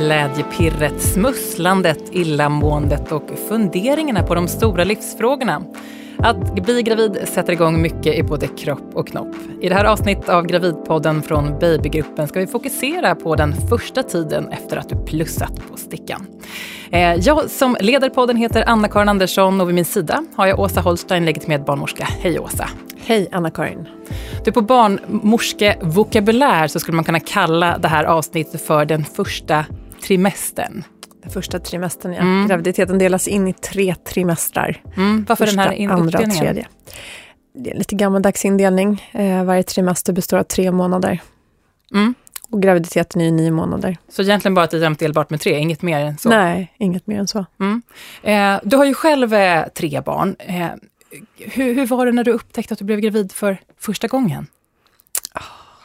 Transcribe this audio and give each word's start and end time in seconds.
Glädjepirret, 0.00 1.02
smusslandet, 1.02 1.98
illamåendet 2.12 3.12
och 3.12 3.30
funderingarna 3.48 4.22
på 4.22 4.34
de 4.34 4.48
stora 4.48 4.84
livsfrågorna. 4.84 5.62
Att 6.18 6.54
bli 6.54 6.82
gravid 6.82 7.18
sätter 7.24 7.52
igång 7.52 7.82
mycket 7.82 8.14
i 8.14 8.22
både 8.22 8.46
kropp 8.46 8.94
och 8.94 9.08
knopp. 9.08 9.34
I 9.60 9.68
det 9.68 9.74
här 9.74 9.84
avsnittet 9.84 10.28
av 10.28 10.46
Gravidpodden 10.46 11.22
från 11.22 11.58
Babygruppen 11.58 12.28
ska 12.28 12.40
vi 12.40 12.46
fokusera 12.46 13.14
på 13.14 13.34
den 13.34 13.54
första 13.68 14.02
tiden 14.02 14.48
efter 14.48 14.76
att 14.76 14.88
du 14.88 14.96
plussat 14.96 15.70
på 15.70 15.76
stickan. 15.76 16.26
Eh, 16.90 17.14
jag 17.14 17.50
som 17.50 17.76
leder 17.80 18.10
podden 18.10 18.36
heter 18.36 18.64
Anna-Karin 18.66 19.08
Andersson 19.08 19.60
och 19.60 19.68
vid 19.68 19.74
min 19.74 19.84
sida 19.84 20.24
har 20.36 20.46
jag 20.46 20.60
Åsa 20.60 20.80
Holstein, 20.80 21.24
legitimerad 21.24 21.64
barnmorska. 21.64 22.04
Hej 22.04 22.38
Åsa! 22.38 22.68
Hej 23.04 23.28
Anna-Karin! 23.32 23.88
Du, 24.44 24.52
på 24.52 24.62
barnmorskevokabulär 24.62 26.68
så 26.68 26.80
skulle 26.80 26.96
man 26.96 27.04
kunna 27.04 27.20
kalla 27.20 27.78
det 27.78 27.88
här 27.88 28.04
avsnittet 28.04 28.66
för 28.66 28.84
den 28.84 29.04
första 29.04 29.64
trimestern. 30.02 30.84
Den 31.22 31.30
första 31.30 31.58
trimestern, 31.58 32.12
ja. 32.12 32.20
Mm. 32.20 32.48
Graviditeten 32.48 32.98
delas 32.98 33.28
in 33.28 33.48
i 33.48 33.52
tre 33.52 33.94
trimestrar. 33.94 34.82
Mm. 34.96 35.24
Varför 35.28 35.46
första, 35.46 35.70
den 35.70 35.88
här 35.88 35.94
andra 35.94 36.18
och 36.18 36.30
tredje. 36.30 36.66
Det 37.54 37.70
är 37.70 37.74
lite 37.74 37.94
gammaldags 37.94 38.44
indelning. 38.44 39.02
Eh, 39.12 39.44
varje 39.44 39.62
trimester 39.62 40.12
består 40.12 40.38
av 40.38 40.42
tre 40.42 40.72
månader. 40.72 41.20
Mm. 41.94 42.14
Och 42.50 42.62
graviditeten 42.62 43.20
är 43.20 43.24
ju 43.24 43.30
nio 43.30 43.50
månader. 43.50 43.96
Så 44.08 44.22
egentligen 44.22 44.54
bara 44.54 44.64
att 44.64 44.70
det 44.70 44.86
är 44.86 44.98
delbart 44.98 45.30
med 45.30 45.40
tre, 45.40 45.58
inget 45.58 45.82
mer 45.82 45.98
än 45.98 46.18
så? 46.18 46.28
Nej, 46.28 46.74
inget 46.78 47.06
mer 47.06 47.18
än 47.18 47.28
så. 47.28 47.46
Mm. 47.60 47.82
Eh, 48.22 48.60
du 48.64 48.76
har 48.76 48.84
ju 48.84 48.94
själv 48.94 49.34
eh, 49.34 49.64
tre 49.68 50.00
barn. 50.00 50.36
Eh, 50.38 50.66
hur, 51.38 51.74
hur, 51.74 51.86
var 51.86 52.06
det 52.06 52.12
när 52.12 52.24
du 52.24 52.30
upptäckte 52.32 52.74
att 52.74 52.78
du 52.78 52.84
blev 52.84 53.00
gravid 53.00 53.32
för 53.32 53.58
första 53.78 54.06
gången? 54.06 54.46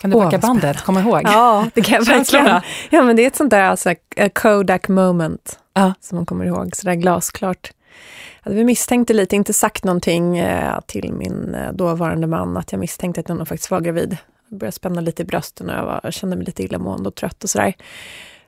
Kan 0.02 0.10
du 0.10 0.18
backa 0.18 0.38
bandet? 0.38 0.82
Komma 0.82 1.02
ihåg? 1.02 1.22
Ja, 1.24 1.68
det 1.74 1.82
kan 1.82 1.96
jag 1.96 2.06
verkligen. 2.06 2.62
Ja, 2.90 3.02
men 3.02 3.16
det 3.16 3.24
är 3.24 3.28
ett 3.28 3.36
sånt 3.36 3.50
där 3.50 3.64
alltså, 3.64 3.94
Kodak 4.34 4.88
moment 4.88 5.60
uh. 5.80 5.92
som 6.00 6.16
man 6.16 6.26
kommer 6.26 6.46
ihåg, 6.46 6.76
sådär 6.76 6.96
glasklart. 6.96 7.72
Alltså, 8.44 8.58
vi 8.58 8.64
misstänkte 8.64 9.14
lite, 9.14 9.36
inte 9.36 9.54
sagt 9.54 9.84
någonting 9.84 10.38
eh, 10.38 10.80
till 10.86 11.14
min 11.14 11.56
eh, 11.56 11.72
dåvarande 11.72 12.28
man, 12.28 12.58
att 12.58 12.72
jag 12.72 12.80
misstänkte 12.80 13.22
att 13.22 13.28
nog 13.28 13.48
faktiskt 13.48 13.72
var 13.72 13.82
gravid. 13.82 14.18
Jag 14.50 14.60
började 14.60 14.76
spänna 14.76 15.02
lite 15.02 15.22
i 15.22 15.26
brösten 15.26 15.70
och 15.70 15.76
jag, 15.76 15.86
var, 15.86 16.00
jag 16.04 16.14
kände 16.14 16.36
mig 16.36 16.46
lite 16.46 16.64
illamående 16.64 17.10
och 17.10 17.16
trött 17.16 17.44
och 17.44 17.50
sådär. 17.50 17.74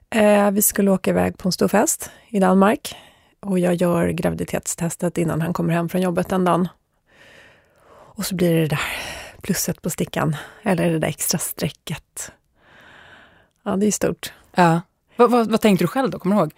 Eh, 0.10 0.52
vi 0.52 0.62
skulle 0.62 0.92
åka 0.92 1.12
iväg 1.12 1.38
på 1.38 1.48
en 1.48 1.52
stor 1.52 1.68
fest 1.68 2.12
i 2.30 2.40
Danmark 2.40 2.96
och 3.40 3.60
jag 3.60 3.74
gör 3.74 4.10
graviditetstestet 4.10 5.18
innan 5.18 5.42
han 5.42 5.54
kommer 5.54 5.74
hem 5.74 5.90
från 5.90 6.02
jobbet 6.02 6.30
den 6.30 6.44
dagen. 6.44 6.68
Och 7.90 8.26
så 8.26 8.36
blir 8.36 8.54
det 8.54 8.62
det 8.62 8.68
där 8.68 8.80
plusset 9.42 9.82
på 9.82 9.90
stickan, 9.90 10.36
eller 10.64 10.90
det 10.90 11.00
där 11.00 11.08
extra 11.08 11.38
strecket. 11.38 12.32
Ja, 13.64 13.76
det 13.76 13.88
är 13.88 13.92
stort. 13.92 14.34
Ja. 14.56 14.82
Vad, 15.16 15.32
vad, 15.32 15.52
vad 15.52 15.62
tänkte 15.62 15.84
du 15.84 15.88
själv 15.88 16.10
då? 16.10 16.20
Kommer 16.20 16.36
du 16.36 16.42
ihåg? 16.42 16.54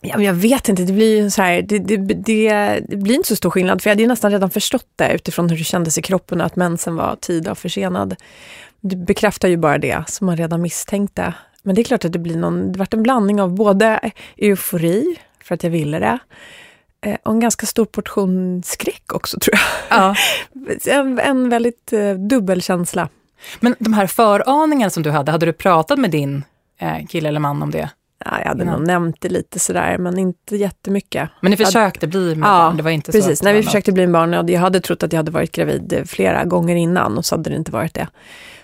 Ja, 0.00 0.16
men 0.16 0.26
jag 0.26 0.34
vet 0.34 0.68
inte, 0.68 0.82
det 0.82 0.92
blir 0.92 1.30
så 1.30 1.42
här, 1.42 1.62
det, 1.62 1.78
det, 1.78 1.96
det, 1.96 2.80
det, 2.88 2.96
blir 2.96 3.14
inte 3.14 3.28
så 3.28 3.36
stor 3.36 3.50
skillnad, 3.50 3.82
för 3.82 3.90
jag 3.90 3.92
hade 3.92 4.02
ju 4.02 4.08
nästan 4.08 4.30
redan 4.30 4.50
förstått 4.50 4.86
det 4.96 5.12
utifrån 5.12 5.50
hur 5.50 5.56
det 5.56 5.64
kändes 5.64 5.98
i 5.98 6.02
kroppen 6.02 6.40
att 6.40 6.56
mensen 6.56 6.96
var 6.96 7.16
tid 7.16 7.48
och 7.48 7.58
försenad. 7.58 8.16
Det 8.80 8.96
bekräftar 8.96 9.48
ju 9.48 9.56
bara 9.56 9.78
det 9.78 10.04
som 10.08 10.26
man 10.26 10.36
redan 10.36 10.62
misstänkte. 10.62 11.34
Men 11.62 11.74
det 11.74 11.82
är 11.82 11.84
klart 11.84 12.04
att 12.04 12.12
det 12.12 12.18
blir 12.18 12.36
någon, 12.36 12.72
det 12.72 12.78
vart 12.78 12.94
en 12.94 13.02
blandning 13.02 13.40
av 13.40 13.54
både 13.54 14.10
eufori, 14.36 15.16
för 15.44 15.54
att 15.54 15.62
jag 15.62 15.70
ville 15.70 15.98
det, 15.98 16.18
och 17.22 17.32
en 17.32 17.40
ganska 17.40 17.66
stor 17.66 17.84
portion 17.84 18.62
skräck 18.64 19.12
också 19.14 19.38
tror 19.40 19.54
jag. 19.56 19.98
Ja. 19.98 20.14
en, 20.92 21.18
en 21.18 21.48
väldigt 21.48 21.92
eh, 21.92 22.12
dubbel 22.12 22.62
känsla. 22.62 23.08
Men 23.60 23.74
de 23.78 23.92
här 23.92 24.06
föraningarna 24.06 24.90
som 24.90 25.02
du 25.02 25.10
hade, 25.10 25.32
hade 25.32 25.46
du 25.46 25.52
pratat 25.52 25.98
med 25.98 26.10
din 26.10 26.44
eh, 26.78 27.06
kille 27.06 27.28
eller 27.28 27.40
man 27.40 27.62
om 27.62 27.70
det? 27.70 27.90
Ja, 28.24 28.38
jag 28.40 28.48
hade 28.48 28.64
nog 28.64 28.86
nämnt 28.86 29.16
det 29.20 29.28
lite 29.28 29.58
sådär, 29.58 29.98
men 29.98 30.18
inte 30.18 30.56
jättemycket. 30.56 31.30
Men 31.40 31.50
ni 31.50 31.56
försökte 31.56 32.06
bli 32.06 32.34
med 32.34 32.46
ja, 32.46 32.58
barn? 32.58 32.76
Det 32.76 32.82
var 32.82 32.90
inte 32.90 33.12
precis. 33.12 33.38
Så 33.38 33.44
när 33.44 33.54
vi 33.54 33.62
försökte 33.62 33.92
bli 33.92 34.06
med 34.06 34.12
barn, 34.12 34.48
jag 34.48 34.60
hade 34.60 34.80
trott 34.80 35.02
att 35.02 35.12
jag 35.12 35.18
hade 35.18 35.30
varit 35.30 35.52
gravid 35.52 36.02
flera 36.06 36.44
gånger 36.44 36.76
innan 36.76 37.18
och 37.18 37.24
så 37.24 37.36
hade 37.36 37.50
det 37.50 37.56
inte 37.56 37.72
varit 37.72 37.94
det. 37.94 38.08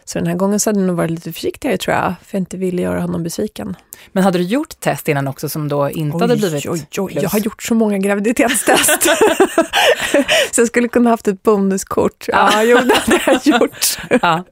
Så 0.09 0.19
den 0.19 0.27
här 0.27 0.35
gången 0.35 0.61
så 0.61 0.71
hade 0.71 0.81
jag 0.81 0.87
nog 0.87 0.97
varit 0.97 1.11
lite 1.11 1.33
försiktigare 1.33 1.79
tror 1.79 1.97
jag, 1.97 2.15
för 2.23 2.37
jag 2.37 2.41
inte 2.41 2.57
ville 2.57 2.83
göra 2.83 3.01
honom 3.01 3.23
besviken. 3.23 3.77
Men 4.13 4.25
hade 4.25 4.39
du 4.39 4.45
gjort 4.45 4.81
test 4.81 5.09
innan 5.09 5.29
också 5.29 5.49
som 5.49 5.69
då 5.69 5.91
inte 5.91 6.17
oj, 6.17 6.21
hade 6.21 6.37
blivit 6.37 6.67
oj, 6.67 6.87
oj, 6.99 7.19
Jag 7.23 7.31
har 7.31 7.39
gjort 7.39 7.63
så 7.63 7.75
många 7.75 7.99
graviditetstest. 7.99 9.03
så 10.53 10.61
jag 10.61 10.69
skulle 10.69 10.89
kunna 10.89 11.11
haft 11.11 11.29
ett 11.29 11.43
bonuskort. 11.43 12.25
Ja, 12.29 12.63
jo, 12.63 12.79
det 12.79 12.95
hade 12.95 13.21
jag 13.27 13.47
gjort. 13.47 13.99
ja. 14.23 14.45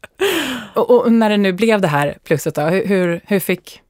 och, 0.74 0.90
och, 0.90 1.12
när 1.12 1.30
det 1.30 1.36
nu 1.36 1.52
blev 1.52 1.80
det 1.80 1.88
här 1.88 2.18
plusset 2.24 2.54
då, 2.54 2.62
hur, 2.62 3.20
hur 3.26 3.40
fick 3.40 3.80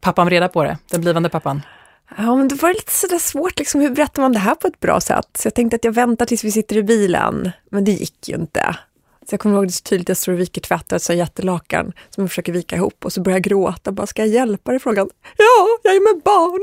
pappan 0.00 0.30
reda 0.30 0.48
på 0.48 0.64
det? 0.64 0.78
Den 0.90 1.00
blivande 1.00 1.28
pappan? 1.28 1.62
Ja, 2.16 2.36
men 2.36 2.48
det 2.48 2.62
var 2.62 2.68
lite 2.68 2.92
sådär 2.92 3.18
svårt, 3.18 3.58
liksom, 3.58 3.80
hur 3.80 3.90
berättar 3.90 4.22
man 4.22 4.32
det 4.32 4.38
här 4.38 4.54
på 4.54 4.66
ett 4.66 4.80
bra 4.80 5.00
sätt? 5.00 5.28
Så 5.38 5.46
jag 5.46 5.54
tänkte 5.54 5.76
att 5.76 5.84
jag 5.84 5.92
väntar 5.92 6.26
tills 6.26 6.44
vi 6.44 6.52
sitter 6.52 6.76
i 6.76 6.82
bilen, 6.82 7.50
men 7.70 7.84
det 7.84 7.92
gick 7.92 8.28
ju 8.28 8.34
inte. 8.34 8.76
Så 9.28 9.34
jag 9.34 9.40
kommer 9.40 9.56
ihåg 9.56 9.66
det 9.66 9.72
så 9.72 9.82
tydligt, 9.82 10.08
jag 10.08 10.16
står 10.16 10.32
och 10.32 10.40
viker 10.40 10.60
tvätt 10.60 10.92
och 10.92 10.96
ett 10.96 11.16
jättelakan 11.16 11.92
som 12.10 12.22
jag 12.22 12.30
försöker 12.30 12.52
vika 12.52 12.76
ihop 12.76 13.04
och 13.04 13.12
så 13.12 13.22
börjar 13.22 13.36
jag 13.36 13.42
gråta. 13.42 13.92
Bara, 13.92 14.06
ska 14.06 14.22
jag 14.22 14.28
hjälpa 14.28 14.70
dig? 14.70 14.80
Frågan. 14.80 15.10
Ja, 15.36 15.68
jag 15.82 15.94
är 15.94 16.14
med 16.14 16.22
barn. 16.22 16.60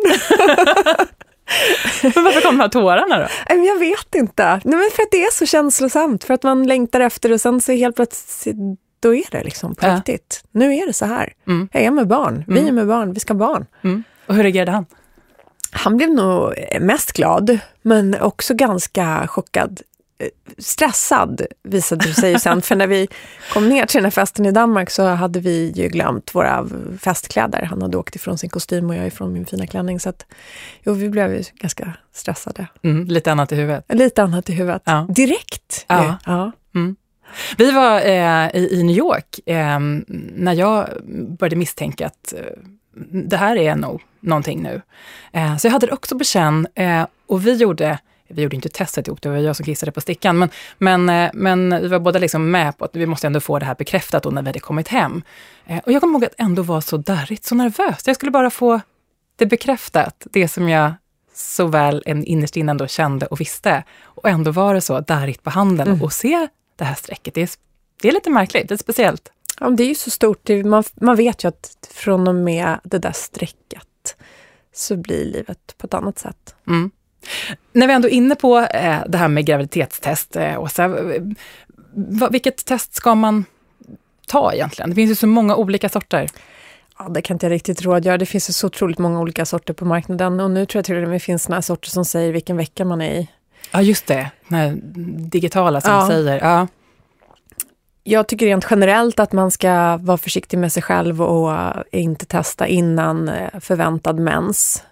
men 2.16 2.24
varför 2.24 2.42
kom 2.42 2.58
de 2.58 2.62
här 2.62 2.69
tårarna 2.69 3.19
då? 3.19 3.56
Jag 3.56 3.80
vet 3.80 4.16
inte. 4.16 4.44
Nej, 4.64 4.80
men 4.80 4.90
för 4.96 5.03
att 5.03 5.12
det 5.12 5.24
är 5.24 5.31
så 5.31 5.46
känslosamt, 5.46 6.24
för 6.24 6.34
att 6.34 6.44
man 6.44 6.68
längtar 6.68 7.00
efter 7.00 7.31
och 7.31 7.42
sen 7.42 7.62
så 7.62 7.72
helt 7.72 7.96
plötsligt, 7.96 8.56
då 9.00 9.16
är 9.16 9.31
det 9.31 9.44
liksom 9.44 9.75
på 9.75 9.86
ja. 9.86 9.96
riktigt. 9.96 10.44
Nu 10.52 10.75
är 10.75 10.88
det 10.88 10.94
så 10.94 11.06
här. 11.06 11.34
Mm. 11.48 11.69
Jag 11.74 11.84
är 11.84 11.92
med 11.92 12.08
barn, 12.08 12.44
vi 12.48 12.59
mm. 12.59 12.68
är 12.68 12.72
med 12.72 12.88
barn, 12.88 13.14
vi 13.14 13.19
ska 13.19 13.34
ha 13.34 13.40
barn. 13.40 13.66
Mm. 13.84 14.03
Och 14.28 14.36
hur 14.36 14.44
reagerade 14.44 14.72
han? 14.72 14.86
Han 15.72 15.98
blev 15.98 16.09
nog 16.09 16.53
mest 16.81 17.12
glad, 17.12 17.59
men 17.81 18.22
också 18.22 18.53
ganska 18.53 19.28
chockad 19.28 19.81
stressad 20.57 21.41
visade 21.63 22.07
det 22.07 22.13
sig 22.13 22.40
sen, 22.40 22.62
för 22.62 22.75
när 22.75 22.88
vi 22.88 23.07
kom 23.53 23.69
ner 23.69 23.85
till 23.85 23.97
den 23.97 24.03
här 24.03 24.12
festen 24.12 24.46
i 24.46 24.52
Danmark 24.52 24.90
så 24.90 25.06
hade 25.07 25.40
vi 25.40 25.72
ju 25.75 25.88
glömt 25.88 26.35
våra 26.35 26.68
festkläder. 27.00 27.62
Han 27.62 27.81
hade 27.81 27.97
åkt 27.97 28.16
ifrån 28.16 28.38
sin 28.38 28.50
kostym 28.50 28.90
och 28.90 28.96
jag 28.96 29.07
ifrån 29.07 29.34
min 29.34 29.46
fina 29.46 29.68
klänning. 29.68 30.00
Så 30.00 30.09
att, 30.09 30.25
jo, 30.84 30.94
vi 30.94 31.09
blev 31.09 31.34
ju 31.34 31.44
ganska 31.53 31.94
stressade. 32.13 32.68
Mm, 32.84 33.06
lite 33.06 33.31
annat 33.31 33.52
i 33.52 33.56
huvudet? 33.56 33.85
Lite 33.90 34.24
annat 34.24 34.50
i 34.50 34.53
huvudet. 34.53 34.81
Ja. 34.85 35.07
Direkt. 35.09 35.85
Ja. 35.88 36.18
ja. 36.25 36.51
Mm. 36.75 36.96
Vi 37.57 37.72
var 37.72 38.01
eh, 38.01 38.56
i, 38.56 38.69
i, 38.72 38.84
New 38.84 38.97
York 38.97 39.40
eh, 39.46 39.80
när 40.36 40.53
jag 40.53 40.88
började 41.40 41.56
misstänka 41.56 42.06
att 42.06 42.34
eh, 42.34 42.41
det 43.12 43.38
här 43.38 43.56
är 43.56 43.75
nog 43.75 44.01
någonting 44.19 44.63
nu. 44.63 44.81
Eh, 45.31 45.57
så 45.57 45.68
jag 45.68 45.72
hade 45.72 45.86
det 45.86 45.94
också 45.94 46.18
på 46.18 46.24
känn 46.24 46.68
eh, 46.75 47.06
och 47.28 47.47
vi 47.47 47.53
gjorde 47.56 48.00
vi 48.29 48.41
gjorde 48.41 48.56
inte 48.56 48.69
testet 48.69 49.07
ihop, 49.07 49.22
det 49.22 49.29
var 49.29 49.38
jag 49.38 49.56
som 49.56 49.66
kissade 49.66 49.91
på 49.91 50.01
stickan, 50.01 50.38
men, 50.38 50.50
men, 50.78 51.09
eh, 51.09 51.31
men 51.34 51.81
vi 51.81 51.88
var 51.88 52.00
båda 52.00 52.19
liksom 52.19 52.51
med 52.51 52.78
på 52.78 52.85
att 52.85 52.95
vi 52.95 53.06
måste 53.06 53.28
ändå 53.28 53.40
få 53.40 53.59
det 53.59 53.66
här 53.66 53.75
bekräftat 53.75 54.23
då 54.23 54.29
när 54.29 54.41
vi 54.41 54.47
hade 54.47 54.59
kommit 54.59 54.88
hem. 54.88 55.22
Eh, 55.66 55.78
och 55.78 55.91
jag 55.91 56.01
kommer 56.01 56.13
ihåg 56.13 56.25
att 56.25 56.35
ändå 56.38 56.62
vara 56.62 56.81
så 56.81 56.97
darrigt, 56.97 57.45
så 57.45 57.56
nervös. 57.56 58.03
Jag 58.06 58.16
skulle 58.16 58.31
bara 58.31 58.50
få 58.50 58.81
det 59.35 59.45
bekräftat, 59.45 60.28
det 60.31 60.47
som 60.47 60.69
jag 60.69 60.94
så 61.34 61.68
väl 61.68 62.03
innerst 62.06 62.57
inne 62.57 62.72
ändå 62.72 62.88
kände 62.88 63.25
och 63.25 63.41
visste. 63.41 63.84
Och 64.03 64.29
ändå 64.29 64.51
var 64.51 64.73
det 64.73 64.81
så 64.81 65.00
darrigt 65.00 65.44
på 65.44 65.50
handen 65.50 65.88
mm. 65.88 66.01
och 66.01 66.13
se 66.13 66.47
det 66.75 66.84
här 66.84 66.95
strecket. 66.95 67.34
Det 67.34 67.41
är, 67.41 67.50
det 68.01 68.07
är 68.07 68.12
lite 68.12 68.29
märkligt, 68.29 68.68
det 68.68 68.75
är 68.75 68.78
speciellt. 68.78 69.31
Ja, 69.59 69.69
det 69.69 69.84
är 69.84 69.88
ju 69.88 69.95
så 69.95 70.09
stort. 70.09 70.50
Man, 70.66 70.84
man 70.95 71.16
vet 71.16 71.44
ju 71.44 71.47
att 71.47 71.88
från 71.94 72.28
och 72.28 72.35
med 72.35 72.79
det 72.84 73.00
där 73.00 73.12
strecket 73.12 74.15
så 74.74 74.98
blir 74.98 75.25
livet 75.25 75.75
på 75.77 75.88
ett 75.88 75.94
annat 75.94 76.19
sätt. 76.19 76.56
Mm. 76.68 76.92
När 77.74 77.88
vi 77.88 77.94
ändå 77.94 78.07
är 78.07 78.13
inne 78.13 78.36
på 78.36 78.57
eh, 78.57 78.98
det 79.07 79.18
här 79.18 79.27
med 79.27 79.45
graviditetstest, 79.45 80.36
eh, 80.36 80.62
Åsa, 80.62 80.95
vilket 82.31 82.66
test 82.66 82.95
ska 82.95 83.16
man 83.16 83.45
ta 84.27 84.54
egentligen? 84.54 84.89
Det 84.89 84.95
finns 84.95 85.12
ju 85.12 85.16
så 85.16 85.27
många 85.27 85.56
olika 85.56 85.89
sorter. 85.89 86.27
Ja, 87.00 87.10
det 87.10 87.21
kan 87.21 87.36
inte 87.36 87.45
jag 87.45 87.51
riktigt 87.51 87.81
rådgöra. 87.81 88.18
Det 88.18 88.25
finns 88.25 88.50
ju 88.50 88.54
så 88.54 88.68
otroligt 88.68 88.98
många 88.98 89.19
olika 89.19 89.45
sorter 89.45 89.74
på 89.74 89.86
marknaden 89.86 90.39
och 90.39 90.51
nu 90.51 90.66
tror 90.66 90.80
jag 90.80 90.86
till 90.86 91.04
och 91.04 91.10
med 91.10 91.21
finns 91.21 91.50
några 91.50 91.62
sorter 91.62 91.89
som 91.89 92.06
säger 92.06 92.31
vilken 92.31 92.57
vecka 92.57 92.86
man 92.86 93.01
är 93.01 93.12
i. 93.12 93.30
Ja, 93.71 93.81
just 93.81 94.07
det. 94.07 94.31
Den 94.48 94.81
digitala 95.30 95.81
som 95.81 95.92
ja. 95.92 96.07
säger. 96.07 96.39
Ja. 96.39 96.68
Jag 98.04 98.27
tycker 98.27 98.45
rent 98.45 98.68
generellt 98.69 99.19
att 99.19 99.31
man 99.31 99.51
ska 99.51 99.98
vara 99.98 100.18
försiktig 100.18 100.57
med 100.57 100.74
sig 100.74 100.83
själv 100.83 101.21
och 101.21 101.54
inte 101.92 102.25
testa 102.25 102.68
innan 102.68 103.30
eh, 103.30 103.60
förväntad 103.60 104.19
mens. 104.19 104.83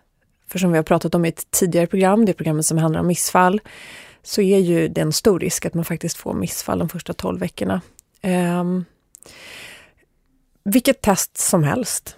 För 0.47 0.59
som 0.59 0.71
vi 0.71 0.77
har 0.77 0.83
pratat 0.83 1.15
om 1.15 1.25
i 1.25 1.29
ett 1.29 1.51
tidigare 1.51 1.88
program, 1.88 2.25
det 2.25 2.33
programmet 2.33 2.65
som 2.65 2.77
handlar 2.77 2.99
om 2.99 3.07
missfall, 3.07 3.61
så 4.23 4.41
är 4.41 4.57
ju 4.57 4.88
det 4.88 5.01
en 5.01 5.13
stor 5.13 5.39
risk 5.39 5.65
att 5.65 5.73
man 5.73 5.85
faktiskt 5.85 6.17
får 6.17 6.33
missfall 6.33 6.79
de 6.79 6.89
första 6.89 7.13
12 7.13 7.39
veckorna. 7.39 7.81
Um, 8.23 8.85
vilket 10.63 11.01
test 11.01 11.38
som 11.38 11.63
helst. 11.63 12.15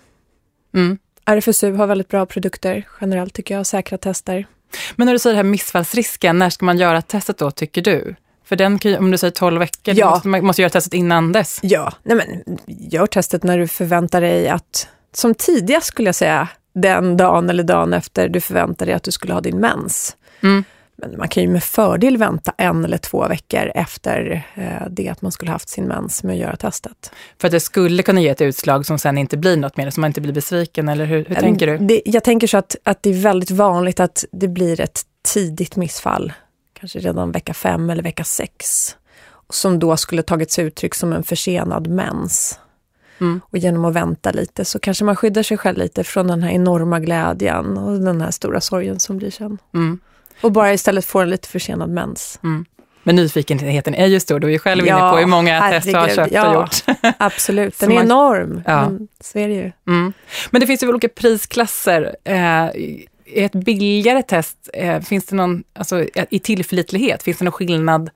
Mm. 0.74 0.98
RFSU 1.26 1.74
har 1.74 1.88
väldigt 1.88 2.08
bra 2.08 2.26
produkter 2.26 2.88
generellt 3.02 3.34
tycker 3.34 3.56
jag, 3.56 3.66
säkra 3.66 3.98
tester. 3.98 4.48
Men 4.96 5.06
när 5.06 5.14
du 5.14 5.20
säger 5.20 5.34
det 5.34 5.38
här 5.38 5.44
missfallsrisken, 5.44 6.38
när 6.38 6.50
ska 6.50 6.66
man 6.66 6.78
göra 6.78 7.02
testet 7.02 7.38
då 7.38 7.52
tycker 7.52 7.82
du? 7.82 8.16
För 8.46 8.56
den 8.56 8.80
kan, 8.80 8.96
om 8.96 9.12
du 9.12 9.18
säger 9.18 9.32
12 9.32 9.60
veckor, 9.60 9.94
ja. 9.98 10.10
måste, 10.10 10.28
man 10.28 10.46
måste 10.46 10.62
göra 10.62 10.70
testet 10.70 10.94
innan 10.94 11.32
dess. 11.32 11.60
Ja, 11.64 11.94
nej 12.04 12.18
men 12.18 12.58
gör 12.68 13.08
testet 13.08 13.44
när 13.44 13.58
du 13.58 13.68
förväntar 13.68 14.22
dig 14.22 14.50
att, 14.50 14.88
som 15.14 15.36
tidigast 15.36 15.88
skulle 15.88 16.08
jag 16.08 16.16
säga, 16.16 16.48
den 16.82 17.18
dagen 17.18 17.50
eller 17.50 17.64
dagen 17.64 17.94
efter 17.94 18.30
du 18.30 18.42
förväntar 18.42 18.86
dig 18.86 18.96
att 18.96 19.04
du 19.04 19.12
skulle 19.12 19.34
ha 19.34 19.42
din 19.42 19.60
mens. 19.60 20.18
Mm. 20.42 20.64
Men 21.02 21.18
man 21.18 21.28
kan 21.28 21.44
ju 21.44 21.50
med 21.50 21.64
fördel 21.64 22.18
vänta 22.18 22.54
en 22.58 22.86
eller 22.86 22.98
två 22.98 23.28
veckor 23.28 23.72
efter 23.76 24.48
eh, 24.56 24.88
det 24.90 25.10
att 25.10 25.22
man 25.22 25.32
skulle 25.32 25.52
haft 25.52 25.70
sin 25.70 25.86
mens 25.86 26.24
med 26.24 26.34
att 26.34 26.40
göra 26.40 26.56
testet. 26.56 27.12
För 27.42 27.48
att 27.48 27.52
det 27.52 27.60
skulle 27.60 28.04
kunna 28.04 28.22
ge 28.22 28.30
ett 28.30 28.42
utslag 28.42 28.86
som 28.86 29.00
sen 29.00 29.18
inte 29.18 29.38
blir 29.38 29.58
något 29.58 29.78
mer, 29.78 29.90
så 29.90 30.00
man 30.00 30.08
inte 30.08 30.22
blir 30.22 30.34
besviken, 30.34 30.90
eller 30.90 31.06
hur, 31.06 31.26
hur 31.26 31.36
tänker 31.36 31.68
du? 31.68 31.78
Det, 31.78 32.02
jag 32.06 32.24
tänker 32.24 32.48
så 32.48 32.58
att, 32.58 32.76
att 32.84 33.04
det 33.04 33.10
är 33.10 33.22
väldigt 33.22 33.52
vanligt 33.52 34.00
att 34.00 34.26
det 34.32 34.48
blir 34.48 34.82
ett 34.82 35.02
tidigt 35.34 35.76
missfall, 35.76 36.34
kanske 36.80 37.00
redan 37.00 37.32
vecka 37.32 37.54
fem 37.54 37.90
eller 37.90 38.04
vecka 38.04 38.24
sex, 38.24 38.96
som 39.50 39.80
då 39.80 39.98
skulle 39.98 40.24
tagit 40.24 40.52
sig 40.52 40.66
uttryck 40.66 40.96
som 40.96 41.14
en 41.14 41.24
försenad 41.24 41.88
mens. 41.88 42.60
Mm. 43.22 43.42
Och 43.44 43.58
genom 43.58 43.86
att 43.86 43.94
vänta 43.94 44.32
lite 44.32 44.66
så 44.66 44.80
kanske 44.80 45.04
man 45.04 45.16
skyddar 45.16 45.44
sig 45.44 45.58
själv 45.58 45.78
lite 45.78 46.04
från 46.04 46.28
den 46.28 46.44
här 46.44 46.52
enorma 46.52 47.00
glädjen 47.00 47.78
och 47.78 48.00
den 48.00 48.22
här 48.22 48.32
stora 48.32 48.62
sorgen 48.62 49.00
som 49.00 49.18
blir 49.18 49.32
sen. 49.32 49.58
Mm. 49.74 50.00
Och 50.42 50.52
bara 50.52 50.74
istället 50.74 51.06
få 51.06 51.20
en 51.20 51.30
lite 51.30 51.48
försenad 51.48 51.90
mens. 51.90 52.40
Mm. 52.44 52.66
Men 53.04 53.16
nyfikenheten 53.16 53.96
är 53.96 54.06
ju 54.06 54.20
stor, 54.20 54.40
du 54.40 54.48
är 54.48 54.52
ju 54.52 54.60
själv 54.60 54.88
ja, 54.88 55.00
inne 55.00 55.12
på 55.12 55.18
hur 55.18 55.26
många 55.26 55.60
herregud, 55.60 55.82
test 55.82 55.94
du 55.94 56.00
har 56.00 56.08
köpt 56.08 56.34
ja, 56.34 56.50
och 56.50 56.62
gjort. 56.62 56.98
Absolut, 57.18 57.80
den 57.80 57.92
är 57.92 57.96
man, 57.96 58.06
enorm. 58.06 58.62
Ja. 58.66 58.90
Men 58.90 59.08
så 59.22 59.40
är 59.40 59.48
det 59.48 59.54
ju. 59.54 59.72
Mm. 59.88 60.14
Men 60.50 60.62
det 60.62 60.68
finns 60.68 60.84
ju 60.84 60.88
olika 60.88 61.10
prisklasser. 61.10 62.16
Eh, 62.24 62.66
ett 63.26 63.52
billigare 63.52 64.24
test, 64.24 64.70
eh, 64.74 65.02
finns 65.02 65.26
det 65.26 65.36
någon, 65.36 65.64
alltså 65.74 66.06
i 66.30 66.40
tillförlitlighet, 66.40 67.24
finns 67.24 67.38
det 67.38 67.46
någon 67.46 67.52
skillnad 67.52 68.10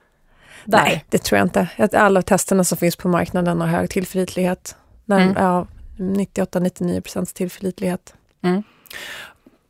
där? 0.64 0.82
Nej, 0.84 1.04
det 1.08 1.18
tror 1.18 1.38
jag 1.38 1.46
inte. 1.46 1.68
Alla 1.92 2.22
testerna 2.22 2.64
som 2.64 2.78
finns 2.78 2.96
på 2.96 3.08
marknaden 3.08 3.60
har 3.60 3.68
hög 3.68 3.90
tillförlitlighet. 3.90 4.76
Mm. 5.10 5.34
ja, 5.36 5.66
98-99 5.98 7.00
procents 7.00 7.32
tillförlitlighet. 7.32 8.14
Mm 8.42 8.62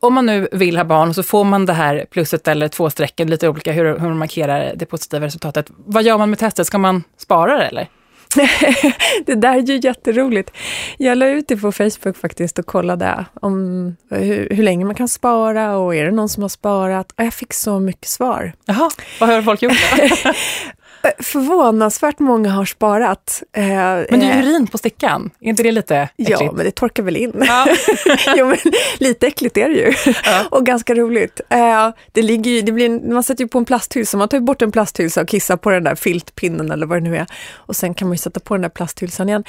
om 0.05 0.13
man 0.13 0.25
nu 0.25 0.47
vill 0.51 0.77
ha 0.77 0.83
barn 0.83 1.13
så 1.13 1.23
får 1.23 1.43
man 1.43 1.65
det 1.65 1.73
här 1.73 2.05
plusset 2.11 2.47
eller 2.47 2.67
två 2.67 2.89
strecken, 2.89 3.29
lite 3.29 3.49
olika 3.49 3.71
hur, 3.71 3.85
hur 3.85 4.07
man 4.07 4.17
markerar 4.17 4.73
det 4.75 4.85
positiva 4.85 5.25
resultatet. 5.25 5.65
Vad 5.77 6.03
gör 6.03 6.17
man 6.17 6.29
med 6.29 6.39
testet? 6.39 6.67
Ska 6.67 6.77
man 6.77 7.03
spara 7.17 7.57
det 7.57 7.65
eller? 7.65 7.89
det 9.25 9.35
där 9.35 9.57
är 9.57 9.61
ju 9.61 9.79
jätteroligt. 9.83 10.51
Jag 10.97 11.17
la 11.17 11.27
ut 11.27 11.47
det 11.47 11.57
på 11.57 11.71
Facebook 11.71 12.17
faktiskt 12.17 12.59
och 12.59 12.65
kollade 12.65 13.25
om 13.41 13.95
hur, 14.09 14.47
hur, 14.51 14.63
länge 14.63 14.85
man 14.85 14.95
kan 14.95 15.07
spara 15.07 15.77
och 15.77 15.95
är 15.95 16.05
det 16.05 16.11
någon 16.11 16.29
som 16.29 16.43
har 16.43 16.49
sparat? 16.49 17.11
Och 17.17 17.23
jag 17.23 17.33
fick 17.33 17.53
så 17.53 17.79
mycket 17.79 18.07
svar. 18.07 18.53
Jaha, 18.65 18.89
vad 19.19 19.29
har 19.29 19.41
folk 19.41 19.61
gjort 19.61 19.73
Förvånansvärt 21.19 22.19
många 22.19 22.51
har 22.51 22.65
sparat. 22.65 23.43
Eh, 23.53 23.65
men 23.65 24.19
det 24.19 24.25
är 24.25 24.37
eh, 24.37 24.39
urin 24.39 24.67
på 24.67 24.77
stickan, 24.77 25.31
är 25.39 25.49
inte 25.49 25.63
det 25.63 25.71
lite 25.71 25.97
äckligt? 25.97 26.41
Ja, 26.41 26.51
men 26.51 26.65
det 26.65 26.71
torkar 26.71 27.03
väl 27.03 27.17
in. 27.17 27.43
Ja. 27.47 27.67
jo, 28.35 28.45
men 28.45 28.57
lite 28.97 29.27
äckligt 29.27 29.57
är 29.57 29.69
det 29.69 29.75
ju. 29.75 29.93
Ja. 30.25 30.43
och 30.51 30.65
ganska 30.65 30.95
roligt. 30.95 31.41
Eh, 31.49 31.89
det 32.11 32.21
ligger 32.21 32.51
ju, 32.51 32.61
det 32.61 32.71
blir, 32.71 33.11
man 33.13 33.23
sätter 33.23 33.43
ju 33.43 33.47
på 33.47 33.57
en 33.57 33.65
plasthylsa, 33.65 34.17
man 34.17 34.29
tar 34.29 34.39
bort 34.39 34.61
en 34.61 34.71
plasthylsa 34.71 35.21
och 35.21 35.27
kissar 35.27 35.57
på 35.57 35.69
den 35.69 35.83
där 35.83 35.95
filtpinnen 35.95 36.71
eller 36.71 36.85
vad 36.85 36.97
det 36.97 37.09
nu 37.09 37.17
är. 37.17 37.25
Och 37.53 37.75
sen 37.75 37.93
kan 37.93 38.07
man 38.07 38.13
ju 38.13 38.19
sätta 38.19 38.39
på 38.39 38.53
den 38.53 38.61
där 38.61 38.69
plasthylsan 38.69 39.29
igen. 39.29 39.43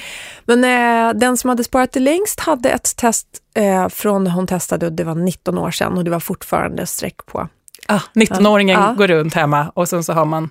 Men 0.45 0.63
den 1.19 1.37
som 1.37 1.49
hade 1.51 1.65
sparat 1.65 1.93
det 1.93 2.01
längst 2.01 2.41
hade 2.41 2.71
ett 2.71 2.97
test 2.97 3.27
från 3.91 4.25
när 4.25 4.31
hon 4.31 4.47
testade, 4.47 4.87
och 4.87 4.93
det 4.93 5.05
var 5.05 5.15
19 5.15 5.59
år 5.59 5.71
sedan 5.71 5.99
och 5.99 6.05
det 6.05 6.11
var 6.11 6.21
fortfarande 6.21 6.87
streck 6.87 7.27
på. 7.27 7.49
Ah, 7.89 8.01
19-åringen 8.15 8.81
ja. 8.81 8.95
går 8.99 9.09
runt 9.09 9.35
hemma 9.35 9.73
och 9.75 9.89
sen 9.89 10.05
så 10.05 10.13
har 10.13 10.25
man 10.25 10.51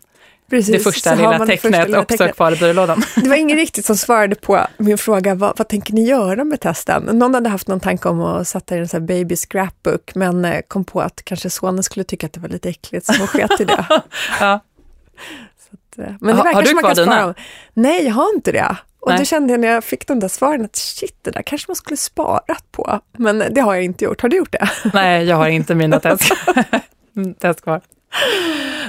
Precis, 0.50 0.76
det 0.76 0.92
första 0.92 1.16
lilla 1.16 1.46
tecknet 1.46 1.96
också 1.96 2.18
tecknet. 2.18 2.36
kvar 2.36 2.52
i 2.52 2.56
byrålådan. 2.56 3.04
Det 3.16 3.30
var 3.30 3.36
ingen 3.36 3.58
riktigt 3.58 3.86
som 3.86 3.98
svarade 3.98 4.36
på 4.36 4.68
min 4.78 4.98
fråga, 4.98 5.36
vad, 5.36 5.58
vad, 5.58 5.68
tänker 5.68 5.94
ni 5.94 6.06
göra 6.06 6.44
med 6.44 6.60
testen? 6.60 7.04
Någon 7.04 7.34
hade 7.34 7.50
haft 7.50 7.68
någon 7.68 7.80
tanke 7.80 8.10
om 8.10 8.22
att 8.22 8.48
sätta 8.48 8.76
i 8.76 8.80
en 8.80 8.88
sån 8.88 9.02
här 9.02 9.08
baby 9.08 9.36
scrapbook, 9.36 10.16
men 10.16 10.46
eh, 10.46 10.62
kom 10.68 10.86
på 10.86 11.02
att 11.02 11.26
kanske 11.26 11.50
sonen 11.50 11.84
skulle 11.84 12.04
tycka 12.04 12.26
att 12.28 12.34
det 12.34 12.40
var 12.40 12.50
lite 12.50 12.70
äckligt, 12.70 13.06
så 13.06 13.14
hon 13.18 13.28
sket 13.28 13.60
i 13.60 13.66
det. 13.66 13.86
ja. 14.40 14.60
Att, 15.74 16.00
eh, 16.00 16.14
men 16.22 16.36
det 16.36 16.42
ha, 16.42 16.54
har 16.54 16.64
du 16.64 16.74
kvar 16.74 16.96
dina? 16.96 17.34
Nej, 17.74 18.06
jag 18.06 18.14
har 18.14 18.36
inte 18.36 18.52
det. 18.52 18.78
Och 19.00 19.12
Nej. 19.12 19.20
då 19.20 19.26
kände 19.26 19.54
jag 19.54 19.60
när 19.60 19.68
jag 19.68 19.84
fick 19.84 20.08
de 20.08 20.20
där 20.20 20.28
svaren 20.28 20.66
att 20.66 20.76
shit, 20.76 21.18
det 21.22 21.32
där 21.32 21.42
kanske 21.42 21.70
man 21.70 21.76
skulle 21.76 21.98
sparat 21.98 22.72
på. 22.72 23.00
Men 23.18 23.44
det 23.52 23.62
har 23.62 23.76
jag 23.76 23.84
inte 23.84 24.06
gjort. 24.06 24.22
Har 24.22 24.30
du 24.30 24.38
gjort 24.38 24.52
det? 24.52 24.70
Nej, 24.94 25.26
jag 25.26 25.36
har 25.36 25.48
inte 25.48 25.76
mina 25.76 26.00
test, 26.00 26.32
test 27.40 27.62
kvar. 27.62 27.82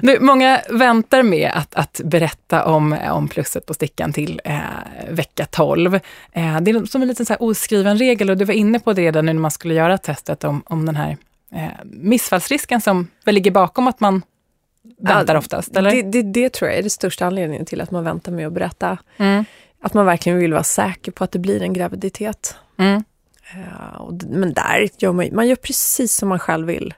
Nu, 0.03 0.21
många 0.21 0.63
väntar 0.71 1.23
med 1.23 1.51
att, 1.55 1.75
att 1.75 2.01
berätta 2.05 2.65
om, 2.65 2.97
om 3.11 3.29
plusset 3.29 3.67
på 3.67 3.75
stickan 3.75 4.13
till 4.13 4.41
eh, 4.45 4.61
vecka 5.11 5.47
12. 5.47 5.95
Eh, 5.95 6.01
det 6.61 6.71
är 6.71 6.87
som 6.87 7.03
en 7.03 7.09
liten 7.09 7.27
så 7.27 7.33
här 7.33 7.43
oskriven 7.43 7.99
regel 7.99 8.31
och 8.31 8.37
du 8.37 8.45
var 8.45 8.55
inne 8.55 8.79
på 8.79 8.93
det 8.93 9.03
redan 9.03 9.27
nu 9.27 9.33
när 9.33 9.41
man 9.41 9.51
skulle 9.51 9.75
göra 9.75 9.99
testet 9.99 10.45
om, 10.45 10.63
om 10.67 10.87
den 10.87 10.97
här 10.97 11.17
eh, 11.55 11.69
missfallsrisken 11.85 12.81
som 12.81 13.09
väl 13.25 13.35
ligger 13.35 13.51
bakom 13.51 13.89
att 13.89 14.01
man 14.01 14.23
väntar 14.99 15.35
ja, 15.35 15.39
oftast, 15.39 15.77
eller? 15.77 15.91
Det, 15.91 16.03
det, 16.03 16.23
det, 16.23 16.53
tror 16.53 16.71
jag 16.71 16.79
är 16.79 16.83
den 16.83 16.91
största 16.91 17.27
anledningen 17.27 17.67
till 17.67 17.81
att 17.81 17.91
man 17.91 18.05
väntar 18.05 18.33
med 18.33 18.47
att 18.47 18.53
berätta. 18.53 18.99
Mm. 19.17 19.45
Att 19.83 19.95
man 19.95 20.07
verkligen 20.07 20.39
vill 20.39 20.53
vara 20.53 20.65
säker 20.65 21.13
på 21.13 21.25
att 21.25 21.33
det 21.33 21.39
blir 21.39 21.63
en 21.63 21.73
graviditet. 21.73 22.57
Mm. 22.79 23.05
Uh, 23.57 24.01
och, 24.01 24.13
men 24.29 24.53
där 24.53 24.89
gör 24.99 25.13
man, 25.13 25.29
man 25.33 25.49
gör 25.49 25.57
precis 25.57 26.15
som 26.15 26.29
man 26.29 26.39
själv 26.39 26.67
vill. 26.67 26.95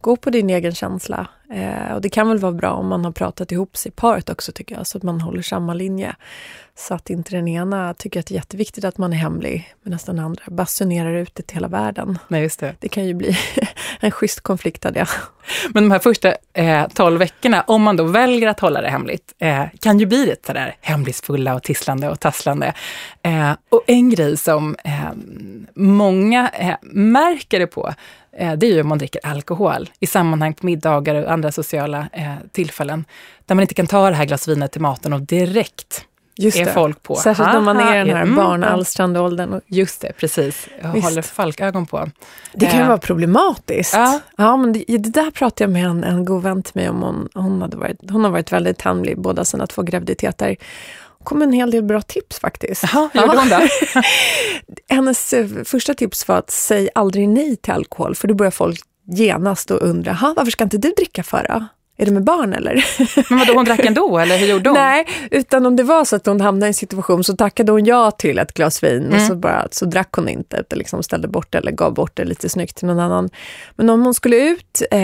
Gå 0.00 0.16
på 0.16 0.30
din 0.30 0.50
egen 0.50 0.74
känsla. 0.74 1.26
Eh, 1.54 1.94
och 1.94 2.00
det 2.00 2.08
kan 2.08 2.28
väl 2.28 2.38
vara 2.38 2.52
bra 2.52 2.72
om 2.72 2.88
man 2.88 3.04
har 3.04 3.12
pratat 3.12 3.52
ihop 3.52 3.76
sig 3.76 3.88
i 3.88 3.92
paret 3.92 4.30
också 4.30 4.52
tycker 4.52 4.76
jag, 4.76 4.86
så 4.86 4.98
att 4.98 5.04
man 5.04 5.20
håller 5.20 5.42
samma 5.42 5.74
linje. 5.74 6.16
Så 6.76 6.94
att 6.94 7.10
inte 7.10 7.36
den 7.36 7.48
ena 7.48 7.94
tycker 7.94 8.20
att 8.20 8.26
det 8.26 8.34
är 8.34 8.36
jätteviktigt 8.36 8.84
att 8.84 8.98
man 8.98 9.12
är 9.12 9.16
hemlig, 9.16 9.74
medan 9.82 9.98
den 10.06 10.18
andra 10.18 10.42
basunerar 10.46 11.14
ut 11.14 11.34
det 11.34 11.42
till 11.42 11.56
hela 11.56 11.68
världen. 11.68 12.18
Nej, 12.28 12.42
just 12.42 12.60
det. 12.60 12.74
det 12.78 12.88
kan 12.88 13.04
ju 13.04 13.14
bli 13.14 13.36
en 14.00 14.10
schysst 14.10 14.40
konflikt 14.40 14.86
av 14.86 14.92
det. 14.92 15.06
Men 15.68 15.82
de 15.82 15.90
här 15.90 15.98
första 15.98 16.34
eh, 16.52 16.88
12 16.88 17.18
veckorna, 17.18 17.64
om 17.66 17.82
man 17.82 17.96
då 17.96 18.04
väljer 18.04 18.48
att 18.48 18.60
hålla 18.60 18.80
det 18.80 18.88
hemligt, 18.88 19.34
eh, 19.38 19.64
kan 19.80 19.98
ju 19.98 20.06
bli 20.06 20.26
lite 20.26 20.46
sådär 20.46 20.76
hemlighetsfulla 20.80 21.54
och 21.54 21.62
tisslande 21.62 22.08
och 22.08 22.20
tasslande. 22.20 22.74
Eh, 23.22 23.52
och 23.68 23.82
en 23.86 24.10
grej 24.10 24.36
som 24.36 24.76
eh, 24.84 25.10
många 25.74 26.48
eh, 26.48 26.76
märker 26.82 27.58
det 27.58 27.66
på, 27.66 27.94
det 28.38 28.66
är 28.66 28.74
ju 28.74 28.80
om 28.80 28.88
man 28.88 28.98
dricker 28.98 29.20
alkohol 29.26 29.90
i 30.00 30.06
sammanhang 30.06 30.54
på 30.54 30.66
middagar 30.66 31.14
och 31.14 31.32
andra 31.32 31.52
sociala 31.52 32.08
eh, 32.12 32.34
tillfällen. 32.52 33.04
Där 33.46 33.54
man 33.54 33.62
inte 33.62 33.74
kan 33.74 33.86
ta 33.86 34.10
det 34.10 34.16
här 34.16 34.24
glas 34.24 34.48
vinet 34.48 34.72
till 34.72 34.80
maten 34.80 35.12
och 35.12 35.20
direkt 35.20 36.06
Just 36.36 36.58
är 36.58 36.64
det. 36.64 36.72
folk 36.72 37.02
på. 37.02 37.14
Särskilt 37.14 37.52
när 37.52 37.60
man 37.60 37.76
är 37.76 37.94
i 37.94 38.08
den 38.08 38.16
här 38.16 38.22
mm, 38.22 38.36
barnalstrande 38.36 39.20
åldern. 39.20 39.60
Just 39.66 40.00
det, 40.00 40.12
precis. 40.12 40.68
Jag 40.82 40.92
Visst. 40.92 41.04
håller 41.04 41.22
falkögon 41.22 41.86
på. 41.86 42.08
Det 42.52 42.66
kan 42.66 42.76
ju 42.78 42.82
eh. 42.82 42.88
vara 42.88 42.98
problematiskt. 42.98 43.94
Ja. 43.94 44.20
ja 44.36 44.56
men 44.56 44.72
det, 44.72 44.84
det, 44.88 44.98
där 44.98 45.30
pratade 45.30 45.64
jag 45.64 45.70
med 45.70 45.84
en, 45.84 46.04
en 46.04 46.24
god 46.24 46.42
vän 46.42 46.62
till 46.62 46.72
mig 46.74 46.88
om. 46.88 47.02
Hon, 47.02 47.28
hon, 47.34 47.62
hade 47.62 47.76
varit, 47.76 48.10
hon 48.10 48.24
har 48.24 48.30
varit 48.30 48.52
väldigt 48.52 48.82
hemlig 48.82 49.18
båda 49.18 49.44
sina 49.44 49.66
två 49.66 49.82
graviditeter 49.82 50.56
kom 51.24 51.42
en 51.42 51.52
hel 51.52 51.70
del 51.70 51.82
bra 51.82 52.02
tips 52.02 52.38
faktiskt. 52.38 52.84
Jaha, 52.92 53.10
hur 53.12 53.20
gjorde 53.20 53.38
hon 53.38 53.48
då? 53.48 53.60
Hennes 54.94 55.32
eh, 55.32 55.46
första 55.64 55.94
tips 55.94 56.28
var 56.28 56.36
att 56.36 56.50
säg 56.50 56.88
aldrig 56.94 57.28
nej 57.28 57.56
till 57.56 57.72
alkohol, 57.72 58.14
för 58.14 58.28
då 58.28 58.34
börjar 58.34 58.50
folk 58.50 58.80
genast 59.06 59.70
och 59.70 59.82
undra, 59.82 60.34
varför 60.36 60.50
ska 60.50 60.64
inte 60.64 60.78
du 60.78 60.90
dricka 60.90 61.22
för 61.22 61.46
då? 61.48 61.64
Är 61.96 62.06
det 62.06 62.12
med 62.12 62.24
barn 62.24 62.52
eller? 62.52 62.84
Men 63.30 63.38
vadå, 63.38 63.54
hon 63.54 63.64
drack 63.64 63.80
ändå 63.80 64.18
eller 64.18 64.38
hur 64.38 64.46
gjorde 64.46 64.70
hon? 64.70 64.78
Nej, 64.78 65.06
utan 65.30 65.66
om 65.66 65.76
det 65.76 65.82
var 65.82 66.04
så 66.04 66.16
att 66.16 66.26
hon 66.26 66.40
hamnade 66.40 66.66
i 66.66 66.68
en 66.68 66.74
situation 66.74 67.24
så 67.24 67.36
tackade 67.36 67.72
hon 67.72 67.84
ja 67.84 68.10
till 68.10 68.38
ett 68.38 68.54
glas 68.54 68.82
vin 68.82 69.04
mm. 69.04 69.14
och 69.14 69.20
så, 69.20 69.34
bara, 69.34 69.68
så 69.70 69.84
drack 69.84 70.12
hon 70.12 70.28
inte, 70.28 70.56
eller 70.56 70.76
liksom 70.76 71.02
ställde 71.02 71.28
bort 71.28 71.52
det 71.52 71.58
eller 71.58 71.72
gav 71.72 71.94
bort 71.94 72.16
det 72.16 72.24
lite 72.24 72.48
snyggt 72.48 72.76
till 72.76 72.86
någon 72.86 73.00
annan. 73.00 73.30
Men 73.76 73.90
om 73.90 74.02
hon 74.02 74.14
skulle 74.14 74.36
ut 74.36 74.82
eh, 74.90 74.98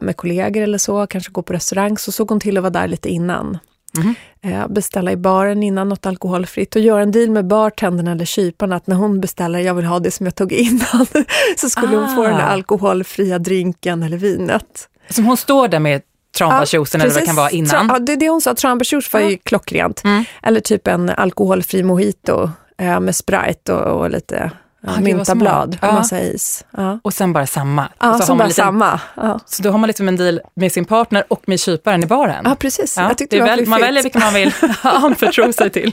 med 0.00 0.16
kollegor 0.16 0.62
eller 0.62 0.78
så, 0.78 1.06
kanske 1.06 1.32
gå 1.32 1.42
på 1.42 1.52
restaurang, 1.52 1.98
så 1.98 2.12
såg 2.12 2.28
hon 2.28 2.40
till 2.40 2.56
att 2.56 2.62
vara 2.62 2.70
där 2.70 2.88
lite 2.88 3.08
innan. 3.08 3.58
Mm. 3.96 4.74
beställa 4.74 5.12
i 5.12 5.16
baren 5.16 5.62
innan 5.62 5.88
något 5.88 6.06
alkoholfritt 6.06 6.76
och 6.76 6.82
göra 6.82 7.02
en 7.02 7.10
deal 7.10 7.30
med 7.30 7.46
bartendern 7.46 8.06
eller 8.06 8.24
kyparen 8.24 8.72
att 8.72 8.86
när 8.86 8.96
hon 8.96 9.20
beställer, 9.20 9.58
jag 9.58 9.74
vill 9.74 9.84
ha 9.84 9.98
det 9.98 10.10
som 10.10 10.26
jag 10.26 10.34
tog 10.34 10.52
innan, 10.52 11.06
så 11.56 11.68
skulle 11.68 11.96
ah. 11.96 12.00
hon 12.00 12.16
få 12.16 12.22
den 12.22 12.32
där 12.32 12.46
ah. 12.46 12.46
alkoholfria 12.46 13.38
drinken 13.38 14.02
eller 14.02 14.16
vinet. 14.16 14.88
Som 15.10 15.24
hon 15.24 15.36
står 15.36 15.68
där 15.68 15.80
med 15.80 16.02
tranbärsjuicen 16.38 17.00
ja, 17.00 17.04
eller 17.04 17.14
vad 17.14 17.22
det 17.22 17.26
kan 17.26 17.36
vara 17.36 17.50
innan? 17.50 17.88
Ja, 17.88 17.98
det, 17.98 18.16
det 18.16 18.28
hon 18.28 18.40
sa, 18.40 18.54
tranbärsjuice 18.54 19.12
var 19.12 19.20
ju 19.20 19.38
klockrent. 19.38 20.04
Mm. 20.04 20.24
Eller 20.42 20.60
typ 20.60 20.86
en 20.86 21.10
alkoholfri 21.10 21.82
mojito 21.82 22.50
eh, 22.78 23.00
med 23.00 23.16
Sprite 23.16 23.72
och, 23.72 24.00
och 24.00 24.10
lite 24.10 24.50
ah, 24.86 25.00
myntablad 25.00 25.78
och 25.82 25.94
massa 25.94 26.20
is. 26.20 26.64
Och 27.02 27.14
sen 27.14 27.32
bara 27.32 27.46
samma. 27.46 27.88
Ja, 27.98 28.18
så, 28.18 28.26
så 28.26 28.34
bara 28.34 28.44
lite, 28.44 28.54
samma. 28.54 29.00
Så 29.46 29.62
då 29.62 29.70
har 29.70 29.78
man 29.78 29.88
liksom 29.88 30.08
en 30.08 30.16
deal 30.16 30.40
med 30.54 30.72
sin 30.72 30.84
partner 30.84 31.24
och 31.28 31.42
med 31.48 31.60
kyparen 31.60 32.04
i 32.04 32.06
baren. 32.06 32.44
Ja, 32.44 32.54
precis. 32.54 32.96
Ja, 32.96 33.02
Jag 33.02 33.18
tyckte 33.18 33.36
det, 33.36 33.42
det 33.42 33.50
var 33.50 33.56
väl, 33.56 33.66
Man 33.66 33.80
väljer 33.80 34.02
vilken 34.02 34.20
man 34.20 34.34
vill 34.34 34.52
anförtro 34.82 35.52
sig 35.52 35.70
till. 35.70 35.92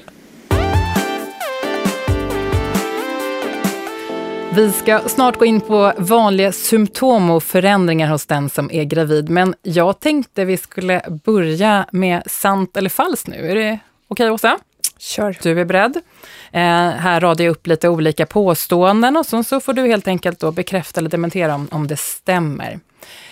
Vi 4.55 4.71
ska 4.71 4.99
snart 4.99 5.37
gå 5.37 5.45
in 5.45 5.61
på 5.61 5.93
vanliga 5.97 6.51
symptom 6.51 7.29
och 7.29 7.43
förändringar 7.43 8.07
hos 8.07 8.25
den 8.25 8.49
som 8.49 8.71
är 8.71 8.83
gravid. 8.83 9.29
Men 9.29 9.55
jag 9.61 9.99
tänkte 9.99 10.45
vi 10.45 10.57
skulle 10.57 11.01
börja 11.25 11.85
med 11.91 12.23
sant 12.25 12.77
eller 12.77 12.89
falskt 12.89 13.27
nu. 13.27 13.51
Är 13.51 13.55
det 13.55 13.79
okej, 14.07 14.25
okay, 14.25 14.29
Åsa? 14.29 14.57
Kör. 15.03 15.37
Du 15.41 15.61
är 15.61 15.65
beredd. 15.65 15.95
Eh, 16.51 16.89
här 16.89 17.19
radar 17.19 17.45
jag 17.45 17.51
upp 17.51 17.67
lite 17.67 17.89
olika 17.89 18.25
påståenden 18.25 19.17
och 19.17 19.25
så, 19.25 19.43
så 19.43 19.59
får 19.59 19.73
du 19.73 19.87
helt 19.87 20.07
enkelt 20.07 20.39
då 20.39 20.51
bekräfta 20.51 20.99
eller 20.99 21.09
dementera 21.09 21.55
om, 21.55 21.67
om 21.71 21.87
det 21.87 21.97
stämmer. 21.97 22.79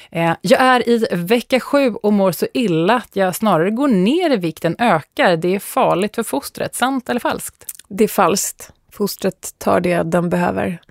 Eh, 0.10 0.34
jag 0.42 0.62
är 0.62 0.90
i 0.90 1.08
vecka 1.12 1.60
sju 1.60 1.94
och 1.94 2.14
mår 2.14 2.32
så 2.32 2.48
illa 2.54 2.96
att 2.96 3.16
jag 3.16 3.36
snarare 3.36 3.72
går 3.72 3.88
ner 3.88 4.32
i 4.32 4.38
vikt 4.38 4.66
än 4.66 4.76
ökar. 4.80 5.38
Det 5.38 5.56
är 5.56 5.60
farligt 5.60 6.16
för 6.16 6.24
fostret. 6.24 6.76
Sant 6.76 7.10
eller 7.10 7.20
falskt? 7.20 7.66
Det 7.88 8.04
är 8.04 8.08
falskt. 8.08 8.72
Fostret 8.92 9.56
tar 9.58 9.80
det 9.80 10.04
den 10.04 10.30
behöver, 10.30 10.82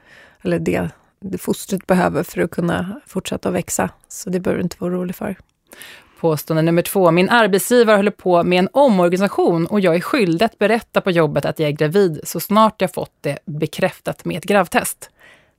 eller 0.42 0.58
det, 0.58 0.88
det 1.20 1.38
fostret 1.38 1.86
behöver 1.86 2.22
för 2.22 2.40
att 2.40 2.50
kunna 2.50 3.00
fortsätta 3.06 3.50
växa. 3.50 3.90
Så 4.08 4.30
det 4.30 4.40
behöver 4.40 4.58
du 4.58 4.62
inte 4.62 4.76
vara 4.78 4.92
orolig 4.92 5.16
för. 5.16 5.36
Påstående 6.20 6.62
nummer 6.62 6.82
två. 6.82 7.10
Min 7.10 7.28
arbetsgivare 7.28 7.96
håller 7.96 8.10
på 8.10 8.42
med 8.42 8.58
en 8.58 8.68
omorganisation 8.72 9.66
och 9.66 9.80
jag 9.80 9.96
är 9.96 10.00
skyldig 10.00 10.46
att 10.46 10.58
berätta 10.58 11.00
på 11.00 11.10
jobbet 11.10 11.44
att 11.44 11.58
jag 11.58 11.68
är 11.68 11.72
gravid 11.72 12.20
så 12.24 12.40
snart 12.40 12.80
jag 12.80 12.94
fått 12.94 13.12
det 13.20 13.38
bekräftat 13.44 14.24
med 14.24 14.36
ett 14.36 14.44
gravtest. 14.44 15.10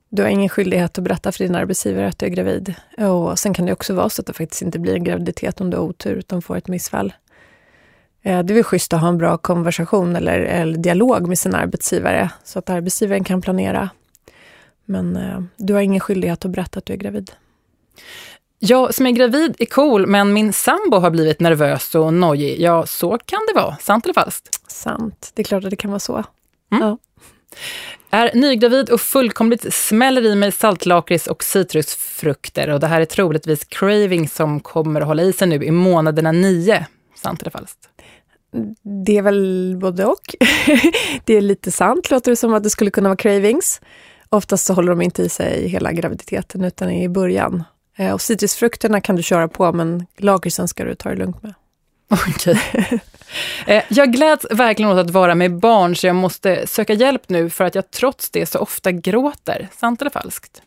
Du 0.10 0.22
har 0.22 0.30
ingen 0.30 0.50
skyldighet 0.50 0.98
att 0.98 1.04
berätta 1.04 1.32
för 1.32 1.44
din 1.44 1.56
arbetsgivare 1.56 2.08
att 2.08 2.20
du 2.20 2.26
är 2.26 2.30
gravid. 2.30 2.76
Och 2.98 3.40
sen 3.40 3.54
kan 3.54 3.66
det 3.66 3.74
också 3.74 3.94
vara 3.94 4.10
så 4.10 4.22
att 4.22 4.26
det 4.26 4.34
faktiskt 4.34 4.62
inte 4.62 4.80
blir 4.80 4.94
en 4.94 5.04
graviditet 5.04 5.62
om 5.62 5.70
du 5.70 5.78
har 5.78 5.84
otur, 5.84 6.16
utan 6.16 6.42
får 6.42 6.58
ett 6.58 6.68
missfall. 6.68 7.14
Eh, 8.22 8.44
det 8.44 8.54
är 8.54 8.56
väl 8.56 8.64
schysst 8.64 8.94
att 8.94 9.02
ha 9.02 9.08
en 9.08 9.18
bra 9.18 9.38
konversation 9.38 10.16
eller, 10.16 10.40
eller 10.40 10.78
dialog 10.78 11.28
med 11.28 11.40
sin 11.40 11.56
arbetsgivare, 11.56 12.30
så 12.44 12.60
att 12.60 12.70
arbetsgivaren 12.70 13.24
kan 13.24 13.42
planera. 13.42 13.90
Men 14.86 15.16
eh, 15.16 15.42
du 15.58 15.74
har 15.74 15.82
ingen 15.82 16.00
skyldighet 16.00 16.46
att 16.46 16.52
berätta 16.52 16.80
att 16.80 16.86
du 16.86 16.94
är 16.94 16.98
gravid. 16.98 17.32
Jag 18.64 18.94
som 18.94 19.08
är 19.08 19.12
gravid 19.12 19.56
är 19.60 19.66
cool, 19.66 20.08
men 20.08 20.34
min 20.34 20.54
sambo 20.54 20.98
har 20.98 21.10
blivit 21.10 21.40
nervös 21.40 21.96
och 21.96 22.14
nojig. 22.14 22.62
Ja, 22.62 22.86
så 22.86 23.18
kan 23.26 23.40
det 23.48 23.60
vara. 23.60 23.78
Sant 23.78 24.06
eller 24.06 24.14
falskt? 24.14 24.72
Sant. 24.72 25.32
Det 25.34 25.42
är 25.42 25.44
klart 25.44 25.64
att 25.64 25.70
det 25.70 25.76
kan 25.76 25.92
vara 25.92 26.00
så. 26.00 26.24
Mm. 26.72 26.88
Ja. 26.88 26.98
Är 28.10 28.32
nygravid 28.34 28.90
och 28.90 29.02
fullkomligt 29.02 29.74
smäller 29.74 30.26
i 30.26 30.36
mig 30.36 30.52
saltlakrits 30.52 31.28
och 31.28 31.44
citrusfrukter. 31.44 32.70
Och 32.70 32.80
det 32.80 32.88
här 32.88 33.02
är 33.02 33.06
troligtvis 33.06 33.66
craving 33.66 34.30
som 34.30 34.60
kommer 34.60 35.02
att 35.02 35.08
hålla 35.08 35.24
i 35.24 35.34
sig 35.34 35.48
nu 35.48 35.64
i 35.64 35.72
månaderna 35.72 36.32
nio. 36.32 36.86
Sant 37.16 37.42
eller 37.42 37.52
falskt? 37.52 37.90
Det 39.06 39.18
är 39.18 39.22
väl 39.22 39.78
både 39.82 40.06
och. 40.06 40.36
det 41.26 41.34
är 41.34 41.42
lite 41.42 41.72
sant, 41.72 42.12
låter 42.12 42.32
det 42.32 42.36
som 42.36 42.54
att 42.54 42.64
det 42.64 42.70
skulle 42.70 42.92
kunna 42.92 43.10
vara 43.10 43.18
cravings. 43.18 43.82
Oftast 44.30 44.66
så 44.66 44.74
håller 44.74 44.90
de 44.90 45.02
inte 45.02 45.24
i 45.24 45.30
sig 45.30 45.68
hela 45.68 45.92
graviditeten, 45.92 46.64
utan 46.64 46.92
i 46.92 47.10
början. 47.10 47.64
Eh, 48.02 48.14
och 48.14 48.22
citrusfrukterna 48.22 49.02
kan 49.02 49.16
du 49.16 49.24
köra 49.24 49.48
på, 49.48 49.74
men 49.74 50.06
lakritsen 50.18 50.68
ska 50.68 50.84
du 50.84 50.96
ta 50.96 51.10
det 51.10 51.16
lugnt 51.16 51.44
med. 51.44 51.54
Okej. 52.10 53.00
Eh, 53.68 53.84
jag 53.90 54.14
gläds 54.14 54.46
verkligen 54.52 54.92
åt 54.92 54.98
att 54.98 55.10
vara 55.10 55.36
med 55.36 55.60
barn, 55.60 55.96
så 55.96 56.08
jag 56.08 56.16
måste 56.16 56.68
söka 56.68 56.94
hjälp 56.94 57.30
nu 57.30 57.50
för 57.50 57.64
att 57.64 57.76
jag 57.76 57.92
trots 57.92 58.30
det 58.30 58.46
så 58.46 58.60
ofta 58.60 58.92
gråter. 58.92 59.68
Sant 59.72 60.02
eller 60.02 60.12
falskt? 60.12 60.62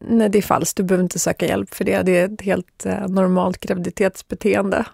Nej, 0.00 0.28
det 0.28 0.38
är 0.38 0.42
falskt. 0.42 0.76
Du 0.76 0.82
behöver 0.82 1.02
inte 1.02 1.18
söka 1.18 1.46
hjälp 1.46 1.74
för 1.74 1.84
det. 1.84 2.02
Det 2.02 2.18
är 2.18 2.24
ett 2.24 2.40
helt 2.40 2.86
eh, 2.86 3.08
normalt 3.08 3.60
graviditetsbeteende. 3.60 4.84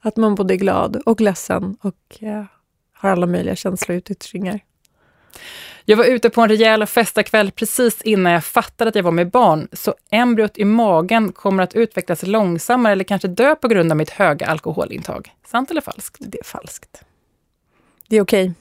Att 0.00 0.16
man 0.16 0.34
både 0.34 0.54
är 0.54 0.58
glad 0.58 0.96
och 1.06 1.20
ledsen 1.20 1.76
och 1.80 2.22
eh, 2.22 2.44
har 2.92 3.10
alla 3.10 3.26
möjliga 3.26 3.56
känsloyttringar. 3.56 4.60
Jag 5.84 5.96
var 5.96 6.04
ute 6.04 6.30
på 6.30 6.40
en 6.40 6.48
rejäl 6.48 6.86
festakväll 6.86 7.50
precis 7.50 8.02
innan 8.02 8.32
jag 8.32 8.44
fattade 8.44 8.88
att 8.88 8.94
jag 8.94 9.02
var 9.02 9.10
med 9.10 9.30
barn, 9.30 9.68
så 9.72 9.94
embryot 10.10 10.58
i 10.58 10.64
magen 10.64 11.32
kommer 11.32 11.62
att 11.62 11.74
utvecklas 11.74 12.22
långsammare 12.22 12.92
eller 12.92 13.04
kanske 13.04 13.28
dö 13.28 13.54
på 13.54 13.68
grund 13.68 13.90
av 13.90 13.96
mitt 13.96 14.10
höga 14.10 14.46
alkoholintag. 14.46 15.34
Sant 15.46 15.70
eller 15.70 15.80
falskt? 15.80 16.16
Det 16.20 16.38
är 16.38 16.44
falskt. 16.44 17.02
Det 18.08 18.16
är 18.16 18.22
okej. 18.22 18.52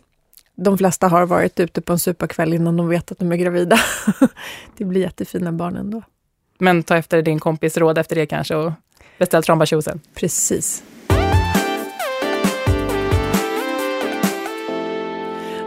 De 0.56 0.78
flesta 0.78 1.08
har 1.08 1.26
varit 1.26 1.60
ute 1.60 1.82
på 1.82 1.94
en 1.94 2.00
superkväll 2.00 2.54
innan 2.54 2.78
de 2.78 2.90
vet 2.90 3.12
att 3.12 3.20
de 3.20 3.32
är 3.32 3.36
gravida. 3.36 3.80
det 4.78 4.86
blir 4.86 5.02
jättefina 5.02 5.52
barn 5.52 5.76
ändå. 5.76 6.02
Men 6.58 6.84
ta 6.84 6.98
efter 6.98 7.22
din 7.22 7.40
kompis 7.40 7.78
råd 7.78 7.98
efter 7.98 8.16
det 8.16 8.26
kanske 8.26 8.56
och 8.56 8.72
beställ 9.18 9.44
trombatjosen. 9.44 10.00
Precis. 10.16 10.84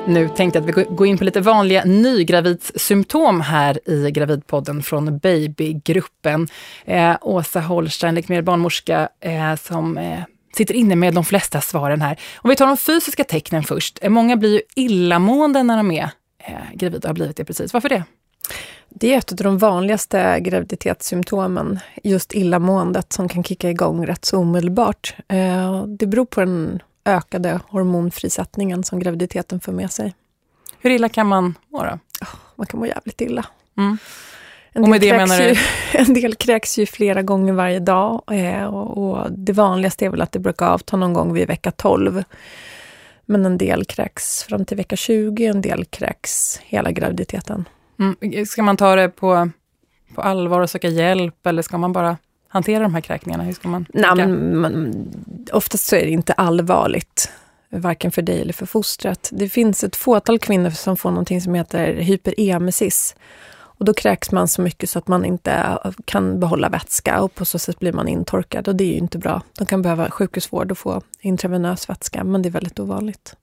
Nu 0.06 0.28
tänkte 0.28 0.58
jag 0.58 0.70
att 0.70 0.78
vi 0.78 0.94
går 0.94 1.06
in 1.06 1.18
på 1.18 1.24
lite 1.24 1.40
vanliga 1.40 1.84
nygravidssymptom 1.84 3.40
här 3.40 3.90
i 3.90 4.10
Gravidpodden 4.10 4.82
från 4.82 5.18
Babygruppen. 5.18 6.48
Eh, 6.84 7.16
Åsa 7.20 7.60
Holstein, 7.60 8.14
legitimerad 8.14 8.44
barnmorska, 8.44 9.08
eh, 9.20 9.56
som 9.56 9.98
eh, 9.98 10.20
sitter 10.56 10.74
inne 10.74 10.96
med 10.96 11.14
de 11.14 11.24
flesta 11.24 11.60
svaren 11.60 12.02
här. 12.02 12.20
Om 12.36 12.50
vi 12.50 12.56
tar 12.56 12.66
de 12.66 12.76
fysiska 12.76 13.24
tecknen 13.24 13.62
först. 13.62 13.98
Eh, 14.02 14.10
många 14.10 14.36
blir 14.36 14.50
ju 14.50 14.60
illamående 14.74 15.62
när 15.62 15.76
de 15.76 15.90
är 15.90 16.10
eh, 16.38 16.54
gravida 16.74 16.98
och 16.98 17.08
har 17.08 17.14
blivit 17.14 17.36
det 17.36 17.44
precis. 17.44 17.72
Varför 17.72 17.88
det? 17.88 18.04
Det 18.88 19.14
är 19.14 19.18
ett 19.18 19.32
av 19.32 19.36
de 19.36 19.58
vanligaste 19.58 20.40
graviditetssymptomen, 20.40 21.78
just 22.02 22.34
illamåendet 22.34 23.12
som 23.12 23.28
kan 23.28 23.44
kicka 23.44 23.70
igång 23.70 24.06
rätt 24.06 24.24
så 24.24 24.38
omedelbart. 24.38 25.14
Eh, 25.28 25.84
det 25.86 26.06
beror 26.06 26.24
på 26.24 26.40
den 26.40 26.82
ökade 27.04 27.60
hormonfrisättningen 27.68 28.84
som 28.84 28.98
graviditeten 28.98 29.60
för 29.60 29.72
med 29.72 29.90
sig. 29.90 30.14
Hur 30.78 30.90
illa 30.90 31.08
kan 31.08 31.26
man 31.26 31.54
må 31.68 31.84
då? 31.84 31.98
Man 32.56 32.66
kan 32.66 32.80
må 32.80 32.86
jävligt 32.86 33.20
illa. 33.20 33.46
Mm. 33.78 33.98
En, 34.72 34.82
del 34.82 35.00
det 35.00 35.16
menar 35.16 35.42
ju, 35.42 35.56
en 35.92 36.14
del 36.14 36.34
kräks 36.34 36.78
ju 36.78 36.86
flera 36.86 37.22
gånger 37.22 37.52
varje 37.52 37.80
dag 37.80 38.22
eh, 38.30 38.64
och, 38.64 38.98
och, 38.98 39.32
det 39.32 39.52
vanligaste 39.52 40.04
är 40.04 40.10
väl 40.10 40.22
att 40.22 40.32
det 40.32 40.38
brukar 40.38 40.66
avta 40.66 40.96
någon 40.96 41.12
gång 41.12 41.32
vid 41.32 41.48
vecka 41.48 41.70
12. 41.70 42.24
Men 43.26 43.46
en 43.46 43.58
del 43.58 43.84
kräks 43.84 44.44
fram 44.44 44.64
till 44.64 44.76
vecka 44.76 44.96
20, 44.96 45.46
en 45.46 45.60
del 45.60 45.84
kräks 45.84 46.60
hela 46.64 46.90
graviditeten. 46.90 47.68
Mm. 47.98 48.46
Ska 48.46 48.62
man 48.62 48.76
ta 48.76 48.96
det 48.96 49.08
på, 49.08 49.50
på 50.14 50.22
allvar 50.22 50.60
och 50.60 50.70
söka 50.70 50.88
hjälp 50.88 51.46
eller 51.46 51.62
ska 51.62 51.78
man 51.78 51.92
bara 51.92 52.16
hantera 52.52 52.82
de 52.82 52.94
här 52.94 53.00
kräkningarna? 53.00 53.44
Hur 53.44 53.52
ska 53.52 53.68
man 53.68 53.86
Nej, 53.94 54.26
men, 54.26 55.10
oftast 55.52 55.86
så 55.86 55.96
är 55.96 56.04
det 56.04 56.10
inte 56.10 56.32
allvarligt, 56.32 57.30
varken 57.70 58.12
för 58.12 58.22
dig 58.22 58.40
eller 58.40 58.52
för 58.52 58.66
fostret. 58.66 59.30
Det 59.32 59.48
finns 59.48 59.84
ett 59.84 59.96
fåtal 59.96 60.38
kvinnor 60.38 60.70
som 60.70 60.96
får 60.96 61.10
någonting 61.10 61.40
som 61.40 61.54
heter 61.54 61.94
hyperemesis. 61.94 63.16
Och 63.54 63.84
då 63.84 63.94
kräks 63.94 64.32
man 64.32 64.48
så 64.48 64.62
mycket 64.62 64.90
så 64.90 64.98
att 64.98 65.08
man 65.08 65.24
inte 65.24 65.78
kan 66.04 66.40
behålla 66.40 66.68
vätska 66.68 67.20
och 67.20 67.34
på 67.34 67.44
så 67.44 67.58
sätt 67.58 67.78
blir 67.78 67.92
man 67.92 68.08
intorkad 68.08 68.68
och 68.68 68.76
det 68.76 68.84
är 68.84 68.88
ju 68.88 68.98
inte 68.98 69.18
bra. 69.18 69.42
De 69.58 69.66
kan 69.66 69.82
behöva 69.82 70.10
sjukhusvård 70.10 70.70
och 70.70 70.78
få 70.78 71.02
intravenös 71.20 71.88
vätska, 71.88 72.24
men 72.24 72.42
det 72.42 72.48
är 72.48 72.50
väldigt 72.50 72.80
ovanligt. 72.80 73.36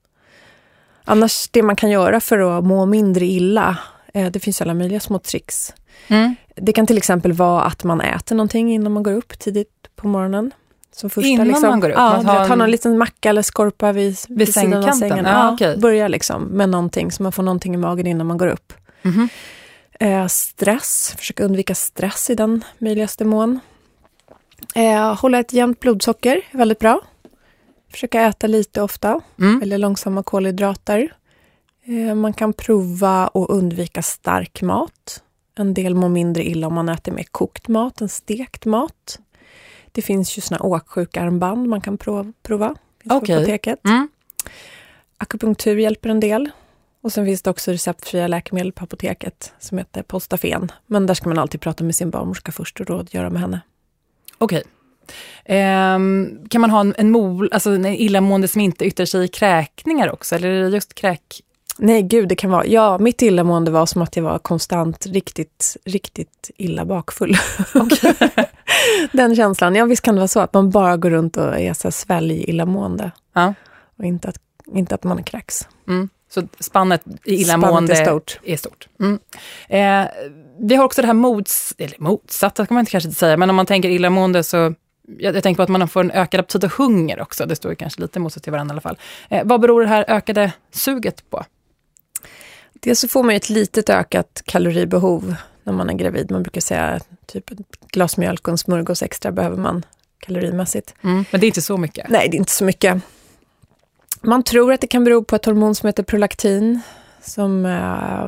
Annars, 1.04 1.50
det 1.52 1.64
man 1.64 1.76
kan 1.76 1.90
göra 1.90 2.20
för 2.20 2.58
att 2.58 2.64
må 2.64 2.86
mindre 2.86 3.26
illa, 3.26 3.78
eh, 4.14 4.32
det 4.32 4.40
finns 4.40 4.62
alla 4.62 4.74
möjliga 4.74 5.00
små 5.00 5.20
tricks. 5.20 5.74
Mm. 6.08 6.36
Det 6.56 6.74
kan 6.74 6.88
till 6.88 6.98
exempel 6.98 7.34
vara 7.34 7.64
att 7.64 7.84
man 7.84 8.02
äter 8.02 8.36
någonting 8.36 8.74
innan 8.74 8.92
man 8.92 9.04
går 9.04 9.14
upp 9.14 9.40
tidigt 9.40 9.90
på 9.96 10.08
morgonen. 10.08 10.52
Som 10.92 11.10
första, 11.10 11.28
innan 11.28 11.48
liksom, 11.48 11.70
man 11.70 11.80
går 11.80 11.90
upp? 11.90 11.96
Ja, 11.98 12.22
man 12.22 12.48
tar 12.48 12.56
någon 12.56 12.72
liten 12.72 12.98
macka 12.98 13.30
eller 13.30 13.42
skorpa 13.42 13.92
vid, 13.92 14.18
vid, 14.30 14.38
vid 14.38 14.54
sidan 14.54 14.84
av 14.84 14.92
sängen. 14.92 15.26
Ja, 15.26 15.32
ja, 15.32 15.54
okay. 15.54 15.78
Börja 15.78 16.08
liksom 16.08 16.44
med 16.44 16.70
någonting 16.70 17.12
så 17.12 17.24
man 17.24 17.32
får 17.32 17.44
någonting 17.44 17.74
i 17.74 17.78
magen 17.78 18.08
innan 18.08 18.28
man 18.28 18.38
går 18.38 18.48
upp. 18.48 18.74
Mm 19.04 19.30
eh, 20.00 20.28
stress, 20.28 21.16
försöka 21.18 21.44
undvika 21.44 21.76
stress 21.76 22.30
i 22.30 22.36
den 22.36 22.64
möjligaste 22.78 23.26
mån. 23.26 23.60
Eh, 24.76 25.16
hålla 25.16 25.40
ett 25.40 25.54
jämnt 25.54 25.80
blodsocker, 25.80 26.42
väldigt 26.52 26.80
bra. 26.80 27.02
Försöka 27.92 28.22
äta 28.22 28.48
lite 28.48 28.82
ofta, 28.82 29.22
mm. 29.40 29.62
eller 29.62 29.78
långsamma 29.78 30.24
kolhydrater. 30.24 31.14
Eh, 31.86 32.16
man 32.16 32.34
kan 32.34 32.54
prova 32.54 33.28
att 33.28 33.50
undvika 33.50 34.02
stark 34.02 34.62
mat. 34.62 35.24
En 35.60 35.74
del 35.74 35.96
mår 35.96 36.10
mindre 36.10 36.44
illa 36.44 36.68
om 36.68 36.74
man 36.74 36.90
äter 36.90 37.12
mer 37.12 37.26
kokt 37.32 37.68
mat 37.68 38.02
än 38.02 38.10
stekt 38.10 38.66
mat. 38.66 39.20
Det 39.92 40.02
finns 40.02 40.38
ju 40.38 40.42
såna 40.42 40.60
åksjukarmband 40.60 41.68
man 41.68 41.82
kan 41.82 41.98
prova. 41.98 42.34
prova 42.44 42.76
okay. 43.06 43.20
på 43.20 43.34
apoteket. 43.34 43.80
Mm. 43.86 44.10
Akupunktur 45.18 45.78
hjälper 45.78 46.10
en 46.10 46.20
del. 46.20 46.50
Och 47.02 47.12
sen 47.12 47.26
finns 47.26 47.42
det 47.42 47.50
också 47.50 47.72
receptfria 47.72 48.28
läkemedel 48.28 48.72
på 48.72 48.84
apoteket 48.84 49.54
som 49.60 49.78
heter 49.78 50.04
Postafen. 50.04 50.72
Men 50.88 51.06
där 51.06 51.14
ska 51.14 51.30
man 51.30 51.40
alltid 51.40 51.62
prata 51.62 51.84
med 51.84 51.96
sin 51.96 52.10
barnmorska 52.10 52.52
först 52.52 52.80
och 52.80 52.88
rådgöra 52.88 53.30
med 53.30 53.42
henne. 53.42 53.62
Okej. 54.38 54.64
Okay. 55.46 55.96
Um, 55.96 56.48
kan 56.50 56.62
man 56.62 56.70
ha 56.70 56.80
en, 56.82 56.96
en, 56.98 57.12
mol, 57.12 57.50
alltså 57.52 57.70
en 57.70 57.86
illamående 57.86 58.48
som 58.48 58.62
inte 58.62 58.86
yttrar 58.86 59.06
sig 59.06 59.26
i 59.26 59.28
kräkningar 59.28 60.12
också? 60.14 60.36
Eller 60.36 60.50
är 60.50 60.64
det 60.64 60.70
just 60.70 60.94
kräk, 60.94 61.42
Nej, 61.82 62.02
gud, 62.02 62.30
det 62.30 62.36
kan 62.36 62.52
vara. 62.52 62.66
Ja, 62.66 62.98
mitt 62.98 63.22
illamående 63.22 63.72
var 63.72 63.86
som 63.86 64.02
att 64.02 64.16
jag 64.16 64.24
var 64.24 64.40
konstant 64.40 65.06
riktigt, 65.06 65.78
riktigt 65.86 66.52
illa 66.58 66.86
bakfull. 66.86 67.38
Okay. 67.74 68.14
Den 69.12 69.36
känslan. 69.36 69.76
Ja, 69.76 69.86
visst 69.86 70.02
kan 70.02 70.16
det 70.16 70.20
vara 70.20 70.28
så 70.28 70.40
att 70.40 70.54
man 70.54 70.70
bara 70.70 70.98
går 70.98 71.10
runt 71.10 71.38
och 71.38 71.60
är 71.60 71.74
så 71.74 71.92
svälj 71.92 72.44
illamående. 72.50 73.12
Ja. 73.34 73.54
Och 73.98 74.06
inte 74.06 74.30
att, 74.30 74.40
inte 74.74 74.96
att 74.96 75.04
man 75.04 75.24
kräks. 75.24 75.68
Mm. 75.88 76.10
Så 76.30 76.44
spannet 76.60 77.02
i 77.26 77.34
illamående 77.34 77.96
spannet 77.96 78.08
är 78.08 78.12
stort. 78.12 78.40
Är 78.44 78.58
stort. 78.58 78.88
Mm. 79.00 79.20
Eh, 79.70 80.12
vi 80.60 80.76
har 80.76 80.86
också 80.86 81.02
det 81.02 81.08
här 81.08 81.14
mots, 81.14 81.76
eller 81.78 81.96
motsatta 82.00 82.66
kan 82.66 82.76
man 82.76 82.82
inte 82.82 82.92
kanske 82.92 83.08
inte 83.10 83.20
säga, 83.20 83.38
men 83.38 83.50
om 83.50 83.56
man 83.56 83.66
tänker 83.66 83.90
illamående 83.90 84.44
så 84.44 84.74
jag, 85.18 85.36
jag 85.36 85.44
tänker 85.44 85.58
på 85.58 85.64
att 85.64 85.70
man 85.70 85.88
får 85.88 86.02
en 86.02 86.12
ökad 86.12 86.40
aptit 86.40 86.64
och 86.64 86.72
hunger 86.72 87.22
också. 87.22 87.46
Det 87.46 87.56
står 87.56 87.72
ju 87.72 87.76
kanske 87.76 88.02
lite 88.02 88.20
motsatt 88.20 88.44
till 88.44 88.52
varandra 88.52 88.74
i 88.74 88.76
alla 88.76 88.82
fall. 88.82 88.98
Eh, 89.30 89.42
vad 89.46 89.62
beror 89.62 89.82
det 89.82 89.88
här 89.88 90.06
ökade 90.08 90.52
suget 90.72 91.30
på? 91.30 91.46
Dels 92.80 93.00
så 93.00 93.08
får 93.08 93.24
man 93.24 93.36
ett 93.36 93.50
litet 93.50 93.90
ökat 93.90 94.42
kaloribehov 94.46 95.36
när 95.64 95.74
man 95.74 95.90
är 95.90 95.94
gravid. 95.94 96.32
Man 96.32 96.44
brukar 96.44 96.62
säga 96.62 97.00
typ 97.26 97.52
ett 97.52 97.58
glas 97.92 98.18
mjölk 98.18 98.48
och 98.48 98.52
en 98.52 98.58
smörgås 98.58 99.04
extra 99.04 99.32
behöver 99.32 99.58
man 99.58 99.86
kalorimässigt. 100.20 100.96
Mm, 101.04 101.26
men 101.32 101.42
det 101.42 101.46
är 101.46 101.48
inte 101.48 101.62
så 101.62 101.78
mycket? 101.78 102.10
Nej, 102.10 102.30
det 102.30 102.38
är 102.38 102.40
inte 102.40 102.52
så 102.52 102.66
mycket. 102.66 103.02
Man 104.22 104.44
tror 104.44 104.74
att 104.74 104.82
det 104.82 104.88
kan 104.88 105.04
bero 105.04 105.24
på 105.24 105.36
ett 105.36 105.46
hormon 105.46 105.76
som 105.76 105.88
heter 105.88 106.04
prolaktin 106.04 106.82
som 107.22 107.66
uh, 107.66 108.28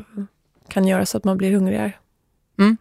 kan 0.67 0.88
göra 0.88 1.05
så 1.05 1.17
att 1.17 1.24
man 1.24 1.38
blir 1.38 1.51
hungrigare. 1.51 1.93
Mm. 2.60 2.77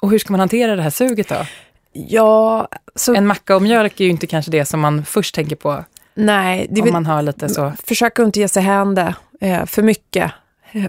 Och 0.00 0.10
hur 0.10 0.18
ska 0.18 0.32
man 0.32 0.40
hantera 0.40 0.76
det 0.76 0.82
här 0.82 0.90
suget 0.90 1.28
då? 1.28 1.46
Ja, 1.92 2.68
så... 2.94 3.14
En 3.14 3.26
macka 3.26 3.56
och 3.56 3.62
mjölk 3.62 4.00
är 4.00 4.04
ju 4.04 4.10
inte 4.10 4.26
kanske 4.26 4.50
det 4.50 4.64
som 4.64 4.80
man 4.80 5.04
först 5.04 5.34
tänker 5.34 5.56
på. 5.56 5.84
Nej. 6.14 6.66
Det 6.70 6.80
om 6.80 6.84
vill... 6.84 6.92
man 6.92 7.06
har 7.06 7.22
lite 7.22 7.48
så... 7.48 7.72
Försök 7.84 8.18
att 8.18 8.26
inte 8.26 8.40
ge 8.40 8.48
sig 8.48 8.62
hän 8.62 8.94
det 8.94 9.14
eh, 9.40 9.66
för 9.66 9.82
mycket. 9.82 10.32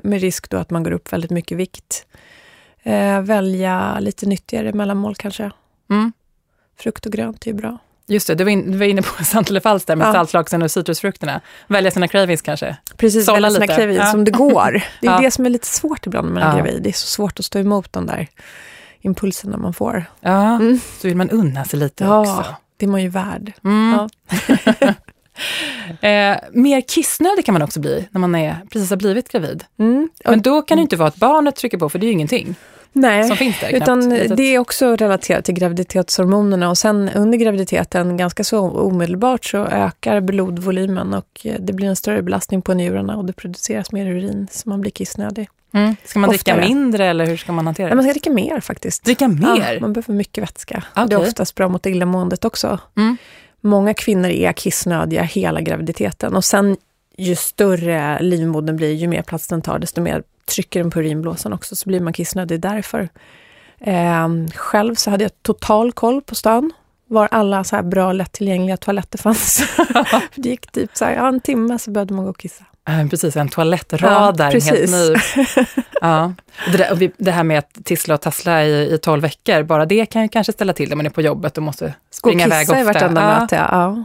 Med 0.04 0.22
risk 0.22 0.50
då 0.50 0.58
att 0.58 0.70
man 0.70 0.84
går 0.84 0.92
upp 0.92 1.14
väldigt 1.14 1.32
mycket 1.32 1.58
vikt. 1.58 2.06
Eh, 2.84 3.22
välja 3.22 4.00
lite 4.00 4.26
nyttigare 4.26 4.74
mellanmål 4.74 5.16
kanske. 5.16 5.52
Mm. 5.90 6.12
Frukt 6.80 7.06
och 7.06 7.12
grönt 7.12 7.44
är 7.44 7.48
ju 7.48 7.54
bra. 7.54 7.78
Just 8.08 8.28
det, 8.28 8.36
du 8.36 8.44
var, 8.44 8.52
in, 8.52 8.72
du 8.72 8.78
var 8.78 8.86
inne 8.86 9.02
på 9.02 9.24
sant 9.24 9.50
eller 9.50 9.60
falskt 9.60 9.88
där 9.88 9.96
med 9.96 10.08
ja. 10.08 10.14
saltlaksen 10.14 10.62
och 10.62 10.72
citrusfrukterna. 10.72 11.42
Välja 11.68 11.92
sina 11.92 12.08
cravings 12.08 12.42
kanske? 12.42 12.78
Precis, 12.98 13.26
Sålla 13.26 13.36
välja 13.36 13.52
sina 13.52 13.66
lite. 13.66 13.76
cravings 13.76 14.00
ja. 14.00 14.12
som 14.12 14.24
det 14.26 14.32
går. 14.32 14.72
Det 15.02 15.08
är 15.08 15.12
ja. 15.12 15.20
det 15.20 15.32
som 15.32 15.46
är 15.46 15.50
lite 15.50 15.68
svårt 15.68 16.08
ibland 16.08 16.34
man 16.34 16.44
är 16.44 16.48
ja. 16.48 16.56
gravid. 16.56 16.84
Det 16.84 16.90
är 16.90 16.94
så 16.94 17.08
svårt 17.08 17.40
att 17.40 17.46
stå 17.46 17.60
emot 17.60 17.94
de 17.94 18.06
där 18.06 18.28
impulserna 19.02 19.58
man 19.58 19.74
får. 19.74 20.06
Ja, 20.20 20.56
mm. 20.56 20.80
så 21.00 21.08
vill 21.08 21.18
man 21.18 21.30
unna 21.30 21.66
sig 21.66 21.80
lite 21.80 22.04
ja, 22.04 22.20
också. 22.20 22.56
det 22.78 22.86
är 22.86 22.90
man 22.90 23.02
ju 23.02 23.10
värd. 23.10 23.54
Mm. 23.64 24.10
Eh, 26.02 26.38
mer 26.52 26.82
kissnödig 26.82 27.46
kan 27.46 27.54
man 27.54 27.62
också 27.62 27.80
bli 27.80 28.08
när 28.12 28.20
man 28.20 28.36
är, 28.36 28.56
precis 28.72 28.90
har 28.90 28.98
blivit 28.98 29.32
gravid. 29.32 29.64
Mm. 29.80 30.10
Men 30.26 30.42
då 30.42 30.62
kan 30.62 30.78
det 30.78 30.82
inte 30.82 30.96
vara 30.96 31.08
att 31.08 31.16
barnet 31.16 31.56
trycker 31.56 31.78
på, 31.78 31.90
för 31.90 32.00
det 32.00 32.06
är 32.06 32.08
ju 32.08 32.14
ingenting. 32.14 32.56
Nej, 32.94 33.24
som 33.24 33.38
finns 33.38 33.60
där, 33.60 33.70
utan 33.70 34.10
det 34.10 34.44
är 34.44 34.60
också 34.60 34.96
relaterat 34.96 35.46
till 35.46 35.54
graviditetshormonerna 35.54 36.70
och 36.70 36.78
sen 36.78 37.10
under 37.16 37.38
graviditeten 37.38 38.18
ganska 38.18 38.44
så 38.44 38.60
omedelbart 38.70 39.46
så 39.46 39.58
ökar 39.58 40.22
blodvolymen 40.22 41.14
och 41.14 41.42
eh, 41.44 41.56
det 41.60 41.74
blir 41.74 41.88
en 41.88 41.96
större 41.96 42.22
belastning 42.22 42.62
på 42.62 42.74
njurarna 42.74 43.18
och 43.18 43.26
det 43.26 43.34
produceras 43.34 43.92
mer 43.92 44.06
urin 44.06 44.48
så 44.52 44.70
man 44.70 44.82
blir 44.82 44.92
kissnödig. 44.92 45.50
Mm. 45.74 45.96
Ska 46.06 46.20
man 46.20 46.30
Oftare. 46.30 46.56
dricka 46.56 46.68
mindre 46.68 47.06
eller 47.06 47.26
hur 47.26 47.38
ska 47.38 47.52
man 47.52 47.66
hantera 47.66 47.86
det? 47.88 47.92
Ja, 47.92 47.96
man 47.96 48.04
ska 48.04 48.12
dricka 48.12 48.30
mer 48.32 48.60
faktiskt. 48.60 49.04
Dricka 49.04 49.28
mer? 49.28 49.74
Ja, 49.74 49.80
man 49.80 49.94
behöver 49.94 50.14
mycket 50.14 50.44
vätska. 50.44 50.84
Okay. 50.92 51.06
Det 51.08 51.16
är 51.16 51.20
oftast 51.20 51.56
bra 51.56 51.68
mot 51.68 51.86
illamåendet 51.86 52.46
också. 52.46 52.80
Mm. 52.98 53.18
Många 53.62 53.94
kvinnor 53.94 54.30
är 54.30 54.54
kissnödiga 54.54 55.24
hela 55.24 55.62
graviditeten 55.62 56.36
och 56.36 56.46
sen 56.46 56.78
ju 57.18 57.36
större 57.36 58.20
livmodern 58.22 58.76
blir, 58.76 58.94
ju 58.94 59.08
mer 59.08 59.22
plats 59.22 59.48
den 59.48 59.62
tar, 59.62 59.80
desto 59.80 60.02
mer 60.02 60.24
trycker 60.46 60.80
den 60.80 60.92
på 60.92 61.00
urinblåsan 61.00 61.54
också, 61.54 61.76
så 61.76 61.90
blir 61.90 62.00
man 62.00 62.14
kissnödig 62.14 62.60
därför. 62.62 63.10
Eh, 63.80 64.28
själv 64.56 64.96
så 64.96 65.12
hade 65.12 65.24
jag 65.24 65.44
total 65.44 65.92
koll 65.92 66.22
på 66.22 66.36
stan, 66.36 66.72
var 67.08 67.28
alla 67.32 67.64
så 67.64 67.76
här 67.76 67.84
bra 67.84 68.14
lättillgängliga 68.14 68.78
toaletter 68.78 69.18
fanns. 69.18 69.64
det 70.36 70.50
gick 70.50 70.72
typ 70.72 70.98
så 70.98 71.06
här, 71.06 71.16
ja, 71.16 71.28
en 71.28 71.40
timme 71.40 71.80
så 71.80 71.92
behövde 71.92 72.14
man 72.14 72.26
gå 72.26 72.30
och 72.30 72.38
kissa. 72.38 72.66
Precis, 72.86 73.36
en 73.36 73.50
toalettradar, 73.50 74.52
ja, 74.54 74.60
helt 74.60 74.92
ny. 74.92 75.16
ja. 76.02 76.34
Det, 76.72 76.78
där, 76.78 77.12
det, 77.18 77.32
här 77.32 77.44
med 77.44 77.60
att 77.60 77.86
tissla 77.86 78.14
och 78.14 78.22
tassla 78.22 78.64
i, 78.64 78.94
i 78.94 78.98
12 78.98 79.22
veckor, 79.22 79.64
bara 79.64 79.86
det 79.86 80.06
kan 80.06 80.22
ju 80.22 80.28
kanske 80.28 80.54
ställa 80.54 80.74
till 80.74 80.90
det, 80.90 80.96
man 80.96 81.06
är 81.06 81.10
på 81.10 81.22
jobbet 81.22 81.58
och 81.58 81.64
måste 81.64 81.94
springa 82.12 82.46
iväg 82.46 82.62
ofta. 82.62 82.74
Gå 82.74 82.80
och 82.80 82.86
kissa 82.86 82.92
i 82.92 82.94
vartenda 82.94 83.22
ja. 83.22 83.40
möte, 83.40 83.56
ja. 83.56 84.04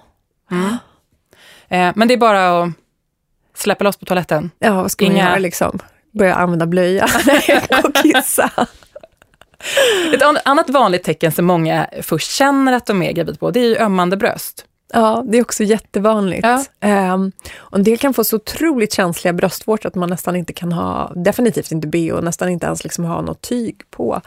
Mm. 0.51 0.77
Eh, 1.69 1.93
men 1.97 2.09
det 2.09 2.15
är 2.15 2.19
bara 2.19 2.63
att 2.63 2.71
släppa 3.55 3.85
loss 3.85 3.97
på 3.97 4.05
toaletten? 4.05 4.51
Ja, 4.59 4.83
vad 4.83 4.91
ska 4.91 5.05
Inga... 5.05 5.15
man 5.15 5.25
göra 5.25 5.39
liksom? 5.39 5.79
Börja 6.13 6.35
använda 6.35 6.67
blöja 6.67 7.05
och 7.85 7.95
kissa. 7.95 8.51
Ett 10.15 10.23
annat 10.45 10.71
vanligt 10.71 11.03
tecken 11.03 11.33
som 11.33 11.45
många 11.45 11.87
först 12.03 12.31
känner 12.31 12.73
att 12.73 12.87
de 12.87 13.03
är 13.03 13.13
gravid 13.13 13.41
på, 13.41 13.51
det 13.51 13.61
är 13.61 13.69
ju 13.69 13.77
ömmande 13.77 14.17
bröst. 14.17 14.65
Ja, 14.93 15.25
det 15.27 15.39
är 15.39 15.43
också 15.43 15.65
jättevanligt. 15.65 16.47
Ja. 16.81 17.15
Um, 17.15 17.33
och 17.57 17.79
en 17.79 17.85
del 17.85 17.99
kan 17.99 18.15
få 18.15 18.25
så 18.25 18.37
otroligt 18.37 18.93
känsliga 18.93 19.33
bröstvårtor 19.33 19.89
att 19.89 19.95
man 19.95 20.11
nästan 20.11 20.37
inte 20.37 20.53
kan 20.53 20.73
ha, 20.73 21.13
definitivt 21.15 21.73
inte 21.73 21.89
bh, 21.89 22.21
nästan 22.23 22.49
inte 22.49 22.67
ens 22.67 22.85
liksom 22.85 23.05
ha 23.05 23.21
något 23.21 23.41
tyg 23.41 23.83
på. 23.91 24.21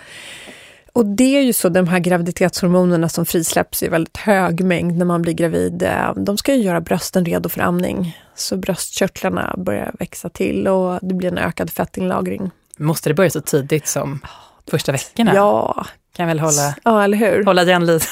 Och 0.93 1.05
det 1.05 1.37
är 1.37 1.41
ju 1.41 1.53
så, 1.53 1.69
de 1.69 1.87
här 1.87 1.99
graviditetshormonerna 1.99 3.09
som 3.09 3.25
frisläpps 3.25 3.83
i 3.83 3.87
väldigt 3.87 4.17
hög 4.17 4.63
mängd 4.63 4.97
när 4.97 5.05
man 5.05 5.21
blir 5.21 5.33
gravid, 5.33 5.83
ehm, 5.83 6.25
de 6.25 6.37
ska 6.37 6.55
ju 6.55 6.61
göra 6.61 6.81
brösten 6.81 7.25
redo 7.25 7.49
för 7.49 7.61
amning. 7.61 8.17
Så 8.35 8.57
bröstkörtlarna 8.57 9.55
börjar 9.57 9.91
växa 9.99 10.29
till 10.29 10.67
och 10.67 10.99
det 11.01 11.13
blir 11.13 11.31
en 11.31 11.37
ökad 11.37 11.69
fettinlagring. 11.69 12.51
Måste 12.77 13.09
det 13.09 13.13
börja 13.13 13.29
så 13.29 13.41
tidigt 13.41 13.87
som 13.87 14.19
första 14.71 14.91
veckorna? 14.91 15.35
Ja, 15.35 15.85
kan 16.15 16.27
väl 16.27 16.39
hålla, 16.39 16.75
ja, 16.83 17.03
eller 17.03 17.17
hur? 17.17 17.45
hålla 17.45 17.63
igen 17.63 17.85
lite. 17.85 18.05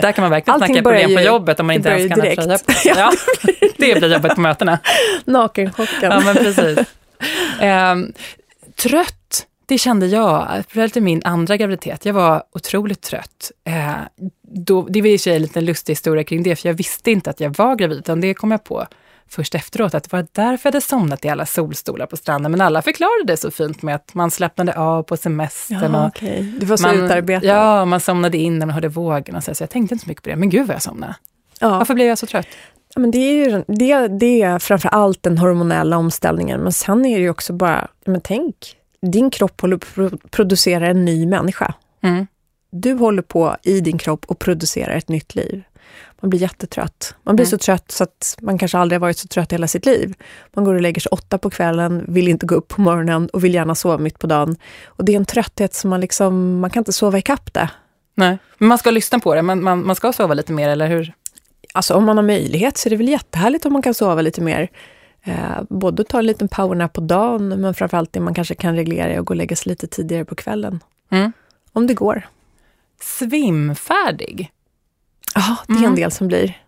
Där 0.00 0.12
kan 0.12 0.22
man 0.22 0.30
verkligen 0.30 0.54
Allting 0.54 0.74
snacka 0.74 0.82
problem 0.82 1.10
ju, 1.10 1.16
på 1.16 1.22
jobbet 1.22 1.60
om 1.60 1.66
man 1.66 1.76
inte 1.76 1.88
ens 1.88 2.08
kan 2.08 2.20
ha 2.20 2.34
tröja 2.34 2.58
på 2.58 2.72
sig. 2.72 2.92
Ja, 2.96 3.12
det 3.60 3.76
blir 3.78 4.12
jobbet 4.12 4.34
på 4.34 4.40
mötena. 4.40 4.78
Nakenchocken. 5.24 6.10
Ja, 6.10 6.20
men 6.20 6.34
precis. 6.34 6.78
Um, 7.62 8.12
trött, 8.76 9.46
det 9.66 9.78
kände 9.78 10.06
jag, 10.06 10.62
speciellt 10.64 10.96
i 10.96 11.00
min 11.00 11.22
andra 11.24 11.56
graviditet. 11.56 12.04
Jag 12.04 12.14
var 12.14 12.42
otroligt 12.52 13.02
trött. 13.02 13.50
Uh, 13.68 13.92
då, 14.42 14.86
det 14.90 15.02
var 15.02 15.08
i 15.08 15.18
sig 15.18 15.36
en 15.36 15.42
liten 15.42 15.64
lustig 15.64 15.92
historia 15.92 16.24
kring 16.24 16.42
det, 16.42 16.56
för 16.56 16.68
jag 16.68 16.74
visste 16.74 17.10
inte 17.10 17.30
att 17.30 17.40
jag 17.40 17.56
var 17.58 17.76
gravid, 17.76 17.98
utan 17.98 18.20
det 18.20 18.34
kom 18.34 18.50
jag 18.50 18.64
på 18.64 18.86
först 19.32 19.54
efteråt 19.54 19.94
att 19.94 20.04
det 20.04 20.12
var 20.12 20.26
därför 20.32 20.68
jag 20.68 20.72
hade 20.72 20.80
somnat 20.80 21.24
i 21.24 21.28
alla 21.28 21.46
solstolar 21.46 22.06
på 22.06 22.16
stranden. 22.16 22.52
Men 22.52 22.60
alla 22.60 22.82
förklarade 22.82 23.24
det 23.26 23.36
så 23.36 23.50
fint 23.50 23.82
med 23.82 23.94
att 23.94 24.14
man 24.14 24.30
slappnade 24.30 24.78
av 24.78 25.02
på 25.02 25.16
semestern. 25.16 25.94
Ja, 25.94 26.08
okay. 26.08 26.42
Du 26.42 26.66
var 26.66 26.76
så 26.76 26.86
man, 26.86 27.04
utarbetad. 27.04 27.46
Ja, 27.46 27.84
man 27.84 28.00
somnade 28.00 28.38
in 28.38 28.58
när 28.58 28.66
man 28.66 28.74
hörde 28.74 28.88
vågorna. 28.88 29.40
Så 29.40 29.50
jag 29.60 29.70
tänkte 29.70 29.94
inte 29.94 30.04
så 30.04 30.08
mycket 30.08 30.24
på 30.24 30.30
det. 30.30 30.36
Men 30.36 30.50
gud 30.50 30.66
vad 30.66 30.74
jag 30.74 30.82
somnade. 30.82 31.14
Ja. 31.60 31.78
Varför 31.78 31.94
blev 31.94 32.06
jag 32.06 32.18
så 32.18 32.26
trött? 32.26 32.46
Ja, 32.94 33.00
men 33.00 33.10
det, 33.10 33.18
är 33.18 33.50
ju, 33.50 33.64
det, 33.66 34.08
det 34.08 34.42
är 34.42 34.58
framför 34.58 34.88
allt 34.88 35.22
den 35.22 35.38
hormonella 35.38 35.96
omställningen. 35.96 36.60
Men 36.60 36.72
sen 36.72 37.06
är 37.06 37.16
det 37.16 37.22
ju 37.22 37.30
också 37.30 37.52
bara, 37.52 37.88
men 38.04 38.20
tänk, 38.20 38.76
din 39.02 39.30
kropp 39.30 39.60
håller 39.60 39.76
på 39.76 40.02
att 40.02 40.30
producera 40.30 40.86
en 40.86 41.04
ny 41.04 41.26
människa. 41.26 41.74
Mm. 42.02 42.26
Du 42.70 42.92
håller 42.92 43.22
på 43.22 43.56
i 43.62 43.80
din 43.80 43.98
kropp 43.98 44.24
och 44.28 44.38
producerar 44.38 44.96
ett 44.96 45.08
nytt 45.08 45.34
liv. 45.34 45.62
Man 46.22 46.30
blir 46.30 46.40
jättetrött. 46.40 47.14
Man 47.22 47.36
blir 47.36 47.46
mm. 47.46 47.50
så 47.50 47.58
trött 47.58 47.90
så 47.90 48.04
att 48.04 48.36
man 48.40 48.58
kanske 48.58 48.78
aldrig 48.78 49.00
har 49.00 49.00
varit 49.00 49.18
så 49.18 49.28
trött 49.28 49.52
i 49.52 49.54
hela 49.54 49.68
sitt 49.68 49.86
liv. 49.86 50.14
Man 50.52 50.64
går 50.64 50.74
och 50.74 50.80
lägger 50.80 51.00
sig 51.00 51.10
åtta 51.10 51.38
på 51.38 51.50
kvällen, 51.50 52.04
vill 52.08 52.28
inte 52.28 52.46
gå 52.46 52.54
upp 52.54 52.68
på 52.68 52.80
morgonen 52.80 53.28
och 53.28 53.44
vill 53.44 53.54
gärna 53.54 53.74
sova 53.74 53.98
mitt 53.98 54.18
på 54.18 54.26
dagen. 54.26 54.56
Och 54.86 55.04
det 55.04 55.12
är 55.12 55.16
en 55.16 55.24
trötthet 55.24 55.74
som 55.74 55.90
man 55.90 56.00
liksom, 56.00 56.60
man 56.60 56.70
kan 56.70 56.80
inte 56.80 56.92
sova 56.92 57.18
ikapp 57.18 57.54
det. 57.54 57.70
Nej, 58.14 58.38
men 58.58 58.68
man 58.68 58.78
ska 58.78 58.90
lyssna 58.90 59.18
på 59.18 59.34
det, 59.34 59.42
man, 59.42 59.62
man, 59.62 59.86
man 59.86 59.96
ska 59.96 60.12
sova 60.12 60.34
lite 60.34 60.52
mer, 60.52 60.68
eller 60.68 60.86
hur? 60.86 61.14
Alltså 61.74 61.94
om 61.94 62.04
man 62.04 62.16
har 62.16 62.24
möjlighet 62.24 62.78
så 62.78 62.88
är 62.88 62.90
det 62.90 62.96
väl 62.96 63.08
jättehärligt 63.08 63.66
om 63.66 63.72
man 63.72 63.82
kan 63.82 63.94
sova 63.94 64.22
lite 64.22 64.40
mer. 64.40 64.68
Eh, 65.24 65.62
både 65.68 66.04
ta 66.04 66.18
en 66.18 66.26
liten 66.26 66.48
powernap 66.48 66.92
på 66.92 67.00
dagen, 67.00 67.48
men 67.48 67.74
framförallt 67.74 68.12
det 68.12 68.20
man 68.20 68.34
kanske 68.34 68.54
kan 68.54 68.76
reglera 68.76 69.20
och 69.20 69.26
gå 69.26 69.32
och 69.32 69.36
lägga 69.36 69.56
sig 69.56 69.70
lite 69.70 69.86
tidigare 69.86 70.24
på 70.24 70.34
kvällen. 70.34 70.80
Mm. 71.10 71.32
Om 71.72 71.86
det 71.86 71.94
går. 71.94 72.28
Svimfärdig? 73.00 74.52
Ja, 75.34 75.56
det 75.66 75.72
är 75.72 75.76
en 75.76 75.84
mm. 75.84 75.96
del 75.96 76.10
som 76.10 76.28
blir. 76.28 76.62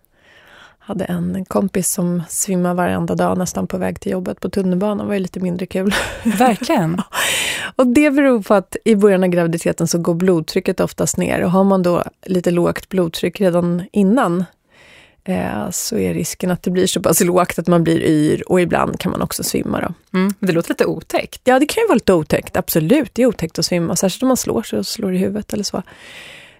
Jag 0.80 0.94
hade 0.94 1.04
en 1.04 1.44
kompis 1.44 1.90
som 1.90 2.22
svimmade 2.28 2.74
varenda 2.74 3.14
dag 3.14 3.38
nästan 3.38 3.66
på 3.66 3.78
väg 3.78 4.00
till 4.00 4.12
jobbet 4.12 4.40
på 4.40 4.50
tunnelbanan. 4.50 4.98
Det 4.98 5.04
var 5.04 5.14
ju 5.14 5.20
lite 5.20 5.40
mindre 5.40 5.66
kul. 5.66 5.94
Verkligen. 6.24 7.02
och 7.76 7.86
det 7.86 8.10
beror 8.10 8.42
på 8.42 8.54
att 8.54 8.76
i 8.84 8.96
början 8.96 9.24
av 9.24 9.28
graviditeten 9.28 9.86
så 9.86 9.98
går 9.98 10.14
blodtrycket 10.14 10.80
oftast 10.80 11.16
ner. 11.16 11.40
Och 11.44 11.50
har 11.50 11.64
man 11.64 11.82
då 11.82 12.04
lite 12.26 12.50
lågt 12.50 12.88
blodtryck 12.88 13.40
redan 13.40 13.82
innan 13.92 14.44
eh, 15.24 15.70
så 15.70 15.98
är 15.98 16.14
risken 16.14 16.50
att 16.50 16.62
det 16.62 16.70
blir 16.70 16.86
så 16.86 17.02
pass 17.02 17.20
lågt 17.20 17.58
att 17.58 17.66
man 17.66 17.84
blir 17.84 18.02
yr 18.02 18.42
och 18.46 18.60
ibland 18.60 19.00
kan 19.00 19.12
man 19.12 19.22
också 19.22 19.42
svimma. 19.42 19.80
Då. 19.80 20.18
Mm, 20.18 20.34
det 20.38 20.52
låter 20.52 20.68
lite 20.68 20.86
otäckt. 20.86 21.40
Ja, 21.44 21.58
det 21.58 21.66
kan 21.66 21.82
ju 21.82 21.86
vara 21.88 21.94
lite 21.94 22.12
otäckt. 22.12 22.56
Absolut, 22.56 23.10
det 23.14 23.22
är 23.22 23.26
otäckt 23.26 23.58
att 23.58 23.64
svimma. 23.64 23.96
Särskilt 23.96 24.22
om 24.22 24.28
man 24.28 24.36
slår 24.36 24.62
sig 24.62 24.78
och 24.78 24.86
slår 24.86 25.14
i 25.14 25.18
huvudet 25.18 25.52
eller 25.52 25.64
så. 25.64 25.82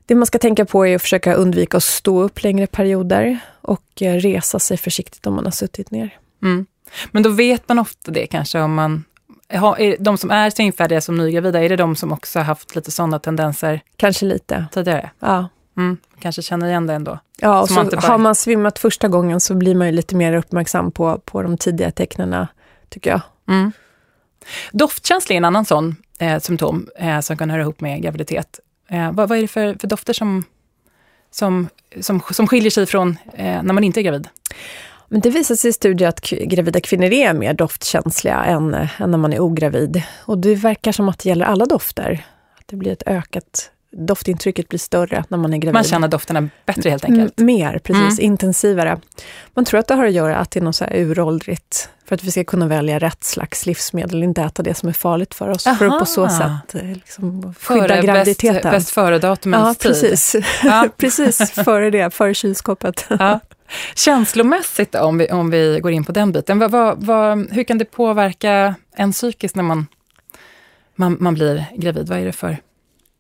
Det 0.07 0.15
man 0.15 0.27
ska 0.27 0.39
tänka 0.39 0.65
på 0.65 0.87
är 0.87 0.97
att 0.97 1.03
försöka 1.03 1.35
undvika 1.35 1.77
att 1.77 1.83
stå 1.83 2.23
upp 2.23 2.43
längre 2.43 2.67
perioder 2.67 3.39
och 3.61 4.03
eh, 4.03 4.15
resa 4.15 4.59
sig 4.59 4.77
försiktigt 4.77 5.27
om 5.27 5.35
man 5.35 5.45
har 5.45 5.53
suttit 5.53 5.91
ner. 5.91 6.19
Mm. 6.43 6.67
Men 7.11 7.23
då 7.23 7.31
vet 7.31 7.69
man 7.69 7.79
ofta 7.79 8.11
det 8.11 8.27
kanske 8.27 8.61
om 8.61 8.75
man 8.75 9.05
de 9.99 10.19
som 10.19 10.31
är 10.31 10.51
svimfärdiga 10.51 11.01
som 11.01 11.17
nygravida, 11.17 11.65
är 11.65 11.69
det 11.69 11.77
de 11.77 11.97
som 11.97 12.13
också 12.13 12.39
har 12.39 12.45
haft 12.45 12.75
lite 12.75 12.91
sådana 12.91 13.19
tendenser? 13.19 13.81
Kanske 13.97 14.27
lite. 14.27 14.67
Tidigare? 14.73 15.11
Ja. 15.21 15.49
Mm, 15.77 15.97
kanske 16.21 16.43
känner 16.43 16.69
igen 16.69 16.87
det 16.87 16.95
ändå. 16.95 17.19
Ja, 17.41 17.61
och 17.61 17.69
så 17.69 17.75
man 17.75 17.89
bara... 17.89 18.01
har 18.01 18.19
man 18.19 18.35
svimmat 18.35 18.79
första 18.79 19.09
gången 19.09 19.41
så 19.41 19.55
blir 19.55 19.75
man 19.75 19.87
ju 19.87 19.93
lite 19.93 20.17
mer 20.17 20.35
uppmärksam 20.35 20.93
på, 20.93 21.19
på 21.25 21.43
de 21.43 21.59
tidiga 21.59 21.91
tecknen, 21.91 22.47
tycker 22.89 23.11
jag. 23.11 23.21
Mm. 23.49 23.73
Doftkänsla 24.73 25.35
är 25.35 25.37
en 25.37 25.45
annan 25.45 25.65
sån 25.65 25.97
eh, 26.19 26.41
symptom 26.41 26.89
eh, 26.97 27.21
som 27.21 27.37
kan 27.37 27.51
höra 27.51 27.63
ihop 27.63 27.81
med 27.81 28.03
graviditet. 28.03 28.61
Eh, 28.89 29.13
vad, 29.13 29.29
vad, 29.29 29.39
är 29.39 29.43
det 29.43 29.49
för, 29.49 29.77
för 29.81 29.89
dofter 29.89 30.13
som, 30.13 30.45
som, 31.31 31.69
som, 32.01 32.21
som 32.21 32.49
skiljer 32.49 32.71
sig 32.71 32.87
från 32.87 33.19
eh, 33.35 33.63
när 33.63 33.73
man 33.73 33.85
inte 33.85 34.01
är 34.01 34.03
gravid? 34.03 34.29
Men 35.09 35.21
det 35.21 35.31
visar 35.31 35.55
sig 35.55 35.71
i 35.71 35.73
studier 35.73 36.09
att 36.09 36.31
gravida 36.31 36.81
kvinnor 36.81 37.13
är 37.13 37.33
mer 37.33 37.55
doftkänsliga 37.55 38.45
än, 38.45 38.75
eh, 38.75 39.01
än 39.01 39.11
när 39.11 39.19
man 39.19 39.33
är 39.33 39.41
ogravid. 39.41 40.03
Och 40.25 40.39
det 40.39 40.55
verkar 40.55 40.93
som 40.93 41.09
att 41.09 41.19
det 41.19 41.29
gäller 41.29 41.47
alla 41.47 41.67
dofter. 41.67 42.27
Att 42.59 42.69
det 42.69 42.77
blir 42.77 42.93
ett 42.93 43.03
ökat 43.07 43.71
doftintrycket 43.97 44.69
blir 44.69 44.79
större 44.79 45.25
när 45.29 45.39
man 45.39 45.55
är 45.55 45.59
gravid. 45.59 45.75
Man 45.75 45.85
känner 45.85 46.09
dofterna 46.09 46.49
bättre 46.67 46.91
helt 46.91 47.05
enkelt? 47.05 47.41
M 47.41 47.47
mer, 47.47 47.79
precis. 47.79 48.19
Mm. 48.19 48.33
Intensivare. 48.33 49.01
Man 49.55 49.65
tror 49.65 49.81
att 49.81 49.89
det 49.89 49.95
har 49.95 50.07
att 50.07 50.13
göra 50.13 50.37
att 50.37 50.51
det 50.51 50.61
är 50.61 50.65
något 50.65 50.77
så 50.77 50.85
här 50.85 50.97
uråldrigt, 50.97 51.89
för 52.05 52.15
att 52.15 52.25
vi 52.25 52.31
ska 52.31 52.45
kunna 52.45 52.67
välja 52.67 52.99
rätt 52.99 53.25
slags 53.25 53.67
livsmedel, 53.67 54.23
inte 54.23 54.43
äta 54.43 54.63
det 54.63 54.75
som 54.75 54.89
är 54.89 54.93
farligt 54.93 55.35
för 55.35 55.49
oss, 55.49 55.67
Aha. 55.67 55.77
för 55.77 55.87
att 55.87 55.99
på 55.99 56.07
så 56.07 56.29
sätt 56.29 56.75
eh, 56.75 56.83
liksom, 56.83 57.55
skydda 57.61 57.89
före 57.89 58.03
graviditeten. 58.03 58.63
Bäst, 58.63 58.71
bäst 58.71 58.91
före-datumens 58.91 59.77
ja, 59.85 59.89
precis. 59.89 60.37
Ja. 60.65 60.89
precis, 60.97 61.51
före 61.51 61.91
det, 61.91 62.15
före 62.15 62.35
kylskåpet. 62.35 63.07
Ja. 63.19 63.41
Känslomässigt 63.95 64.95
om 64.95 65.19
vi, 65.19 65.31
om 65.31 65.51
vi 65.51 65.81
går 65.83 65.93
in 65.93 66.05
på 66.05 66.13
den 66.13 66.33
biten, 66.33 66.59
vad, 66.59 66.71
vad, 66.71 67.05
vad, 67.05 67.53
hur 67.53 67.65
kan 67.65 67.79
det 67.79 67.85
påverka 67.85 68.75
en 68.97 69.13
psykiskt 69.13 69.57
när 69.57 69.63
man, 69.63 69.87
man, 70.95 71.17
man 71.21 71.35
blir 71.35 71.65
gravid? 71.77 72.09
Vad 72.09 72.19
är 72.19 72.25
det 72.25 72.33
för 72.33 72.57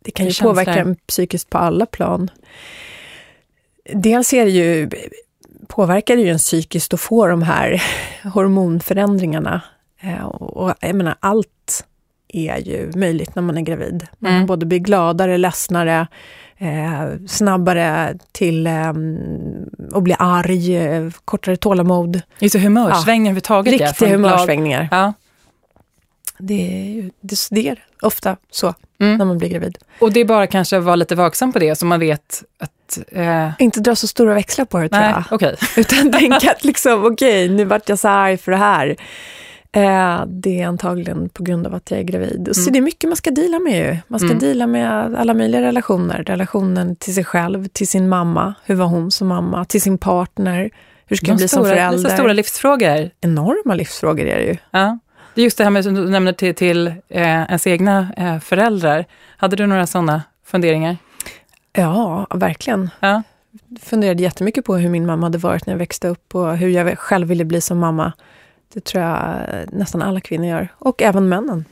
det 0.04 0.10
kan 0.10 0.26
ju 0.26 0.32
påverka 0.42 0.74
en 0.74 0.96
psykiskt 0.96 1.50
på 1.50 1.58
alla 1.58 1.86
plan. 1.86 2.30
Dels 3.92 4.32
är 4.32 4.44
det 4.44 4.50
ju, 4.50 4.90
påverkar 5.68 6.16
det 6.16 6.22
ju 6.22 6.30
en 6.30 6.38
psykiskt 6.38 6.94
att 6.94 7.00
få 7.00 7.26
de 7.26 7.42
här 7.42 7.82
hormonförändringarna. 8.24 9.60
Eh, 10.00 10.24
och 10.24 10.74
jag 10.80 10.94
menar, 10.94 11.14
allt 11.20 11.84
är 12.28 12.58
ju 12.58 12.92
möjligt 12.94 13.34
när 13.34 13.42
man 13.42 13.58
är 13.58 13.62
gravid. 13.62 14.06
Man 14.18 14.32
mm. 14.32 14.46
både 14.46 14.66
blir 14.66 14.78
gladare, 14.78 15.38
ledsnare, 15.38 16.06
eh, 16.58 17.04
snabbare 17.28 18.18
till 18.32 18.66
eh, 18.66 18.88
att 19.92 20.02
bli 20.02 20.16
arg, 20.18 20.76
eh, 20.76 21.10
kortare 21.24 21.56
tålamod. 21.56 22.20
Just 22.38 22.56
humörsvängningar 22.56 23.04
ja. 23.04 23.30
överhuvudtaget. 23.30 23.72
Riktiga 23.72 24.08
ja, 24.08 24.16
humörsvängningar. 24.16 24.88
Ja. 24.90 25.12
Det 26.46 26.54
är 26.54 27.10
det, 27.20 27.36
det 27.50 27.68
är 27.68 27.84
ofta 28.02 28.36
så 28.50 28.74
mm. 29.00 29.16
när 29.16 29.24
man 29.24 29.38
blir 29.38 29.48
gravid. 29.48 29.78
Och 29.98 30.12
det 30.12 30.20
är 30.20 30.24
bara 30.24 30.46
kanske 30.46 30.76
att 30.76 30.84
vara 30.84 30.96
lite 30.96 31.14
vaksam 31.14 31.52
på 31.52 31.58
det, 31.58 31.76
så 31.76 31.86
man 31.86 32.00
vet 32.00 32.44
att... 32.58 32.98
Eh... 33.12 33.50
Inte 33.58 33.80
dra 33.80 33.96
så 33.96 34.08
stora 34.08 34.34
växlar 34.34 34.64
på 34.64 34.78
det, 34.78 34.88
tror 34.88 35.02
jag. 35.02 35.24
Okay. 35.30 35.54
Utan 35.76 36.12
tänka 36.12 36.50
att 36.50 36.64
liksom, 36.64 37.04
okej, 37.04 37.44
okay, 37.44 37.56
nu 37.56 37.64
vart 37.64 37.88
jag 37.88 37.98
så 37.98 38.08
arg 38.08 38.36
för 38.36 38.52
det 38.52 38.58
här. 38.58 38.96
Eh, 39.72 40.24
det 40.26 40.60
är 40.60 40.66
antagligen 40.66 41.28
på 41.28 41.42
grund 41.42 41.66
av 41.66 41.74
att 41.74 41.90
jag 41.90 42.00
är 42.00 42.04
gravid. 42.04 42.40
Mm. 42.40 42.54
Så 42.54 42.70
det 42.70 42.78
är 42.78 42.82
mycket 42.82 43.10
man 43.10 43.16
ska 43.16 43.30
dela 43.30 43.58
med 43.58 43.78
ju. 43.78 43.96
Man 44.08 44.20
ska 44.20 44.28
mm. 44.28 44.38
dela 44.38 44.66
med 44.66 45.14
alla 45.16 45.34
möjliga 45.34 45.62
relationer. 45.62 46.22
Relationen 46.22 46.96
till 46.96 47.14
sig 47.14 47.24
själv, 47.24 47.68
till 47.68 47.88
sin 47.88 48.08
mamma. 48.08 48.54
Hur 48.64 48.74
var 48.74 48.86
hon 48.86 49.10
som 49.10 49.28
mamma? 49.28 49.64
Till 49.64 49.82
sin 49.82 49.98
partner. 49.98 50.70
Hur 51.06 51.16
ska 51.16 51.26
jag 51.26 51.36
bli 51.36 51.48
stora, 51.48 51.64
som 51.64 51.70
förälder? 51.70 52.10
Så 52.10 52.16
stora 52.16 52.32
livsfrågor. 52.32 53.10
Enorma 53.20 53.74
livsfrågor 53.74 54.26
är 54.26 54.36
det 54.36 54.44
ju. 54.44 54.56
Ja. 54.70 54.98
Det 55.34 55.40
är 55.40 55.44
just 55.44 55.58
det 55.58 55.64
här 55.64 55.70
med, 55.70 55.84
som 55.84 55.94
du 55.94 56.08
nämner 56.08 56.32
till, 56.32 56.54
till 56.54 56.86
eh, 56.86 57.42
ens 57.42 57.66
egna 57.66 58.12
eh, 58.16 58.38
föräldrar. 58.38 59.04
Hade 59.36 59.56
du 59.56 59.66
några 59.66 59.86
sådana 59.86 60.22
funderingar? 60.44 60.96
Ja, 61.72 62.26
verkligen. 62.30 62.90
Ja. 63.00 63.22
funderade 63.80 64.22
jättemycket 64.22 64.64
på 64.64 64.76
hur 64.76 64.88
min 64.88 65.06
mamma 65.06 65.26
hade 65.26 65.38
varit 65.38 65.66
när 65.66 65.74
jag 65.74 65.78
växte 65.78 66.08
upp 66.08 66.34
och 66.34 66.56
hur 66.56 66.68
jag 66.68 66.98
själv 66.98 67.28
ville 67.28 67.44
bli 67.44 67.60
som 67.60 67.78
mamma. 67.78 68.12
Det 68.74 68.84
tror 68.84 69.04
jag 69.04 69.36
nästan 69.72 70.02
alla 70.02 70.20
kvinnor 70.20 70.46
gör, 70.46 70.68
och 70.78 71.02
även 71.02 71.28
männen. 71.28 71.64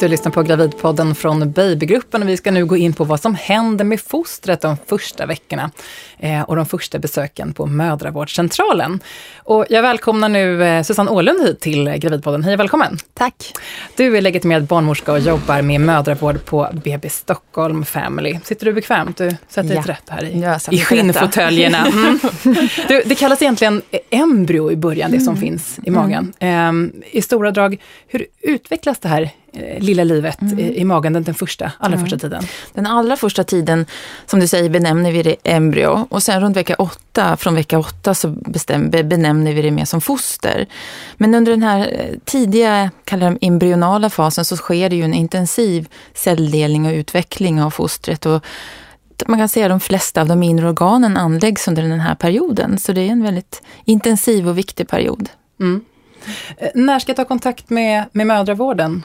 Du 0.00 0.08
lyssnar 0.08 0.32
på 0.32 0.42
Gravidpodden 0.42 1.14
från 1.14 1.52
Babygruppen 1.52 2.22
och 2.22 2.28
vi 2.28 2.36
ska 2.36 2.50
nu 2.50 2.66
gå 2.66 2.76
in 2.76 2.92
på 2.92 3.04
vad 3.04 3.20
som 3.20 3.34
händer 3.34 3.84
med 3.84 4.00
fostret 4.00 4.60
de 4.60 4.76
första 4.86 5.26
veckorna 5.26 5.70
eh, 6.18 6.42
och 6.42 6.56
de 6.56 6.66
första 6.66 6.98
besöken 6.98 7.52
på 7.52 7.66
mödravårdscentralen. 7.66 9.00
Och 9.36 9.66
jag 9.70 9.82
välkomnar 9.82 10.28
nu 10.28 10.64
eh, 10.64 10.82
Susanne 10.82 11.10
Åhlund 11.10 11.46
hit 11.46 11.60
till 11.60 11.88
Gravidpodden. 11.88 12.44
Hej 12.44 12.56
välkommen! 12.56 12.98
Tack! 13.14 13.52
Du 13.96 14.16
är 14.16 14.20
legitimerad 14.20 14.64
barnmorska 14.64 15.12
och 15.12 15.20
jobbar 15.20 15.62
med 15.62 15.80
mödravård 15.80 16.44
på 16.44 16.68
BB 16.84 17.10
Stockholm 17.10 17.84
Family. 17.84 18.38
Sitter 18.44 18.66
du 18.66 18.72
bekvämt? 18.72 19.16
Du 19.16 19.36
sätter 19.48 19.68
dig 19.68 19.82
ja. 19.86 19.92
rätt 19.92 20.08
här 20.08 20.24
i, 20.24 20.76
i 20.76 20.80
skinnfåtöljerna. 20.80 21.86
Mm. 22.44 22.68
Du, 22.88 23.02
det 23.06 23.14
kallas 23.14 23.42
egentligen 23.42 23.82
embryo 24.10 24.70
i 24.70 24.76
början, 24.76 25.10
det 25.10 25.20
som 25.20 25.34
mm. 25.34 25.40
finns 25.40 25.78
i 25.84 25.90
magen. 25.90 26.32
Mm. 26.38 26.92
I 27.10 27.22
stora 27.22 27.50
drag, 27.50 27.82
hur 28.08 28.26
utvecklas 28.40 28.98
det 28.98 29.08
här 29.08 29.30
lilla 29.78 30.04
livet 30.04 30.42
mm. 30.42 30.58
i, 30.58 30.80
i, 30.80 30.84
magen 30.84 31.12
den, 31.12 31.22
den 31.22 31.34
första, 31.34 31.72
allra 31.78 31.94
mm. 31.94 32.06
första 32.06 32.18
tiden? 32.18 32.42
Den 32.74 32.86
allra 32.86 33.16
första 33.16 33.44
tiden, 33.44 33.86
som 34.26 34.40
du 34.40 34.48
säger, 34.48 34.70
benämner 34.70 35.12
vi 35.12 35.22
det 35.22 35.36
embryo. 35.44 36.06
Och 36.10 36.22
sen 36.22 36.40
runt 36.40 36.56
vecka 36.56 36.74
åtta, 36.74 37.36
från 37.36 37.54
vecka 37.54 37.78
åtta 37.78 38.14
så 38.14 38.28
bestäm, 38.28 38.90
benämner 38.90 39.52
vi 39.52 39.62
det 39.62 39.70
mer 39.70 39.84
som 39.84 40.00
foster. 40.00 40.66
Men 41.16 41.34
under 41.34 41.52
den 41.52 41.62
här 41.62 41.80
eh, 41.92 42.18
tidiga, 42.24 42.90
kallar 43.04 43.30
de 43.30 43.46
embryonala 43.46 44.10
fasen, 44.10 44.44
så 44.44 44.56
sker 44.56 44.90
det 44.90 44.96
ju 44.96 45.02
en 45.02 45.14
intensiv 45.14 45.88
celldelning 46.14 46.86
och 46.86 46.92
utveckling 46.92 47.62
av 47.62 47.70
fostret. 47.70 48.26
Och 48.26 48.44
man 49.26 49.38
kan 49.38 49.48
säga 49.48 49.66
att 49.66 49.72
de 49.72 49.80
flesta 49.80 50.20
av 50.20 50.28
de 50.28 50.42
inre 50.42 50.68
organen 50.68 51.16
anläggs 51.16 51.68
under 51.68 51.82
den 51.82 52.00
här 52.00 52.14
perioden. 52.14 52.78
Så 52.78 52.92
det 52.92 53.00
är 53.00 53.08
en 53.08 53.22
väldigt 53.22 53.62
intensiv 53.84 54.48
och 54.48 54.58
viktig 54.58 54.88
period. 54.88 55.28
Mm. 55.60 55.84
Eh, 56.56 56.68
när 56.74 56.98
ska 56.98 57.10
jag 57.10 57.16
ta 57.16 57.24
kontakt 57.24 57.70
med, 57.70 58.04
med 58.12 58.26
mödravården? 58.26 59.02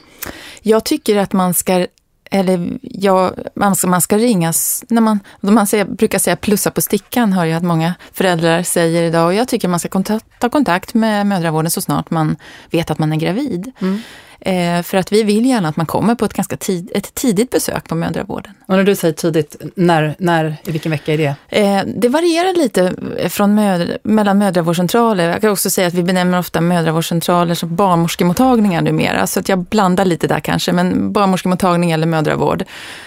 Jag 0.62 0.84
tycker 0.84 1.16
att 1.16 1.32
man 1.32 1.54
ska 1.54 1.86
eller 2.30 2.78
ja, 2.82 3.32
man 3.54 3.76
ska, 3.76 3.86
man 3.86 4.00
ska 4.00 4.18
ringas, 4.18 4.84
när 4.88 5.00
man, 5.00 5.20
man 5.40 5.66
säger, 5.66 5.84
brukar 5.84 6.18
säga 6.18 6.36
plussa 6.36 6.70
på 6.70 6.80
stickan, 6.80 7.32
hör 7.32 7.44
jag 7.44 7.56
att 7.56 7.62
många 7.62 7.94
föräldrar 8.12 8.62
säger 8.62 9.02
idag. 9.02 9.26
Och 9.26 9.34
jag 9.34 9.48
tycker 9.48 9.68
man 9.68 9.80
ska 9.80 10.02
ta 10.38 10.48
kontakt 10.48 10.94
med 10.94 11.26
mödravården 11.26 11.70
så 11.70 11.80
snart 11.80 12.10
man 12.10 12.36
vet 12.70 12.90
att 12.90 12.98
man 12.98 13.12
är 13.12 13.16
gravid. 13.16 13.72
Mm. 13.80 14.02
Eh, 14.40 14.82
för 14.82 14.96
att 14.96 15.12
vi 15.12 15.22
vill 15.22 15.46
gärna 15.46 15.68
att 15.68 15.76
man 15.76 15.86
kommer 15.86 16.14
på 16.14 16.24
ett 16.24 16.34
ganska 16.34 16.56
tid, 16.56 16.90
ett 16.94 17.14
tidigt 17.14 17.50
besök 17.50 17.88
på 17.88 17.94
mödravården. 17.94 18.52
Och 18.66 18.76
när 18.76 18.84
du 18.84 18.96
säger 18.96 19.14
tidigt, 19.14 19.56
när, 19.74 20.14
när, 20.18 20.56
i 20.64 20.70
vilken 20.70 20.90
vecka 20.90 21.14
är 21.14 21.18
det? 21.18 21.34
Eh, 21.48 21.82
det 21.96 22.08
varierar 22.08 22.54
lite 22.54 22.94
från 23.28 23.54
möd, 23.54 23.96
mellan 24.02 24.38
mödravårdscentraler. 24.38 25.28
Jag 25.28 25.40
kan 25.40 25.50
också 25.50 25.70
säga 25.70 25.88
att 25.88 25.94
vi 25.94 26.02
benämner 26.02 26.38
ofta 26.38 26.60
mödravårdscentraler 26.60 27.54
som 27.54 27.76
barnmorskemottagningar 27.76 28.82
numera. 28.82 29.26
Så 29.26 29.40
att 29.40 29.48
jag 29.48 29.58
blandar 29.58 30.04
lite 30.04 30.26
där 30.26 30.40
kanske, 30.40 30.72
men 30.72 31.12
barnmorskemottagning 31.12 31.90
eller 31.90 32.06
mödravård. 32.06 32.64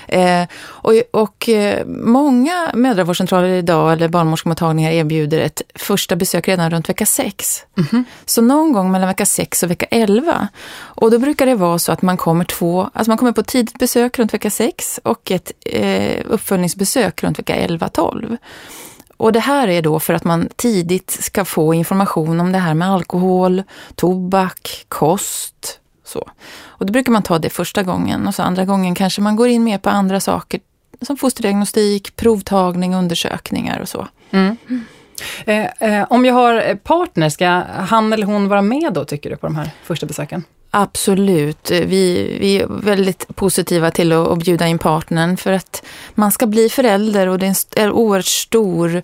Eh, 0.07 0.43
och, 0.61 0.93
och 1.11 1.49
eh, 1.49 1.85
många 1.87 2.71
mödravårdscentraler 2.73 3.49
idag, 3.49 3.93
eller 3.93 4.07
barnmorskemottagningar, 4.07 4.91
erbjuder 4.91 5.39
ett 5.39 5.61
första 5.75 6.15
besök 6.15 6.47
redan 6.47 6.71
runt 6.71 6.89
vecka 6.89 7.05
6. 7.05 7.65
Mm 7.77 7.87
-hmm. 7.89 8.03
Så 8.25 8.41
någon 8.41 8.73
gång 8.73 8.91
mellan 8.91 9.07
vecka 9.07 9.25
6 9.25 9.63
och 9.63 9.71
vecka 9.71 9.85
11. 9.91 10.47
Och 10.79 11.11
då 11.11 11.18
brukar 11.19 11.45
det 11.45 11.55
vara 11.55 11.79
så 11.79 11.91
att 11.91 12.01
man 12.01 12.17
kommer 12.17 12.45
två, 12.45 12.89
alltså 12.93 13.12
man 13.12 13.17
kommer 13.17 13.32
på 13.32 13.41
ett 13.41 13.47
tidigt 13.47 13.79
besök 13.79 14.19
runt 14.19 14.34
vecka 14.34 14.49
6 14.49 14.99
och 15.03 15.32
ett 15.32 15.51
eh, 15.65 16.25
uppföljningsbesök 16.25 17.23
runt 17.23 17.39
vecka 17.39 17.67
11-12. 17.67 18.38
Och 19.17 19.32
det 19.32 19.39
här 19.39 19.67
är 19.67 19.82
då 19.82 19.99
för 19.99 20.13
att 20.13 20.23
man 20.23 20.49
tidigt 20.55 21.12
ska 21.12 21.45
få 21.45 21.73
information 21.73 22.39
om 22.39 22.51
det 22.51 22.58
här 22.58 22.73
med 22.73 22.89
alkohol, 22.89 23.63
tobak, 23.95 24.86
kost. 24.88 25.79
Så. 26.05 26.29
Och 26.63 26.86
då 26.86 26.93
brukar 26.93 27.12
man 27.12 27.23
ta 27.23 27.39
det 27.39 27.49
första 27.49 27.84
gången 27.84 28.27
och 28.27 28.36
så 28.36 28.43
andra 28.43 28.65
gången 28.65 28.95
kanske 28.95 29.21
man 29.21 29.36
går 29.36 29.47
in 29.47 29.63
mer 29.63 29.77
på 29.77 29.89
andra 29.89 30.19
saker 30.19 30.60
som 31.01 31.17
fosterdiagnostik, 31.17 32.15
provtagning, 32.15 32.95
undersökningar 32.95 33.79
och 33.79 33.89
så. 33.89 34.08
Mm. 34.32 34.58
Eh, 35.45 35.65
eh, 35.79 36.08
om 36.10 36.25
jag 36.25 36.34
har 36.34 36.75
partner, 36.75 37.29
ska 37.29 37.47
han 37.75 38.13
eller 38.13 38.25
hon 38.25 38.47
vara 38.47 38.62
med 38.62 38.93
då 38.93 39.05
tycker 39.05 39.29
du 39.29 39.38
på 39.38 39.47
de 39.47 39.55
här 39.55 39.69
första 39.84 40.05
besöken? 40.05 40.43
Absolut. 40.71 41.71
Vi, 41.71 42.38
vi 42.39 42.62
är 42.62 42.67
väldigt 42.67 43.36
positiva 43.36 43.91
till 43.91 44.12
att, 44.12 44.27
att 44.27 44.39
bjuda 44.39 44.67
in 44.67 44.79
partnern 44.79 45.38
för 45.38 45.51
att 45.51 45.86
man 46.15 46.32
ska 46.32 46.47
bli 46.47 46.69
förälder 46.69 47.27
och 47.27 47.39
det 47.39 47.45
är 47.45 47.84
en 47.84 47.91
oerhört 47.91 48.25
stor 48.25 49.01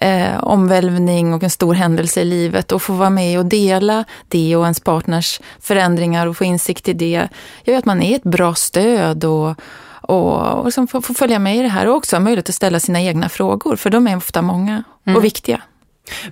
eh, 0.00 0.44
omvälvning 0.44 1.34
och 1.34 1.42
en 1.42 1.50
stor 1.50 1.74
händelse 1.74 2.20
i 2.20 2.24
livet 2.24 2.72
och 2.72 2.82
få 2.82 2.92
vara 2.92 3.10
med 3.10 3.38
och 3.38 3.46
dela 3.46 4.04
det 4.28 4.56
och 4.56 4.62
ens 4.62 4.80
partners 4.80 5.40
förändringar 5.60 6.26
och 6.26 6.36
få 6.36 6.44
insikt 6.44 6.88
i 6.88 6.92
det 6.92 7.28
gör 7.64 7.78
att 7.78 7.84
man 7.84 8.02
är 8.02 8.16
ett 8.16 8.22
bra 8.22 8.54
stöd 8.54 9.24
och, 9.24 9.54
och, 10.00 10.58
och 10.58 10.64
liksom 10.64 10.86
få, 10.86 11.02
få 11.02 11.14
följa 11.14 11.38
med 11.38 11.56
i 11.56 11.62
det 11.62 11.68
här 11.68 11.88
och 11.88 11.94
också 11.94 12.16
ha 12.16 12.20
möjlighet 12.20 12.48
att 12.48 12.54
ställa 12.54 12.80
sina 12.80 13.00
egna 13.00 13.28
frågor 13.28 13.76
för 13.76 13.90
de 13.90 14.06
är 14.06 14.16
ofta 14.16 14.42
många 14.42 14.84
och 15.02 15.08
mm. 15.08 15.22
viktiga. 15.22 15.62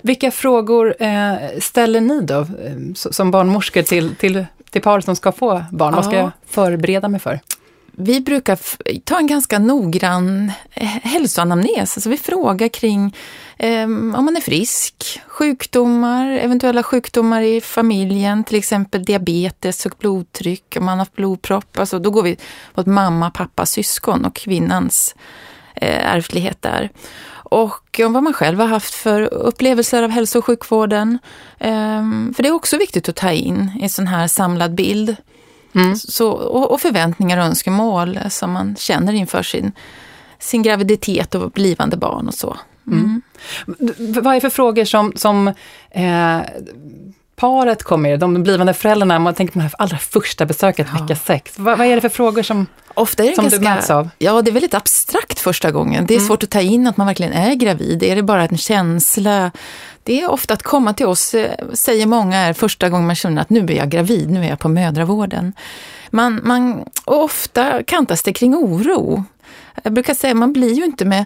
Vilka 0.01 0.31
frågor 0.31 0.95
eh, 0.99 1.35
ställer 1.59 2.01
ni 2.01 2.21
då 2.21 2.39
eh, 2.39 2.93
som 2.93 3.31
barnmorskor 3.31 3.81
till, 3.81 4.15
till 4.15 4.45
till 4.75 4.81
par 4.81 5.01
som 5.01 5.15
ska 5.15 5.31
få 5.31 5.63
barn? 5.71 5.93
Ja. 5.93 5.95
Vad 5.95 6.05
ska 6.05 6.15
jag 6.15 6.31
förbereda 6.45 7.07
mig 7.07 7.19
för? 7.19 7.39
vi 7.97 8.21
brukar 8.21 8.59
ta 8.99 9.17
en 9.17 9.27
ganska 9.27 9.59
noggrann 9.59 10.51
eh, 10.73 10.87
hälsoanamnes. 10.87 11.97
Alltså 11.97 12.09
vi 12.09 12.17
frågar 12.17 12.67
kring 12.67 13.15
eh, 13.57 13.83
om 13.83 14.25
man 14.25 14.37
är 14.37 14.41
frisk, 14.41 15.21
sjukdomar, 15.27 16.27
eventuella 16.27 16.83
sjukdomar 16.83 17.41
i 17.41 17.61
familjen, 17.61 18.43
till 18.43 18.57
exempel 18.57 19.03
diabetes, 19.03 19.83
högt 19.83 19.99
blodtryck, 19.99 20.75
om 20.79 20.85
man 20.85 20.91
har 20.91 20.97
haft 20.97 21.15
blodpropp. 21.15 21.79
Alltså 21.79 21.99
då 21.99 22.11
går 22.11 22.23
vi 22.23 22.37
mot 22.73 22.85
mamma, 22.85 23.31
pappa, 23.31 23.65
syskon 23.65 24.25
och 24.25 24.35
kvinnans 24.35 25.15
eh, 25.75 26.15
ärftlighet 26.15 26.61
där. 26.61 26.89
Och 27.45 27.99
om 28.05 28.13
vad 28.13 28.23
man 28.23 28.33
själv 28.33 28.59
har 28.59 28.67
haft 28.67 28.93
för 28.93 29.21
upplevelser 29.33 30.03
av 30.03 30.09
hälso 30.09 30.39
och 30.39 30.45
sjukvården. 30.45 31.19
Eh, 31.59 32.03
för 32.35 32.43
det 32.43 32.47
är 32.49 32.51
också 32.51 32.77
viktigt 32.77 33.09
att 33.09 33.15
ta 33.15 33.31
in 33.31 33.71
i 33.79 33.83
en 33.83 33.89
sån 33.89 34.07
här 34.07 34.27
samlad 34.27 34.75
bild. 34.75 35.15
Mm. 35.75 35.95
Så, 35.95 36.29
och, 36.31 36.71
och, 36.71 36.81
förväntningar 36.81 37.37
och 37.37 37.43
önskemål 37.43 38.19
som 38.29 38.51
man 38.51 38.75
känner 38.75 39.13
inför 39.13 39.43
sin, 39.43 39.71
sin 40.39 40.63
graviditet 40.63 41.35
och 41.35 41.51
blivande 41.51 41.97
barn 41.97 42.27
och 42.27 42.33
så. 42.33 42.57
Mm. 42.87 43.21
Mm. 43.67 44.13
Vad 44.23 44.27
är 44.27 44.33
det 44.33 44.41
för 44.41 44.49
frågor 44.49 44.85
som, 44.85 45.13
som 45.15 45.47
eh, 45.91 46.39
paret 47.35 47.83
kommer, 47.83 48.17
de 48.17 48.43
blivande 48.43 48.73
föräldrarna, 48.73 49.19
man 49.19 49.33
tänker 49.33 49.53
på 49.53 49.59
det 49.59 49.63
här 49.63 49.73
allra 49.77 49.97
första 49.97 50.45
besöket 50.45 50.87
ja. 50.93 51.01
vecka 51.01 51.15
sex. 51.15 51.53
Vad, 51.55 51.77
vad, 51.77 51.87
är 51.87 51.95
det 51.95 52.01
för 52.01 52.09
frågor 52.09 52.43
som, 52.43 52.67
Ofta 52.93 53.23
är 53.23 53.29
det 53.29 53.35
som 53.35 53.43
ganska, 53.43 53.59
du 53.59 53.65
möts 53.65 53.89
av? 53.89 54.09
Ja, 54.17 54.41
det 54.41 54.51
är 54.51 54.53
väldigt 54.53 54.73
abstrakt 54.73 55.39
första 55.39 55.71
gången. 55.71 56.05
Det 56.05 56.13
är 56.13 56.17
mm. 56.17 56.27
svårt 56.27 56.43
att 56.43 56.49
ta 56.49 56.61
in 56.61 56.87
att 56.87 56.97
man 56.97 57.07
verkligen 57.07 57.33
är 57.33 57.55
gravid. 57.55 58.03
Är 58.03 58.15
det 58.15 58.23
bara 58.23 58.43
en 58.45 58.57
känsla? 58.57 59.51
Det 60.03 60.21
är 60.21 60.31
ofta 60.31 60.53
att 60.53 60.63
komma 60.63 60.93
till 60.93 61.05
oss, 61.05 61.33
eh, 61.33 61.51
säger 61.73 62.05
många, 62.05 62.37
är 62.37 62.53
första 62.53 62.89
gången 62.89 63.07
man 63.07 63.15
känner 63.15 63.41
att 63.41 63.49
nu 63.49 63.65
är 63.65 63.71
jag 63.71 63.89
gravid, 63.89 64.29
nu 64.29 64.45
är 64.45 64.49
jag 64.49 64.59
på 64.59 64.69
mödravården. 64.69 65.53
Man, 66.09 66.41
man, 66.43 66.85
ofta 67.05 67.83
kantas 67.83 68.23
det 68.23 68.33
kring 68.33 68.55
oro. 68.55 69.23
Jag 69.83 69.93
brukar 69.93 70.13
säga, 70.13 70.33
man 70.33 70.53
blir 70.53 70.73
ju 70.73 70.85
inte 70.85 71.05
med 71.05 71.25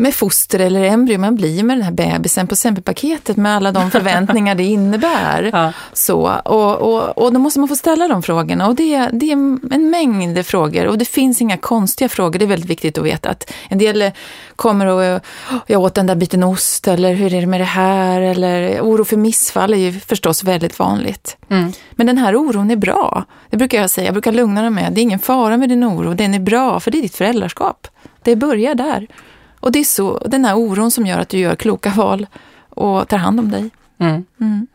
med 0.00 0.14
foster 0.14 0.58
eller 0.58 0.84
embryo, 0.84 1.18
man 1.18 1.34
blir 1.34 1.62
med 1.62 1.76
den 1.76 1.84
här 1.84 1.92
bebisen 1.92 2.46
på 2.46 2.56
semperpaketet 2.56 3.36
med 3.36 3.56
alla 3.56 3.72
de 3.72 3.90
förväntningar 3.90 4.54
det 4.54 4.64
innebär. 4.64 5.50
Ja. 5.52 5.72
Så, 5.92 6.40
och, 6.44 6.76
och, 6.76 7.18
och 7.18 7.32
då 7.32 7.38
måste 7.38 7.60
man 7.60 7.68
få 7.68 7.76
ställa 7.76 8.08
de 8.08 8.22
frågorna 8.22 8.66
och 8.66 8.74
det, 8.74 9.08
det 9.12 9.26
är 9.26 9.32
en 9.32 9.90
mängd 9.90 10.46
frågor 10.46 10.86
och 10.86 10.98
det 10.98 11.04
finns 11.04 11.40
inga 11.40 11.56
konstiga 11.56 12.08
frågor, 12.08 12.38
det 12.38 12.44
är 12.44 12.46
väldigt 12.46 12.70
viktigt 12.70 12.98
att 12.98 13.04
veta 13.04 13.28
att 13.28 13.52
en 13.68 13.78
del 13.78 14.10
kommer 14.56 14.86
och 14.86 15.20
jag 15.66 15.80
åt 15.80 15.94
den 15.94 16.06
där 16.06 16.14
biten 16.14 16.42
ost 16.42 16.88
eller 16.88 17.14
hur 17.14 17.34
är 17.34 17.40
det 17.40 17.46
med 17.46 17.60
det 17.60 17.64
här 17.64 18.20
eller 18.20 18.80
oro 18.80 19.04
för 19.04 19.16
missfall 19.16 19.72
är 19.72 19.78
ju 19.78 20.00
förstås 20.00 20.44
väldigt 20.44 20.78
vanligt. 20.78 21.36
Mm. 21.48 21.72
Men 21.90 22.06
den 22.06 22.18
här 22.18 22.36
oron 22.36 22.70
är 22.70 22.76
bra, 22.76 23.24
det 23.50 23.56
brukar 23.56 23.80
jag 23.80 23.90
säga, 23.90 24.04
jag 24.04 24.14
brukar 24.14 24.32
lugna 24.32 24.62
dem 24.62 24.74
med, 24.74 24.92
det 24.92 25.00
är 25.00 25.02
ingen 25.02 25.18
fara 25.18 25.56
med 25.56 25.68
din 25.68 25.84
oro, 25.84 26.14
den 26.14 26.34
är 26.34 26.40
bra 26.40 26.80
för 26.80 26.90
det 26.90 26.98
är 26.98 27.02
ditt 27.02 27.16
föräldraskap. 27.16 27.86
Det 28.22 28.36
börjar 28.36 28.74
där. 28.74 29.06
Och 29.60 29.72
det 29.72 29.78
är 29.78 29.84
så, 29.84 30.18
den 30.26 30.44
här 30.44 30.56
oron 30.56 30.90
som 30.90 31.06
gör 31.06 31.18
att 31.18 31.28
du 31.28 31.38
gör 31.38 31.56
kloka 31.56 31.92
val 31.96 32.26
och 32.68 33.08
tar 33.08 33.16
hand 33.16 33.40
om 33.40 33.50
dig. 33.50 33.70
Mm. 33.98 34.24
Mm. 34.40 34.66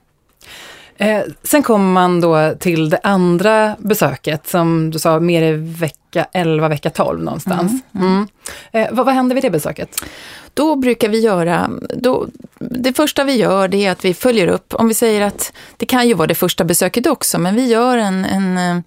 Eh, 0.98 1.24
sen 1.44 1.64
kommer 1.64 1.94
man 1.94 2.22
då 2.22 2.54
till 2.60 2.90
det 2.90 3.00
andra 3.04 3.76
besöket, 3.80 4.48
som 4.48 4.92
du 4.92 5.00
sa, 5.00 5.20
mer 5.20 5.42
i 5.42 5.52
vecka 5.52 6.28
11, 6.32 6.68
vecka 6.68 6.90
12 6.90 7.24
någonstans. 7.24 7.72
Mm. 7.96 8.08
mm. 8.08 8.28
Eh, 8.72 8.88
vad, 8.92 9.06
vad 9.06 9.16
händer 9.16 9.36
vid 9.36 9.44
det 9.44 9.50
besöket? 9.50 10.06
Då 10.54 10.76
brukar 10.76 11.10
vi 11.10 11.20
göra, 11.20 11.70
då, 11.96 12.28
det 12.60 12.94
första 12.94 13.24
vi 13.24 13.36
gör 13.36 13.68
det 13.68 13.86
är 13.86 13.92
att 13.92 14.06
vi 14.06 14.14
följer 14.14 14.48
upp, 14.48 14.74
om 14.74 14.88
vi 14.88 14.94
säger 14.94 15.22
att 15.22 15.54
det 15.78 15.86
kan 15.86 16.08
ju 16.08 16.14
vara 16.14 16.28
det 16.28 16.36
första 16.36 16.64
besöket 16.64 17.08
också, 17.08 17.40
men 17.40 17.56
vi 17.56 17.68
gör 17.68 17.98
en, 17.98 18.26
en 18.26 18.58
eh, 18.58 18.84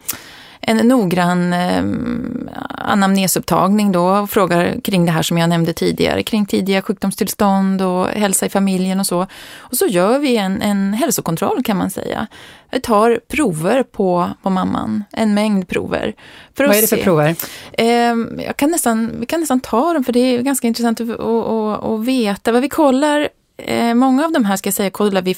en 0.68 0.76
noggrann 0.76 1.52
eh, 1.52 1.85
anamnesupptagning 2.68 3.92
då 3.92 4.09
och 4.09 4.31
frågar 4.31 4.81
kring 4.81 5.07
det 5.07 5.12
här 5.12 5.22
som 5.22 5.38
jag 5.38 5.48
nämnde 5.48 5.72
tidigare, 5.72 6.22
kring 6.22 6.46
tidiga 6.46 6.83
sjukdomstillstånd 6.83 7.83
och 7.83 8.07
hälsa 8.09 8.46
i 8.46 8.48
familjen 8.48 9.00
och 9.00 9.07
så. 9.07 9.26
Och 9.59 9.76
så 9.76 9.87
gör 9.87 10.18
vi 10.18 10.37
en, 10.37 10.62
en 10.62 10.94
hälsokontroll 10.94 11.62
kan 11.64 11.76
man 11.76 11.90
säga. 11.90 12.26
Vi 12.70 12.81
tar 12.81 13.20
prover 13.28 13.83
på, 13.83 14.31
på 14.42 14.50
mamman, 14.50 15.04
en 15.12 15.35
mängd 15.35 15.68
prover. 15.68 16.14
För 16.57 16.66
Vad 16.66 16.76
är 16.76 16.81
det 16.81 16.87
för 16.87 16.96
se. 16.96 17.02
prover? 17.02 17.35
Eh, 17.72 17.87
jag 18.46 18.57
kan 18.57 18.70
nästan, 18.70 19.11
vi 19.20 19.26
kan 19.26 19.40
nästan 19.40 19.61
ta 19.61 19.92
dem 19.92 20.04
för 20.04 20.12
det 20.12 20.20
är 20.20 20.42
ganska 20.42 20.66
intressant 20.68 21.00
att, 21.00 21.11
att, 21.11 21.20
att, 21.20 21.85
att 21.85 22.04
veta. 22.04 22.52
Vad 22.52 22.62
vi 22.62 22.68
kollar 22.68 23.28
eh, 23.57 23.94
Många 23.94 24.24
av 24.24 24.33
de 24.33 24.44
här 24.44 24.57
ska 24.57 24.66
jag 24.66 24.74
säga 24.74 24.90
kollar 24.90 25.22
vi 25.22 25.37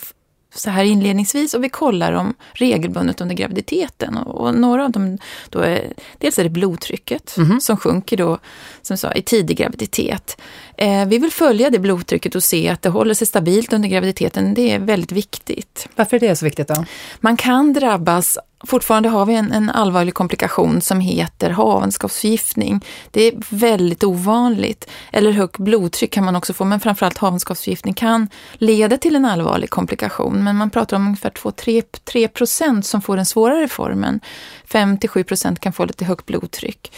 så 0.55 0.71
här 0.71 0.85
inledningsvis 0.85 1.55
och 1.55 1.65
vi 1.65 1.69
kollar 1.69 2.13
dem 2.13 2.35
regelbundet 2.53 3.21
under 3.21 3.35
graviditeten. 3.35 4.17
Och, 4.17 4.41
och 4.41 4.55
några 4.55 4.85
av 4.85 4.91
dem, 4.91 5.19
då 5.51 5.61
är, 5.61 5.93
dels 6.19 6.39
är 6.39 6.45
det 6.45 6.51
blodtrycket 6.51 7.37
mm 7.37 7.51
-hmm. 7.51 7.61
som 7.61 7.77
sjunker 7.77 8.17
då, 8.17 8.39
som 8.83 8.97
sa, 8.97 9.13
i 9.13 9.23
tidig 9.23 9.57
graviditet. 9.57 10.41
Eh, 10.77 11.07
vi 11.07 11.19
vill 11.19 11.33
följa 11.33 11.71
det 11.71 11.79
blodtrycket 11.79 12.35
och 12.35 12.43
se 12.43 12.69
att 12.69 12.83
det 12.83 12.89
håller 12.89 13.15
sig 13.15 13.27
stabilt 13.27 13.73
under 13.73 13.89
graviditeten. 13.89 14.55
Det 14.55 14.71
är 14.71 14.79
väldigt 14.79 15.13
viktigt. 15.13 15.89
Varför 15.97 16.17
är 16.17 16.21
det 16.21 16.37
så 16.37 16.45
viktigt 16.45 16.69
då? 16.69 16.85
Man 17.21 17.37
kan 17.37 17.73
drabbas 17.73 18.39
Fortfarande 18.67 19.09
har 19.09 19.27
vi 19.27 19.35
en, 19.35 19.53
en 19.53 19.71
allvarlig 19.71 20.15
komplikation 20.15 20.81
som 20.81 21.01
heter 21.01 21.51
havandeskapsförgiftning. 21.51 22.85
Det 23.11 23.23
är 23.23 23.35
väldigt 23.49 24.05
ovanligt. 24.05 24.91
Eller 25.13 25.33
högt 25.33 25.59
blodtryck 25.59 26.13
kan 26.13 26.25
man 26.25 26.37
också 26.37 26.53
få, 26.53 26.65
men 26.65 26.81
framförallt 26.81 27.19
havandeskapsförgiftning 27.19 27.95
kan 27.95 28.29
leda 28.55 28.99
till 28.99 29.17
en 29.17 29.25
allvarlig 29.25 29.71
komplikation. 29.71 30.45
Men 30.45 30.57
man 30.57 30.71
pratar 30.71 30.97
om 30.97 31.07
ungefär 31.07 31.31
2-3 31.31 32.29
procent 32.29 32.87
som 32.87 33.03
får 33.03 33.17
den 33.17 33.27
svårare 33.27 33.69
formen. 33.69 34.21
5-7 34.69 35.23
procent 35.23 35.61
kan 35.61 35.73
få 35.73 35.85
lite 35.85 36.05
högt 36.05 36.27
blodtryck. 36.27 36.93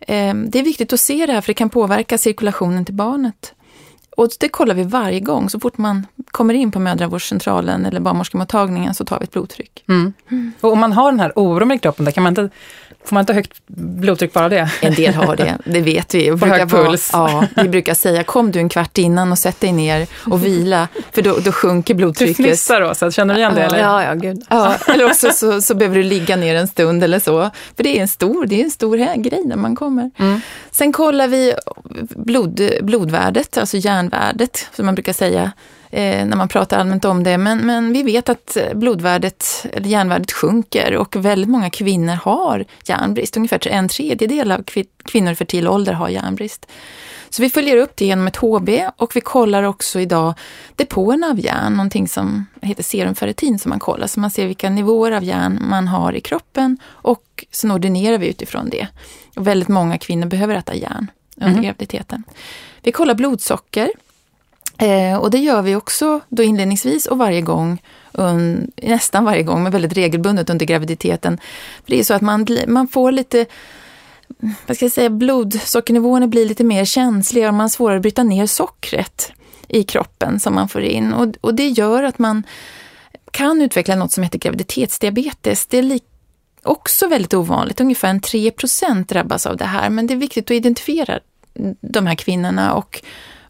Ehm, 0.00 0.50
det 0.50 0.58
är 0.58 0.64
viktigt 0.64 0.92
att 0.92 1.00
se 1.00 1.26
det 1.26 1.32
här 1.32 1.40
för 1.40 1.48
det 1.48 1.54
kan 1.54 1.70
påverka 1.70 2.18
cirkulationen 2.18 2.84
till 2.84 2.94
barnet. 2.94 3.54
Och 4.16 4.28
det 4.40 4.48
kollar 4.48 4.74
vi 4.74 4.82
varje 4.82 5.20
gång. 5.20 5.50
Så 5.50 5.60
fort 5.60 5.78
man 5.78 6.06
kommer 6.30 6.54
in 6.54 6.70
på 6.70 6.78
mödravårdscentralen 6.78 7.86
eller 7.86 8.00
barnmorskemottagningen 8.00 8.94
så 8.94 9.04
tar 9.04 9.18
vi 9.18 9.24
ett 9.24 9.30
blodtryck. 9.30 9.84
Mm. 9.88 10.12
Mm. 10.30 10.52
Och 10.60 10.72
om 10.72 10.80
man 10.80 10.92
har 10.92 11.12
den 11.12 11.20
här 11.20 11.32
oron 11.36 11.72
i 11.72 11.78
kroppen, 11.78 12.04
där 12.04 12.12
kan 12.12 12.22
man 12.22 12.30
inte 12.30 12.50
Får 13.04 13.14
man 13.14 13.20
inte 13.22 13.32
högt 13.32 13.52
blodtryck 13.66 14.32
bara 14.32 14.48
det? 14.48 14.70
En 14.80 14.94
del 14.94 15.14
har 15.14 15.36
det, 15.36 15.58
det 15.64 15.80
vet 15.80 16.14
vi. 16.14 16.38
På 16.38 16.46
hög 16.46 16.70
puls. 16.70 17.10
ja, 17.12 17.46
vi 17.56 17.68
brukar 17.68 17.94
säga, 17.94 18.24
kom 18.24 18.50
du 18.50 18.58
en 18.58 18.68
kvart 18.68 18.98
innan 18.98 19.32
och 19.32 19.38
sätt 19.38 19.60
dig 19.60 19.72
ner 19.72 20.06
och 20.26 20.44
vila, 20.44 20.88
för 21.12 21.22
då, 21.22 21.38
då 21.44 21.52
sjunker 21.52 21.94
blodtrycket. 21.94 22.36
Du 22.36 22.42
fnissar 22.42 22.80
då, 22.80 22.94
så 22.94 23.10
känner 23.10 23.34
du 23.34 23.40
igen 23.40 23.54
det? 23.54 23.62
Eller? 23.62 23.78
Ja, 23.78 24.04
ja, 24.04 24.14
gud. 24.14 24.44
Ja, 24.48 24.74
eller 24.86 25.04
också 25.04 25.30
så, 25.30 25.60
så 25.60 25.74
behöver 25.74 25.96
du 25.96 26.02
ligga 26.02 26.36
ner 26.36 26.54
en 26.54 26.68
stund 26.68 27.04
eller 27.04 27.18
så. 27.18 27.50
För 27.76 27.82
det 27.82 27.98
är 27.98 28.02
en 28.02 28.08
stor, 28.08 28.46
det 28.46 28.60
är 28.60 28.64
en 28.64 28.70
stor 28.70 28.96
grej 29.22 29.42
när 29.44 29.56
man 29.56 29.76
kommer. 29.76 30.10
Mm. 30.18 30.40
Sen 30.70 30.92
kollar 30.92 31.28
vi 31.28 31.54
blod, 32.16 32.60
blodvärdet, 32.82 33.58
alltså 33.58 33.76
järnvärdet, 34.04 34.68
som 34.72 34.86
man 34.86 34.94
brukar 34.94 35.12
säga 35.12 35.52
eh, 35.90 36.26
när 36.26 36.36
man 36.36 36.48
pratar 36.48 36.78
allmänt 36.78 37.04
om 37.04 37.22
det. 37.22 37.38
Men, 37.38 37.58
men 37.58 37.92
vi 37.92 38.02
vet 38.02 38.28
att 38.28 38.56
eh, 38.56 38.74
blodvärdet, 38.74 39.66
eller 39.72 39.88
järnvärdet 39.88 40.32
sjunker 40.32 40.96
och 40.96 41.16
väldigt 41.16 41.50
många 41.50 41.70
kvinnor 41.70 42.14
har 42.14 42.64
järnbrist. 42.84 43.36
Ungefär 43.36 43.68
en 43.68 43.88
tredjedel 43.88 44.52
av 44.52 44.64
kvinnor 45.04 45.32
i 45.32 45.34
fertil 45.34 45.68
ålder 45.68 45.92
har 45.92 46.08
järnbrist. 46.08 46.66
Så 47.30 47.42
vi 47.42 47.50
följer 47.50 47.76
upp 47.76 47.96
det 47.96 48.06
genom 48.06 48.26
ett 48.26 48.36
HB 48.36 48.68
och 48.96 49.16
vi 49.16 49.20
kollar 49.20 49.62
också 49.62 50.00
idag 50.00 50.34
depåerna 50.76 51.26
av 51.26 51.40
järn, 51.40 51.72
någonting 51.72 52.08
som 52.08 52.46
heter 52.62 52.82
serumferritin 52.82 53.58
som 53.58 53.70
man 53.70 53.78
kollar, 53.78 54.06
så 54.06 54.20
man 54.20 54.30
ser 54.30 54.46
vilka 54.46 54.70
nivåer 54.70 55.12
av 55.12 55.24
järn 55.24 55.58
man 55.60 55.88
har 55.88 56.12
i 56.12 56.20
kroppen 56.20 56.78
och 56.86 57.44
sen 57.50 57.72
ordinerar 57.72 58.18
vi 58.18 58.28
utifrån 58.28 58.70
det. 58.70 58.86
Och 59.36 59.46
väldigt 59.46 59.68
många 59.68 59.98
kvinnor 59.98 60.26
behöver 60.26 60.54
äta 60.54 60.74
järn 60.74 61.10
under 61.36 61.52
mm. 61.52 61.62
graviditeten. 61.62 62.24
Vi 62.82 62.92
kollar 62.92 63.14
blodsocker 63.14 63.90
Eh, 64.78 65.16
och 65.16 65.30
det 65.30 65.38
gör 65.38 65.62
vi 65.62 65.76
också 65.76 66.20
då 66.28 66.42
inledningsvis 66.42 67.06
och 67.06 67.18
varje 67.18 67.40
gång, 67.40 67.82
un, 68.12 68.70
nästan 68.82 69.24
varje 69.24 69.42
gång, 69.42 69.62
men 69.62 69.72
väldigt 69.72 69.96
regelbundet 69.96 70.50
under 70.50 70.66
graviditeten. 70.66 71.38
För 71.84 71.90
det 71.90 71.98
är 71.98 72.04
så 72.04 72.14
att 72.14 72.22
man, 72.22 72.46
man 72.66 72.88
får 72.88 73.12
lite, 73.12 73.46
vad 74.66 74.76
ska 74.76 74.84
jag 74.84 74.92
säga, 74.92 75.10
blodsockernivåerna 75.10 76.26
blir 76.26 76.46
lite 76.46 76.64
mer 76.64 76.84
känsliga 76.84 77.48
och 77.48 77.54
man 77.54 77.60
har 77.60 77.68
svårare 77.68 77.96
att 77.96 78.02
bryta 78.02 78.22
ner 78.22 78.46
sockret 78.46 79.32
i 79.68 79.84
kroppen 79.84 80.40
som 80.40 80.54
man 80.54 80.68
får 80.68 80.82
in. 80.82 81.12
Och, 81.12 81.34
och 81.40 81.54
det 81.54 81.68
gör 81.68 82.02
att 82.02 82.18
man 82.18 82.42
kan 83.30 83.62
utveckla 83.62 83.94
något 83.94 84.12
som 84.12 84.22
heter 84.22 84.38
graviditetsdiabetes. 84.38 85.66
Det 85.66 85.78
är 85.78 85.82
också 86.64 87.08
väldigt 87.08 87.34
ovanligt, 87.34 87.80
ungefär 87.80 88.08
en 88.08 88.20
3% 88.20 89.04
drabbas 89.04 89.46
av 89.46 89.56
det 89.56 89.64
här, 89.64 89.90
men 89.90 90.06
det 90.06 90.14
är 90.14 90.18
viktigt 90.18 90.44
att 90.44 90.50
identifiera 90.50 91.20
de 91.80 92.06
här 92.06 92.14
kvinnorna 92.14 92.74
och 92.74 93.02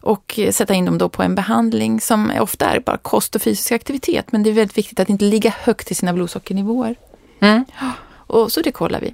och 0.05 0.39
sätta 0.51 0.73
in 0.73 0.85
dem 0.85 0.97
då 0.97 1.09
på 1.09 1.23
en 1.23 1.35
behandling 1.35 2.01
som 2.01 2.31
ofta 2.39 2.65
är 2.65 2.79
bara 2.79 2.97
kost 2.97 3.35
och 3.35 3.41
fysisk 3.41 3.71
aktivitet. 3.71 4.31
Men 4.31 4.43
det 4.43 4.49
är 4.49 4.53
väldigt 4.53 4.77
viktigt 4.77 4.99
att 4.99 5.09
inte 5.09 5.25
ligga 5.25 5.53
högt 5.59 5.91
i 5.91 5.95
sina 5.95 6.13
blodsockernivåer. 6.13 6.95
Mm. 7.39 7.65
Och 8.07 8.51
så 8.51 8.61
det 8.61 8.71
kollar 8.71 8.99
vi. 8.99 9.13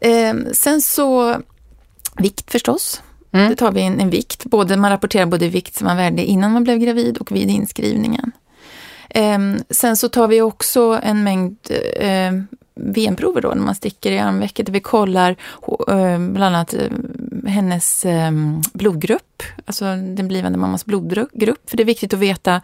Eh, 0.00 0.34
sen 0.52 0.82
så 0.82 1.36
vikt 2.16 2.50
förstås. 2.50 3.02
Mm. 3.32 3.48
Det 3.48 3.56
tar 3.56 3.72
vi 3.72 3.82
en, 3.82 4.00
en, 4.00 4.10
vikt. 4.10 4.44
Både, 4.44 4.76
man 4.76 4.90
rapporterar 4.90 5.26
både 5.26 5.48
vikt 5.48 5.76
som 5.76 5.86
man 5.86 5.96
vägde 5.96 6.24
innan 6.24 6.52
man 6.52 6.64
blev 6.64 6.78
gravid 6.78 7.18
och 7.18 7.32
vid 7.32 7.50
inskrivningen. 7.50 8.32
Eh, 9.14 9.38
sen 9.70 9.96
så 9.96 10.08
tar 10.08 10.28
vi 10.28 10.40
också 10.40 11.00
en 11.02 11.24
mängd 11.24 11.56
eh, 11.96 12.32
venprover 12.74 13.40
då, 13.40 13.48
när 13.48 13.62
man 13.62 13.74
sticker 13.74 14.12
i 14.12 14.18
armvecket, 14.18 14.66
där 14.66 14.72
vi 14.72 14.80
kollar 14.80 15.30
eh, 15.88 16.18
bland 16.18 16.56
annat 16.56 16.74
eh, 16.74 16.90
hennes 17.46 18.04
ehm, 18.04 18.62
blodgrupp, 18.72 19.42
alltså 19.64 19.84
den 19.84 20.28
blivande 20.28 20.58
mammas 20.58 20.84
blodgrupp, 20.84 21.70
för 21.70 21.76
det 21.76 21.82
är 21.82 21.84
viktigt 21.84 22.14
att 22.14 22.20
veta 22.20 22.60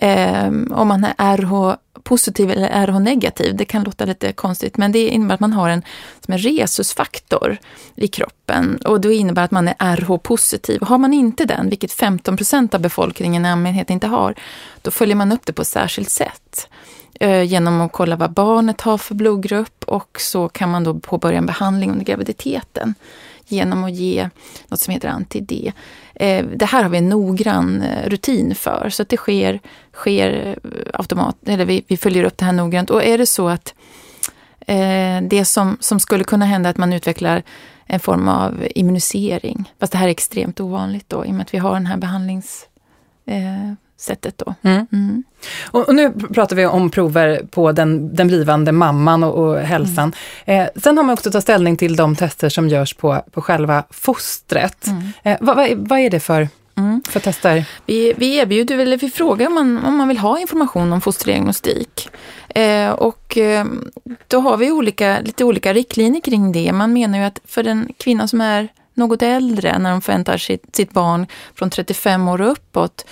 eh, 0.00 0.46
om 0.70 0.88
man 0.88 1.06
är 1.18 1.36
RH 1.36 1.76
positiv 2.02 2.50
eller 2.50 2.86
RH 2.86 2.98
negativ. 2.98 3.56
Det 3.56 3.64
kan 3.64 3.82
låta 3.82 4.04
lite 4.04 4.32
konstigt, 4.32 4.76
men 4.76 4.92
det 4.92 5.08
innebär 5.08 5.34
att 5.34 5.40
man 5.40 5.52
har 5.52 5.68
en, 5.68 5.82
som 6.24 6.32
en 6.34 6.38
resusfaktor 6.38 7.56
i 7.94 8.08
kroppen 8.08 8.76
och 8.84 9.00
det 9.00 9.14
innebär 9.14 9.44
att 9.44 9.50
man 9.50 9.68
är 9.68 9.96
RH 9.96 10.18
positiv. 10.18 10.82
Har 10.82 10.98
man 10.98 11.12
inte 11.12 11.44
den, 11.44 11.68
vilket 11.68 11.92
15 11.92 12.36
procent 12.36 12.74
av 12.74 12.80
befolkningen 12.80 13.46
i 13.46 13.48
allmänhet 13.48 13.90
inte 13.90 14.06
har, 14.06 14.34
då 14.82 14.90
följer 14.90 15.16
man 15.16 15.32
upp 15.32 15.46
det 15.46 15.52
på 15.52 15.62
ett 15.62 15.68
särskilt 15.68 16.10
sätt 16.10 16.68
eh, 17.20 17.42
genom 17.42 17.80
att 17.80 17.92
kolla 17.92 18.16
vad 18.16 18.32
barnet 18.32 18.80
har 18.80 18.98
för 18.98 19.14
blodgrupp 19.14 19.84
och 19.86 20.16
så 20.20 20.48
kan 20.48 20.70
man 20.70 20.84
då 20.84 20.94
påbörja 20.98 21.38
en 21.38 21.46
behandling 21.46 21.90
under 21.90 22.04
graviditeten 22.04 22.94
genom 23.52 23.84
att 23.84 23.92
ge 23.92 24.30
något 24.68 24.80
som 24.80 24.94
heter 24.94 25.08
anti-D. 25.08 25.72
Eh, 26.14 26.46
det 26.46 26.64
här 26.64 26.82
har 26.82 26.90
vi 26.90 26.98
en 26.98 27.08
noggrann 27.08 27.82
eh, 27.82 28.08
rutin 28.08 28.54
för, 28.54 28.88
så 28.90 29.02
att 29.02 29.08
det 29.08 29.16
sker, 29.16 29.60
sker 29.92 30.56
eh, 30.64 30.80
automatiskt, 30.94 31.48
eller 31.48 31.64
vi, 31.64 31.84
vi 31.88 31.96
följer 31.96 32.24
upp 32.24 32.38
det 32.38 32.44
här 32.44 32.52
noggrant. 32.52 32.90
Och 32.90 33.04
är 33.04 33.18
det 33.18 33.26
så 33.26 33.48
att 33.48 33.74
eh, 34.66 35.22
det 35.22 35.44
som, 35.44 35.76
som 35.80 36.00
skulle 36.00 36.24
kunna 36.24 36.44
hända 36.44 36.68
är 36.68 36.70
att 36.70 36.78
man 36.78 36.92
utvecklar 36.92 37.42
en 37.86 38.00
form 38.00 38.28
av 38.28 38.66
immunisering, 38.74 39.72
fast 39.80 39.92
det 39.92 39.98
här 39.98 40.06
är 40.06 40.10
extremt 40.10 40.60
ovanligt 40.60 41.08
då, 41.08 41.26
i 41.26 41.30
och 41.30 41.34
med 41.34 41.42
att 41.42 41.54
vi 41.54 41.58
har 41.58 41.74
den 41.74 41.86
här 41.86 41.96
behandlings 41.96 42.66
eh, 43.26 43.72
sättet 44.00 44.38
då. 44.38 44.54
Mm. 44.62 44.86
Mm. 44.92 45.24
Och, 45.70 45.94
nu 45.94 46.12
pratar 46.12 46.56
vi 46.56 46.66
om 46.66 46.90
prover 46.90 47.42
på 47.50 47.72
den, 47.72 48.14
den 48.16 48.26
blivande 48.28 48.72
mamman 48.72 49.24
och, 49.24 49.34
och 49.34 49.58
hälsan. 49.58 50.12
Mm. 50.44 50.62
Eh, 50.62 50.68
sen 50.82 50.96
har 50.96 51.04
man 51.04 51.12
också 51.12 51.28
att 51.28 51.32
ta 51.32 51.40
ställning 51.40 51.76
till 51.76 51.96
de 51.96 52.16
tester 52.16 52.48
som 52.48 52.68
görs 52.68 52.94
på, 52.94 53.22
på 53.30 53.42
själva 53.42 53.84
fostret. 53.90 54.86
Mm. 54.86 55.12
Eh, 55.22 55.36
vad, 55.40 55.56
vad, 55.56 55.88
vad, 55.88 55.98
är 55.98 56.10
det 56.10 56.20
för, 56.20 56.48
mm. 56.78 57.02
för 57.08 57.20
tester? 57.20 57.64
Vi, 57.86 58.14
vi 58.16 58.36
erbjuder, 58.36 58.78
eller 58.78 58.96
vi 58.96 59.10
frågar 59.10 59.46
om 59.46 59.54
man, 59.54 59.84
om 59.84 59.96
man 59.96 60.08
vill 60.08 60.18
ha 60.18 60.38
information 60.38 60.92
om 60.92 61.00
fosterdiagnostik. 61.00 62.08
Eh, 62.48 62.90
och 62.90 63.38
eh, 63.38 63.64
då 64.28 64.40
har 64.40 64.56
vi 64.56 64.70
olika, 64.70 65.20
lite 65.20 65.44
olika 65.44 65.72
riktlinjer 65.72 66.20
kring 66.20 66.52
det. 66.52 66.72
Man 66.72 66.92
menar 66.92 67.18
ju 67.18 67.24
att 67.24 67.40
för 67.44 67.66
en 67.66 67.88
kvinna 67.98 68.28
som 68.28 68.40
är 68.40 68.68
något 68.94 69.22
äldre 69.22 69.78
när 69.78 69.90
de 69.90 70.00
förväntar 70.00 70.38
sitt, 70.38 70.76
sitt 70.76 70.92
barn 70.92 71.26
från 71.54 71.70
35 71.70 72.28
år 72.28 72.40
och 72.40 72.52
uppåt 72.52 73.06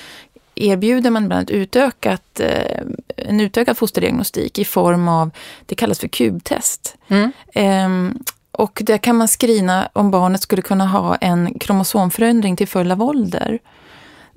erbjuder 0.58 1.10
man 1.10 1.28
bland 1.28 1.38
annat 1.38 1.50
utökat, 1.50 2.40
eh, 2.40 2.82
en 3.16 3.40
utökad 3.40 3.78
fosterdiagnostik 3.78 4.58
i 4.58 4.64
form 4.64 5.08
av, 5.08 5.30
det 5.66 5.74
kallas 5.74 5.98
för 5.98 6.08
kubtest. 6.08 6.96
Mm. 7.08 7.32
Ehm, 7.54 8.18
och 8.52 8.82
där 8.84 8.98
kan 8.98 9.16
man 9.16 9.28
skrina 9.28 9.88
om 9.92 10.10
barnet 10.10 10.42
skulle 10.42 10.62
kunna 10.62 10.86
ha 10.86 11.16
en 11.16 11.58
kromosomförändring 11.58 12.56
till 12.56 12.68
följd 12.68 12.92
av 12.92 13.02
ålder. 13.02 13.58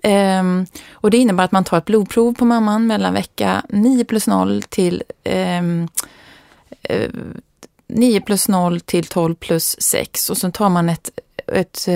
Um, 0.04 0.66
och 0.92 1.12
det 1.12 1.18
innebär 1.18 1.44
att 1.44 1.52
man 1.52 1.64
tar 1.64 1.78
ett 1.78 1.86
blodprov 1.86 2.34
på 2.34 2.46
mamman 2.46 2.88
mellan 2.88 3.14
vecka 3.14 3.62
9 3.70 4.06
plus 4.06 4.28
0 4.28 4.64
till 4.64 5.04
um, 5.60 5.90
uh, 6.90 7.10
9 7.88 8.22
plus 8.22 8.48
0 8.48 8.80
till 8.80 9.06
12 9.06 9.36
plus 9.36 9.82
6 9.82 10.30
och 10.30 10.38
så 10.38 10.52
tar 10.52 10.70
man 10.70 10.90
ett 10.90 11.10
ett... 11.48 11.88
Eh... 11.88 11.96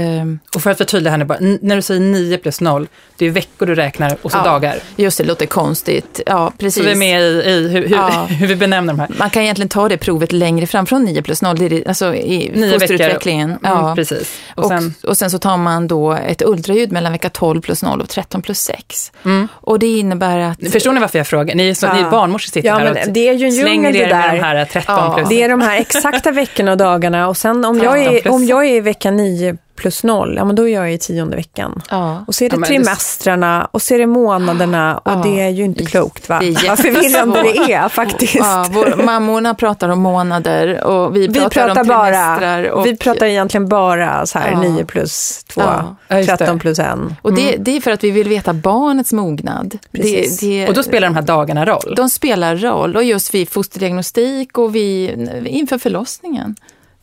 Och 0.55 0.61
för 0.61 0.71
att 0.71 0.77
förtydliga 0.77 1.11
här 1.11 1.17
nu 1.17 1.25
bara, 1.25 1.39
när 1.39 1.75
du 1.75 1.81
säger 1.81 2.01
9 2.01 2.37
plus 2.37 2.61
0, 2.61 2.87
det 3.17 3.25
är 3.25 3.29
veckor 3.29 3.65
du 3.65 3.75
räknar 3.75 4.17
och 4.21 4.31
så 4.31 4.37
ja, 4.37 4.43
dagar. 4.43 4.79
Just 4.95 5.17
det, 5.17 5.23
låter 5.23 5.45
konstigt. 5.45 6.21
Ja, 6.25 6.53
precis. 6.57 6.83
Så 6.83 6.89
vi 6.89 6.91
är 6.91 6.95
med 6.95 7.21
i, 7.21 7.25
i 7.25 7.67
hur, 7.67 7.87
hur, 7.87 7.95
ja. 7.95 8.25
hur, 8.29 8.47
vi 8.47 8.55
benämner 8.55 8.93
de 8.93 8.99
här. 8.99 9.09
Man 9.17 9.29
kan 9.29 9.43
egentligen 9.43 9.69
ta 9.69 9.89
det 9.89 9.97
provet 9.97 10.31
längre 10.31 10.67
fram 10.67 10.85
från 10.85 11.03
9 11.03 11.21
plus 11.21 11.41
0, 11.41 11.57
det 11.57 11.65
är, 11.65 11.87
alltså 11.87 12.15
i 12.15 12.51
Nio 12.55 12.79
fosterutvecklingen. 12.79 13.49
Veckor. 13.49 13.67
Mm, 13.67 13.85
ja. 13.85 13.95
precis. 13.95 14.39
Och 14.55 14.65
sen... 14.65 14.93
Och, 15.03 15.09
och 15.09 15.17
sen 15.17 15.31
så 15.31 15.39
tar 15.39 15.57
man 15.57 15.87
då 15.87 16.11
ett 16.13 16.41
ultraljud 16.41 16.91
mellan 16.91 17.11
vecka 17.11 17.29
12 17.29 17.61
plus 17.61 17.83
0 17.83 18.01
och 18.01 18.09
13 18.09 18.41
plus 18.41 18.59
6. 18.59 19.11
Mm. 19.25 19.47
Och 19.53 19.79
det 19.79 19.87
innebär 19.87 20.39
att... 20.39 20.71
Förstår 20.71 20.93
ni 20.93 20.99
varför 20.99 21.19
jag 21.19 21.27
frågar? 21.27 21.55
Ni, 21.55 21.69
är 21.69 21.73
så, 21.73 21.85
ja. 21.85 21.93
ni 21.93 22.03
barnmorskor 22.03 22.51
sitter 22.51 22.69
ja, 22.69 22.75
här 22.75 22.89
och 23.07 23.13
det 23.13 23.29
är 23.29 23.33
ju 23.33 23.45
en 23.45 23.51
slänger 23.51 23.93
det 23.93 23.99
där. 23.99 24.09
med 24.09 24.35
de 24.35 24.39
här 24.39 24.65
13 24.65 24.95
ja. 24.95 25.13
plus. 25.15 25.29
Det 25.29 25.43
är 25.43 25.49
de 25.49 25.61
här 25.61 25.79
exakta 25.79 26.31
veckorna 26.31 26.71
och 26.71 26.77
dagarna 26.77 27.27
och 27.27 27.37
sen 27.37 27.65
om 27.65 27.79
jag 27.79 28.03
är, 28.03 28.31
om 28.31 28.45
jag 28.45 28.65
är 28.65 28.73
i 28.73 28.79
vecka 28.79 29.11
9 29.11 29.34
plus 29.75 30.03
noll, 30.03 30.35
ja 30.37 30.45
men 30.45 30.55
då 30.55 30.67
är 30.67 30.73
jag 30.73 30.93
i 30.93 30.97
tionde 30.97 31.35
veckan. 31.35 31.81
Ja. 31.89 32.25
Och 32.27 32.35
så 32.35 32.43
är 32.43 32.49
det 32.49 32.57
ja, 32.59 32.65
trimestrarna 32.65 33.67
och 33.71 33.81
så 33.81 33.93
är 33.93 33.99
det 33.99 34.07
månaderna 34.07 34.97
och 34.97 35.11
ja. 35.11 35.21
det 35.23 35.41
är 35.41 35.49
ju 35.49 35.63
inte 35.63 35.85
klokt 35.85 36.29
va? 36.29 36.41
Vad 36.67 36.79
förvirrande 36.79 37.41
det 37.41 37.73
är 37.73 37.89
faktiskt. 37.89 38.35
Ja, 38.35 38.65
vår, 38.71 39.03
mammorna 39.05 39.55
pratar 39.55 39.89
om 39.89 39.99
månader 39.99 40.83
och 40.83 41.15
vi 41.15 41.27
pratar, 41.27 41.43
vi 41.43 41.49
pratar 41.49 41.81
om 41.81 41.87
trimestrar. 41.87 42.63
och, 42.63 42.85
vi 42.85 42.97
pratar 42.97 43.25
egentligen 43.25 43.67
bara 43.67 44.25
så 44.25 44.39
här 44.39 44.51
ja. 44.51 44.61
9 44.61 44.85
plus 44.85 45.43
2, 45.43 45.61
ja. 45.61 46.23
13 46.25 46.59
plus 46.59 46.79
1. 46.79 46.87
Och 47.21 47.33
det, 47.33 47.49
mm. 47.49 47.63
det, 47.63 47.77
är 47.77 47.81
för 47.81 47.91
att 47.91 48.03
vi 48.03 48.11
vill 48.11 48.29
veta 48.29 48.53
barnets 48.53 49.13
mognad. 49.13 49.77
Det, 49.91 50.39
det, 50.41 50.67
och 50.67 50.73
då 50.73 50.83
spelar 50.83 51.07
de 51.07 51.15
här 51.15 51.21
dagarna 51.21 51.65
roll? 51.65 51.93
De 51.97 52.09
spelar 52.09 52.55
roll 52.55 52.95
och 52.95 53.03
just 53.03 53.33
vid 53.33 53.49
fosterdiagnostik 53.49 54.57
och 54.57 54.75
vi, 54.75 55.15
inför 55.45 55.77
förlossningen 55.77 56.55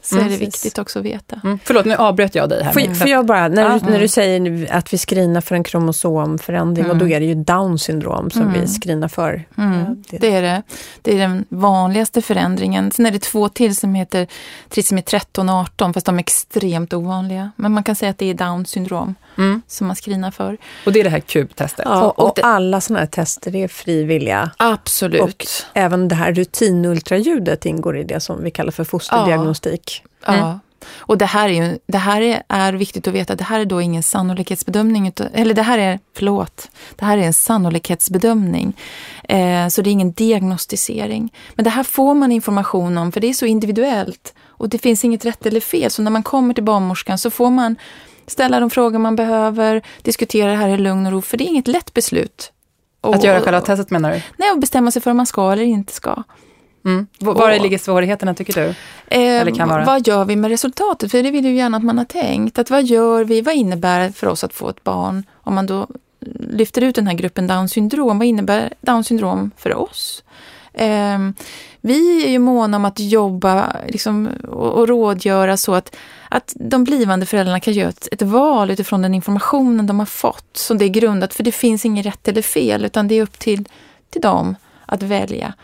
så 0.03 0.15
mm, 0.15 0.27
är 0.27 0.31
det 0.31 0.39
precis. 0.39 0.65
viktigt 0.65 0.79
också 0.79 0.99
att 0.99 1.05
veta. 1.05 1.41
Mm. 1.45 1.59
Förlåt, 1.65 1.85
nu 1.85 1.95
avbröt 1.95 2.35
jag 2.35 2.49
dig 2.49 2.63
här. 2.63 2.73
Får, 2.73 2.95
får 2.95 3.09
jag 3.09 3.27
bara, 3.27 3.49
när, 3.49 3.79
du, 3.79 3.91
när 3.91 4.01
du 4.01 4.09
säger 4.09 4.69
att 4.73 4.93
vi 4.93 4.99
screenar 4.99 5.41
för 5.41 5.55
en 5.55 5.65
kromosomförändring, 5.65 6.91
och 6.91 6.97
då 6.97 7.05
mm. 7.05 7.17
är 7.17 7.21
det 7.21 7.27
ju 7.27 7.35
Down 7.35 7.79
syndrom 7.79 8.31
som 8.31 8.53
vi 8.53 8.59
mm. 8.59 8.69
screenar 8.69 9.09
för. 9.09 9.45
Mm. 9.59 9.79
Ja, 9.79 9.97
det. 10.11 10.19
det. 10.19 10.35
är 10.35 10.43
det. 10.43 10.63
Det 11.03 11.15
är 11.15 11.19
den 11.19 11.45
vanligaste 11.49 12.23
förändringen. 12.23 12.91
Sen 12.91 13.07
är 13.07 13.11
det 13.11 13.23
två 13.23 13.49
till 13.49 13.77
som 13.77 13.95
heter 13.95 14.27
trisomi 14.69 15.03
13 15.03 15.49
och 15.49 15.55
18, 15.55 15.95
fast 15.95 16.07
de 16.07 16.17
är 16.17 16.21
extremt 16.21 16.93
ovanliga. 16.93 17.51
Men 17.57 17.73
man 17.73 17.85
kan 17.85 17.97
säga 17.97 18.11
att 18.11 18.19
det 18.19 18.31
är 18.31 18.35
Down 18.35 18.67
syndrom 18.67 19.15
som 19.67 19.87
man 19.87 19.97
screenar 19.97 20.31
för. 20.31 20.57
Och 20.87 20.93
det 20.93 21.01
är 21.01 21.05
det 21.05 21.11
här 21.11 21.21
kubtestet? 21.21 21.87
Ja, 21.89 22.03
och, 22.03 22.19
och 22.19 22.33
det, 22.37 22.43
alla 22.43 22.81
sådana 22.81 23.01
här 23.01 23.07
tester 23.07 23.57
är 23.57 23.69
frivilliga. 23.69 24.51
Absolut. 24.57 25.23
Och 25.23 25.47
även 25.75 26.09
det 26.09 26.15
här 26.15 26.33
rutinultraljudet 26.33 27.67
ingår 27.67 27.99
i 27.99 28.05
det 28.05 28.21
som 28.21 28.45
vi 28.45 28.51
kallar 28.51 28.73
för 28.73 28.85
fosterdiagnostik. 28.85 29.73
Mm. 29.73 29.92
Ja. 30.27 30.59
Och 30.95 31.19
det 31.19 31.27
här, 31.27 31.49
är 31.49 31.53
ju, 31.53 31.79
det 31.87 31.99
här 31.99 32.21
är, 32.21 32.43
är, 32.49 32.73
viktigt 32.73 33.09
att 33.09 33.15
veta, 33.15 33.35
det 33.35 33.45
här 33.45 33.61
är 33.61 33.65
då 33.65 33.81
ingen 33.81 34.03
sannolikhetsbedömning, 34.03 35.13
eller 35.33 35.55
det 35.55 35.63
här 35.63 35.79
är, 35.79 35.99
förlåt, 36.17 36.69
det 36.97 37.05
här 37.05 37.19
är 37.19 37.23
en 37.23 37.33
sannolikhetsbedömning. 37.33 38.77
Eh, 39.29 39.69
så 39.69 39.83
det 39.83 39.91
är 39.91 39.93
ingen 39.93 40.13
diagnostisering. 40.13 41.33
Men 41.55 41.65
det 41.65 41.71
här 41.71 41.83
får 41.83 42.15
man 42.15 42.33
information 42.33 42.99
om, 42.99 43.13
för 43.13 43.21
det 43.21 43.27
är 43.27 43.35
så 43.35 43.47
individuellt. 43.47 44.35
Och 44.47 44.69
det 44.69 44.79
finns 44.79 45.05
inget 45.05 45.25
rätt 45.25 45.47
eller 45.47 45.61
fel, 45.61 45.91
så 45.91 46.03
när 46.03 46.11
man 46.11 46.23
kommer 46.23 46.55
till 46.55 46.65
barnmorskan 46.65 47.19
så 47.19 47.31
får 47.31 47.51
man 47.51 47.77
ställa 48.27 48.61
de 48.61 48.71
frågor 48.71 48.99
man 48.99 49.17
behöver, 49.17 49.83
diskutera 50.03 50.51
det 50.51 50.57
här 50.57 50.69
i 50.69 50.77
lugn 50.77 51.07
och 51.07 51.13
ro, 51.13 51.23
för 51.23 51.37
det 51.37 51.45
är 51.45 51.49
inget 51.49 51.69
lätt 51.69 51.95
beslut. 51.95 52.53
Och, 53.01 53.15
att 53.15 53.25
göra 53.25 53.41
själva 53.41 53.61
testet 53.61 53.91
menar 53.91 54.13
du? 54.13 54.23
Nej, 54.37 54.51
att 54.51 54.61
bestämma 54.61 54.91
sig 54.91 55.03
för 55.03 55.11
om 55.11 55.17
man 55.17 55.27
ska 55.27 55.53
eller 55.53 55.63
inte 55.63 55.93
ska. 55.93 56.23
Mm. 56.85 57.07
Var 57.19 57.59
ligger 57.59 57.79
svårigheterna 57.79 58.35
tycker 58.35 58.55
du? 58.55 58.75
Eh? 59.17 59.85
Vad 59.85 60.07
gör 60.07 60.25
vi 60.25 60.37
med 60.37 60.51
resultatet? 60.51 61.11
För 61.11 61.23
det 61.23 61.31
vill 61.31 61.45
ju 61.45 61.55
gärna 61.55 61.77
att 61.77 61.85
man 61.85 61.99
har 61.99 62.05
tänkt. 62.05 62.59
Att 62.59 62.71
vad 62.71 62.85
gör 62.85 63.25
vi? 63.25 63.41
Vad 63.41 63.55
innebär 63.55 64.01
det 64.01 64.13
för 64.13 64.27
oss 64.27 64.45
att 64.45 64.55
få 64.55 64.69
ett 64.69 64.85
barn? 64.85 65.25
Om 65.33 65.55
man 65.55 65.67
då 65.67 65.87
lyfter 66.51 66.83
ut 66.83 66.95
den 66.95 67.07
här 67.07 67.15
gruppen 67.15 67.47
Down 67.47 67.69
syndrom, 67.69 68.19
vad 68.19 68.27
innebär 68.27 68.73
Down 68.81 69.05
syndrom 69.05 69.51
för 69.57 69.75
oss? 69.75 70.25
Eh, 70.75 71.19
vi 71.81 72.25
är 72.25 72.31
ju 72.31 72.39
måna 72.39 72.77
om 72.77 72.85
att 72.85 73.01
jobba 73.01 73.77
liksom, 73.89 74.29
och, 74.49 74.73
och 74.73 74.89
rådgöra 74.89 75.57
så 75.57 75.75
att, 75.75 75.97
att 76.29 76.53
de 76.57 76.85
blivande 76.85 77.27
föräldrarna 77.27 77.61
kan 77.61 77.75
göra 77.75 77.89
ett, 77.89 78.09
ett 78.13 78.23
val 78.23 78.71
utifrån 78.71 79.03
den 79.03 79.15
informationen 79.15 79.87
de 79.87 79.99
har 79.99 80.07
fått. 80.07 80.57
Som 80.57 80.79
det 80.79 80.85
är 80.85 80.89
grundat, 80.89 81.35
för 81.35 81.43
det 81.43 81.53
finns 81.53 81.85
inget 81.85 82.07
rätt 82.07 82.29
eller 82.29 82.43
fel, 82.43 82.85
utan 82.85 83.09
det 83.09 83.15
är 83.15 83.23
upp 83.23 83.39
till, 83.39 83.65
till 84.11 84.21
dem 84.21 84.57
att 84.87 85.03
välja 85.03 85.55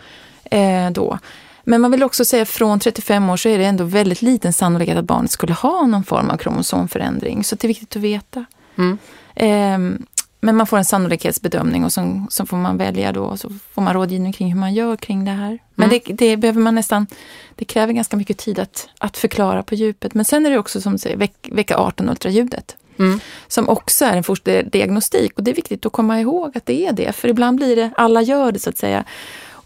eh, 0.51 0.91
då. 0.91 1.19
Men 1.65 1.81
man 1.81 1.91
vill 1.91 2.03
också 2.03 2.25
säga 2.25 2.43
att 2.43 2.49
från 2.49 2.81
35 2.81 3.31
år 3.31 3.37
så 3.37 3.49
är 3.49 3.59
det 3.59 3.65
ändå 3.65 3.85
väldigt 3.85 4.23
liten 4.23 4.53
sannolikhet 4.53 4.99
att 4.99 5.05
barnet 5.05 5.31
skulle 5.31 5.53
ha 5.53 5.87
någon 5.87 6.05
form 6.05 6.31
av 6.31 6.37
kromosomförändring. 6.37 7.45
Så 7.45 7.57
det 7.57 7.65
är 7.65 7.69
viktigt 7.69 7.97
att 7.97 8.03
veta. 8.03 8.45
Mm. 8.77 8.99
Eh, 9.35 10.01
men 10.41 10.57
man 10.57 10.67
får 10.67 10.79
en 10.79 10.85
sannolikhetsbedömning 10.85 11.85
och 11.85 11.93
så, 11.93 12.27
så, 12.31 12.47
får 12.47 12.57
man 12.57 12.77
välja 12.77 13.13
då. 13.13 13.37
Så 13.37 13.51
får 13.75 13.83
man 13.83 13.95
rådgivning 13.95 14.33
kring 14.33 14.53
hur 14.53 14.61
man 14.61 14.75
gör 14.75 14.97
kring 14.97 15.25
det 15.25 15.31
här. 15.31 15.59
Men 15.75 15.89
mm. 15.89 16.01
det, 16.05 16.13
det, 16.13 16.37
behöver 16.37 16.61
man 16.61 16.75
nästan, 16.75 17.07
det 17.55 17.65
kräver 17.65 17.93
ganska 17.93 18.17
mycket 18.17 18.39
tid 18.39 18.59
att, 18.59 18.89
att 18.99 19.17
förklara 19.17 19.63
på 19.63 19.75
djupet. 19.75 20.15
Men 20.15 20.25
sen 20.25 20.47
är 20.47 20.51
det 20.51 20.59
också 20.59 20.81
som 20.81 20.93
du 20.93 20.99
säger, 20.99 21.17
veck, 21.17 21.49
vecka 21.53 21.77
18 21.77 22.09
ultraljudet. 22.09 22.77
Mm. 22.99 23.21
Som 23.49 23.69
också 23.69 24.05
är 24.05 24.17
en 24.17 24.25
fosterdiagnostik. 24.25 25.33
Och 25.39 25.43
det 25.43 25.51
är 25.51 25.55
viktigt 25.55 25.87
att 25.87 25.93
komma 25.93 26.21
ihåg 26.21 26.57
att 26.57 26.67
det 26.67 26.87
är 26.87 26.93
det. 26.93 27.13
För 27.13 27.29
ibland 27.29 27.57
blir 27.57 27.77
det, 27.77 27.91
alla 27.97 28.23
gör 28.23 28.53
det 28.53 28.59
så 28.59 28.71
att 28.71 28.79
säga. 28.79 29.05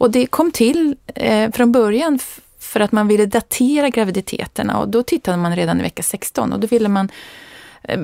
Och 0.03 0.11
det 0.11 0.26
kom 0.26 0.50
till 0.50 0.96
eh, 1.14 1.50
från 1.50 1.72
början 1.72 2.18
för 2.59 2.80
att 2.80 2.92
man 2.92 3.09
ville 3.09 3.26
datera 3.26 3.88
graviditeterna 3.88 4.78
och 4.78 4.88
då 4.88 5.03
tittade 5.03 5.36
man 5.36 5.57
redan 5.57 5.80
i 5.80 5.82
vecka 5.82 6.03
16 6.03 6.53
och 6.53 6.61
då 6.61 6.66
ville 6.66 6.88
man 6.88 7.09
eh, 7.82 7.98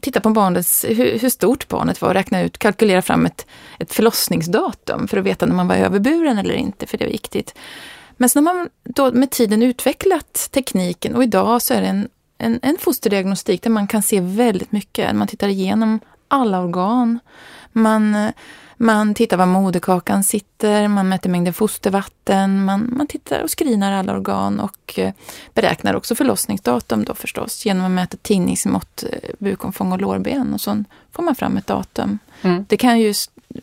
titta 0.00 0.20
på 0.20 0.30
barnets, 0.30 0.84
hur, 0.88 1.18
hur, 1.18 1.28
stort 1.28 1.68
barnet 1.68 2.00
var 2.02 2.08
och 2.08 2.14
räkna 2.14 2.42
ut, 2.42 2.58
kalkylera 2.58 3.02
fram 3.02 3.26
ett, 3.26 3.46
ett 3.78 3.92
förlossningsdatum 3.92 5.08
för 5.08 5.16
att 5.16 5.24
veta 5.24 5.46
när 5.46 5.54
man 5.54 5.68
var 5.68 5.76
överburen 5.76 6.38
eller 6.38 6.54
inte, 6.54 6.86
för 6.86 6.98
det 6.98 7.04
är 7.04 7.10
viktigt. 7.10 7.54
Men 8.16 8.28
sen 8.28 8.46
har 8.46 8.54
man 8.54 8.68
då 8.84 9.12
med 9.12 9.30
tiden 9.30 9.62
utvecklat 9.62 10.48
tekniken 10.50 11.14
och 11.14 11.22
idag 11.22 11.62
så 11.62 11.74
är 11.74 11.80
det 11.80 11.88
en, 11.88 12.08
en, 12.38 12.58
en 12.62 12.78
fosterdiagnostik 12.78 13.62
där 13.62 13.70
man 13.70 13.86
kan 13.86 14.02
se 14.02 14.20
väldigt 14.20 14.72
mycket. 14.72 15.16
Man 15.16 15.28
tittar 15.28 15.48
igenom 15.48 16.00
alla 16.28 16.60
organ. 16.60 17.18
Man, 17.72 18.32
man 18.76 19.14
tittar 19.14 19.36
var 19.36 19.46
moderkakan 19.46 20.24
sitter, 20.24 20.88
man 20.88 21.08
mäter 21.08 21.30
mängden 21.30 21.54
fostervatten, 21.54 22.64
man, 22.64 22.94
man 22.96 23.06
tittar 23.06 23.42
och 23.42 23.58
screenar 23.58 23.92
alla 23.92 24.12
organ 24.12 24.60
och 24.60 24.98
eh, 24.98 25.12
beräknar 25.54 25.94
också 25.94 26.14
förlossningsdatum 26.14 27.04
då 27.04 27.14
förstås 27.14 27.66
genom 27.66 27.84
att 27.84 27.90
mäta 27.90 28.16
tinningsmått, 28.22 29.04
eh, 29.12 29.30
bukomfång 29.38 29.92
och 29.92 30.00
lårben 30.00 30.54
och 30.54 30.60
så 30.60 30.84
får 31.12 31.22
man 31.22 31.34
fram 31.34 31.56
ett 31.56 31.66
datum. 31.66 32.18
Mm. 32.42 32.64
Det 32.68 32.76
kan 32.76 33.00
ju 33.00 33.14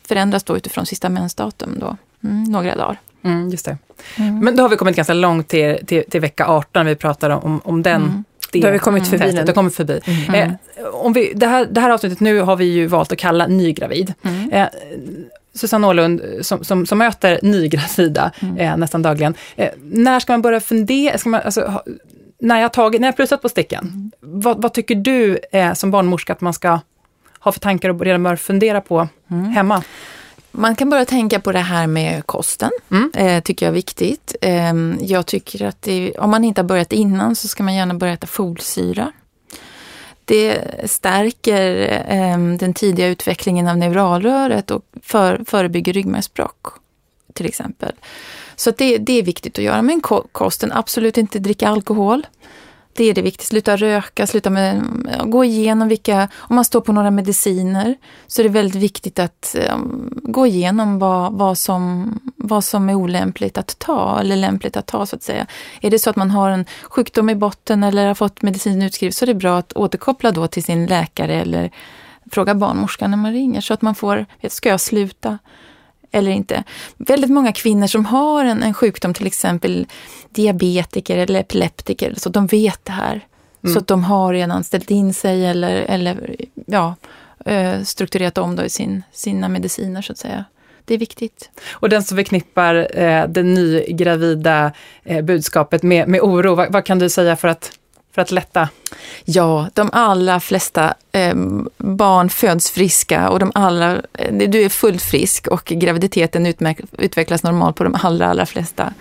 förändras 0.02 0.44
då 0.44 0.56
utifrån 0.56 0.86
sista 0.86 1.08
mensdatum 1.08 1.78
då, 1.78 1.96
mm, 2.24 2.44
några 2.44 2.76
dagar. 2.76 3.00
Mm, 3.22 3.50
just 3.50 3.64
det. 3.64 3.78
Mm. 4.16 4.38
Men 4.38 4.56
då 4.56 4.62
har 4.62 4.68
vi 4.68 4.76
kommit 4.76 4.96
ganska 4.96 5.14
långt 5.14 5.48
till, 5.48 5.86
till, 5.86 6.04
till 6.10 6.20
vecka 6.20 6.46
18, 6.46 6.86
vi 6.86 6.96
pratar 6.96 7.30
om, 7.30 7.60
om 7.64 7.82
den 7.82 8.02
mm. 8.02 8.24
Det, 8.52 8.60
då 8.60 8.66
har 8.66 8.72
vi 8.72 8.78
kommit 8.78 9.08
förbi 9.08 9.32
testet, 9.32 9.54
kommit 9.54 9.74
förbi. 9.74 10.00
Mm. 10.04 10.34
Eh, 10.34 10.84
om 10.92 11.12
vi, 11.12 11.32
det, 11.34 11.46
här, 11.46 11.66
det 11.70 11.80
här 11.80 11.90
avsnittet 11.90 12.20
nu 12.20 12.40
har 12.40 12.56
vi 12.56 12.64
ju 12.64 12.86
valt 12.86 13.12
att 13.12 13.18
kalla 13.18 13.46
nygravid. 13.46 14.14
Mm. 14.22 14.50
Eh, 14.52 14.68
Susanne 15.54 15.86
Åhlund 15.86 16.22
som, 16.40 16.64
som, 16.64 16.86
som 16.86 16.98
möter 16.98 17.38
nygravida 17.42 18.32
mm. 18.42 18.56
eh, 18.56 18.76
nästan 18.76 19.02
dagligen. 19.02 19.34
Eh, 19.56 19.70
när 19.82 20.20
ska 20.20 20.32
man 20.32 20.42
börja 20.42 20.60
fundera, 20.60 21.18
ska 21.18 21.28
man, 21.28 21.40
alltså, 21.44 21.60
ha, 21.60 21.84
när 22.38 22.60
jag 22.60 22.72
tagit, 22.72 23.00
när 23.00 23.08
jag 23.08 23.16
plussat 23.16 23.42
på 23.42 23.48
sticken, 23.48 23.84
mm. 23.84 24.10
vad, 24.20 24.62
vad, 24.62 24.74
tycker 24.74 24.94
du 24.94 25.38
eh, 25.52 25.72
som 25.72 25.90
barnmorska 25.90 26.32
att 26.32 26.40
man 26.40 26.54
ska 26.54 26.80
ha 27.38 27.52
för 27.52 27.60
tankar 27.60 27.88
och 27.88 28.00
redan 28.00 28.22
börja 28.22 28.36
fundera 28.36 28.80
på 28.80 29.08
mm. 29.30 29.44
hemma? 29.44 29.82
Man 30.58 30.76
kan 30.76 30.90
börja 30.90 31.04
tänka 31.04 31.40
på 31.40 31.52
det 31.52 31.58
här 31.58 31.86
med 31.86 32.26
kosten, 32.26 32.70
mm. 32.90 33.10
eh, 33.14 33.42
tycker 33.42 33.66
jag 33.66 33.70
är 33.70 33.74
viktigt. 33.74 34.36
Eh, 34.40 34.74
jag 35.00 35.26
tycker 35.26 35.64
att 35.64 35.82
det, 35.82 36.12
om 36.18 36.30
man 36.30 36.44
inte 36.44 36.60
har 36.60 36.68
börjat 36.68 36.92
innan 36.92 37.36
så 37.36 37.48
ska 37.48 37.62
man 37.62 37.74
gärna 37.74 37.94
börja 37.94 38.12
äta 38.12 38.26
folsyra. 38.26 39.12
Det 40.24 40.60
stärker 40.84 41.88
eh, 42.08 42.38
den 42.58 42.74
tidiga 42.74 43.06
utvecklingen 43.06 43.68
av 43.68 43.76
neuralröret 43.78 44.70
och 44.70 44.82
för, 45.02 45.40
förebygger 45.46 45.92
ryggmärgsbråck 45.92 46.66
till 47.32 47.46
exempel. 47.46 47.92
Så 48.56 48.70
det, 48.70 48.98
det 48.98 49.12
är 49.12 49.22
viktigt 49.22 49.58
att 49.58 49.64
göra. 49.64 49.82
Men 49.82 50.00
kosten, 50.32 50.72
absolut 50.72 51.18
inte 51.18 51.38
dricka 51.38 51.68
alkohol. 51.68 52.26
Det 52.96 53.04
är 53.04 53.14
det 53.14 53.22
viktiga. 53.22 53.46
Sluta 53.46 53.76
röka, 53.76 54.26
sluta 54.26 54.50
med, 54.50 54.82
gå 55.24 55.44
igenom 55.44 55.88
vilka, 55.88 56.28
om 56.36 56.56
man 56.56 56.64
står 56.64 56.80
på 56.80 56.92
några 56.92 57.10
mediciner 57.10 57.96
så 58.26 58.42
är 58.42 58.42
det 58.42 58.48
väldigt 58.50 58.82
viktigt 58.82 59.18
att 59.18 59.56
um, 59.72 60.10
gå 60.22 60.46
igenom 60.46 60.98
vad, 60.98 61.32
vad, 61.32 61.58
som, 61.58 62.12
vad 62.36 62.64
som 62.64 62.88
är 62.88 62.94
olämpligt 62.94 63.58
att 63.58 63.78
ta 63.78 64.20
eller 64.20 64.36
lämpligt 64.36 64.76
att 64.76 64.86
ta 64.86 65.06
så 65.06 65.16
att 65.16 65.22
säga. 65.22 65.46
Är 65.80 65.90
det 65.90 65.98
så 65.98 66.10
att 66.10 66.16
man 66.16 66.30
har 66.30 66.50
en 66.50 66.64
sjukdom 66.82 67.30
i 67.30 67.34
botten 67.34 67.84
eller 67.84 68.06
har 68.06 68.14
fått 68.14 68.42
medicin 68.42 68.82
utskriven 68.82 69.12
så 69.12 69.24
är 69.24 69.26
det 69.26 69.34
bra 69.34 69.58
att 69.58 69.72
återkoppla 69.72 70.32
då 70.32 70.46
till 70.46 70.64
sin 70.64 70.86
läkare 70.86 71.34
eller 71.34 71.70
fråga 72.30 72.54
barnmorskan 72.54 73.10
när 73.10 73.18
man 73.18 73.32
ringer 73.32 73.60
så 73.60 73.74
att 73.74 73.82
man 73.82 73.94
får, 73.94 74.26
ska 74.48 74.68
jag 74.68 74.80
sluta? 74.80 75.38
Eller 76.16 76.30
inte. 76.30 76.64
Väldigt 76.96 77.30
många 77.30 77.52
kvinnor 77.52 77.86
som 77.86 78.04
har 78.04 78.44
en, 78.44 78.62
en 78.62 78.74
sjukdom, 78.74 79.14
till 79.14 79.26
exempel 79.26 79.86
diabetiker 80.30 81.16
eller 81.16 81.40
epileptiker, 81.40 82.14
så 82.16 82.28
de 82.28 82.46
vet 82.46 82.84
det 82.84 82.92
här. 82.92 83.20
Mm. 83.62 83.74
Så 83.74 83.78
att 83.78 83.86
de 83.86 84.04
har 84.04 84.32
redan 84.32 84.64
ställt 84.64 84.90
in 84.90 85.14
sig 85.14 85.46
eller, 85.46 85.74
eller 85.74 86.36
ja, 86.66 86.94
eh, 87.44 87.82
strukturerat 87.82 88.38
om 88.38 88.56
då 88.56 88.64
i 88.64 88.70
sin, 88.70 89.02
sina 89.12 89.48
mediciner 89.48 90.02
så 90.02 90.12
att 90.12 90.18
säga. 90.18 90.44
Det 90.84 90.94
är 90.94 90.98
viktigt. 90.98 91.50
Och 91.70 91.88
den 91.88 92.02
som 92.02 92.16
förknippar 92.16 92.98
eh, 93.00 93.28
det 93.28 93.42
nygravida 93.42 94.72
eh, 95.04 95.24
budskapet 95.24 95.82
med, 95.82 96.08
med 96.08 96.20
oro, 96.20 96.54
vad, 96.54 96.72
vad 96.72 96.84
kan 96.84 96.98
du 96.98 97.08
säga 97.08 97.36
för 97.36 97.48
att 97.48 97.72
för 98.16 98.22
att 98.22 98.30
lätta? 98.30 98.68
Ja, 99.24 99.68
de 99.74 99.90
allra 99.92 100.40
flesta 100.40 100.94
eh, 101.12 101.34
barn 101.78 102.30
föds 102.30 102.70
friska 102.70 103.28
och 103.28 103.38
de 103.38 103.52
allra, 103.54 104.02
eh, 104.12 104.48
du 104.48 104.62
är 104.62 104.68
fullt 104.68 105.02
frisk 105.02 105.46
och 105.46 105.64
graviditeten 105.64 106.54
utvecklas 106.98 107.42
normalt 107.42 107.76
på 107.76 107.84
de 107.84 107.96
allra, 108.02 108.26
allra 108.26 108.46
flesta. 108.46 108.94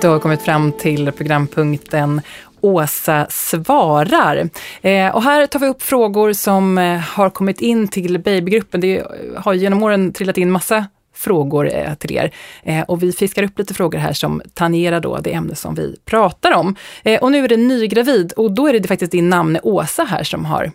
Du 0.00 0.08
har 0.08 0.18
kommit 0.18 0.42
fram 0.42 0.72
till 0.72 1.12
programpunkten 1.12 2.20
Åsa 2.60 3.26
svarar. 3.30 4.50
Eh, 4.82 5.14
och 5.14 5.22
här 5.22 5.46
tar 5.46 5.60
vi 5.60 5.66
upp 5.66 5.82
frågor 5.82 6.32
som 6.32 6.78
eh, 6.78 6.98
har 6.98 7.30
kommit 7.30 7.60
in 7.60 7.88
till 7.88 8.18
babygruppen. 8.18 8.80
Det 8.80 9.06
har 9.36 9.54
genom 9.54 9.82
åren 9.82 10.12
trillat 10.12 10.38
in 10.38 10.50
massa 10.50 10.86
frågor 11.20 11.70
eh, 11.74 11.94
till 11.94 12.12
er. 12.12 12.30
Eh, 12.62 12.82
och 12.82 13.02
vi 13.02 13.12
fiskar 13.12 13.42
upp 13.42 13.58
lite 13.58 13.74
frågor 13.74 13.98
här 13.98 14.12
som 14.12 14.42
tangerar 14.54 15.00
då 15.00 15.18
det 15.18 15.32
ämne 15.32 15.54
som 15.54 15.74
vi 15.74 15.96
pratar 16.04 16.52
om. 16.52 16.76
Eh, 17.02 17.22
och 17.22 17.32
nu 17.32 17.44
är 17.44 17.48
det 17.48 17.56
nygravid 17.56 18.32
och 18.32 18.52
då 18.52 18.68
är 18.68 18.72
det 18.72 18.88
faktiskt 18.88 19.12
din 19.12 19.28
namn 19.28 19.58
Åsa 19.62 20.04
här 20.04 20.24
som 20.24 20.44
har 20.44 20.72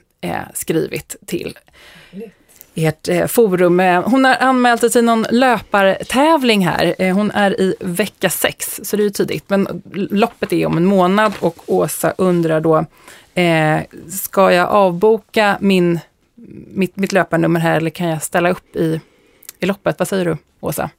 skrivit 0.54 1.16
till 1.26 1.58
ert 2.76 3.32
forum. 3.32 3.80
Hon 4.06 4.26
har 4.26 4.36
anmält 4.36 4.82
sig 4.82 4.90
till 4.90 5.04
någon 5.04 5.26
löpartävling 5.30 6.68
här. 6.68 7.12
Hon 7.12 7.32
är 7.32 7.62
i 7.62 7.76
vecka 7.80 8.30
sex, 8.30 8.80
så 8.84 8.96
det 8.96 9.02
är 9.02 9.06
ju 9.06 9.10
tidigt. 9.10 9.44
Men 9.48 9.82
loppet 9.94 10.54
är 10.54 10.66
om 10.66 10.78
en 10.78 10.86
månad 10.86 11.34
och 11.40 11.64
Åsa 11.68 12.14
undrar 12.18 12.62
då, 12.62 12.86
ska 14.10 14.52
jag 14.52 14.70
avboka 14.70 15.58
min, 15.62 16.00
mitt, 16.74 16.96
mitt 16.96 17.12
löparnummer 17.12 17.60
här 17.60 17.78
eller 17.78 17.90
kan 17.90 18.08
jag 18.08 18.24
ställa 18.24 18.50
upp 18.50 18.76
i 18.76 19.00
i 19.60 19.66
loppet. 19.66 20.00
Vad 20.00 20.08
säger 20.08 20.26
du, 20.26 20.38
Åsa? 20.60 20.90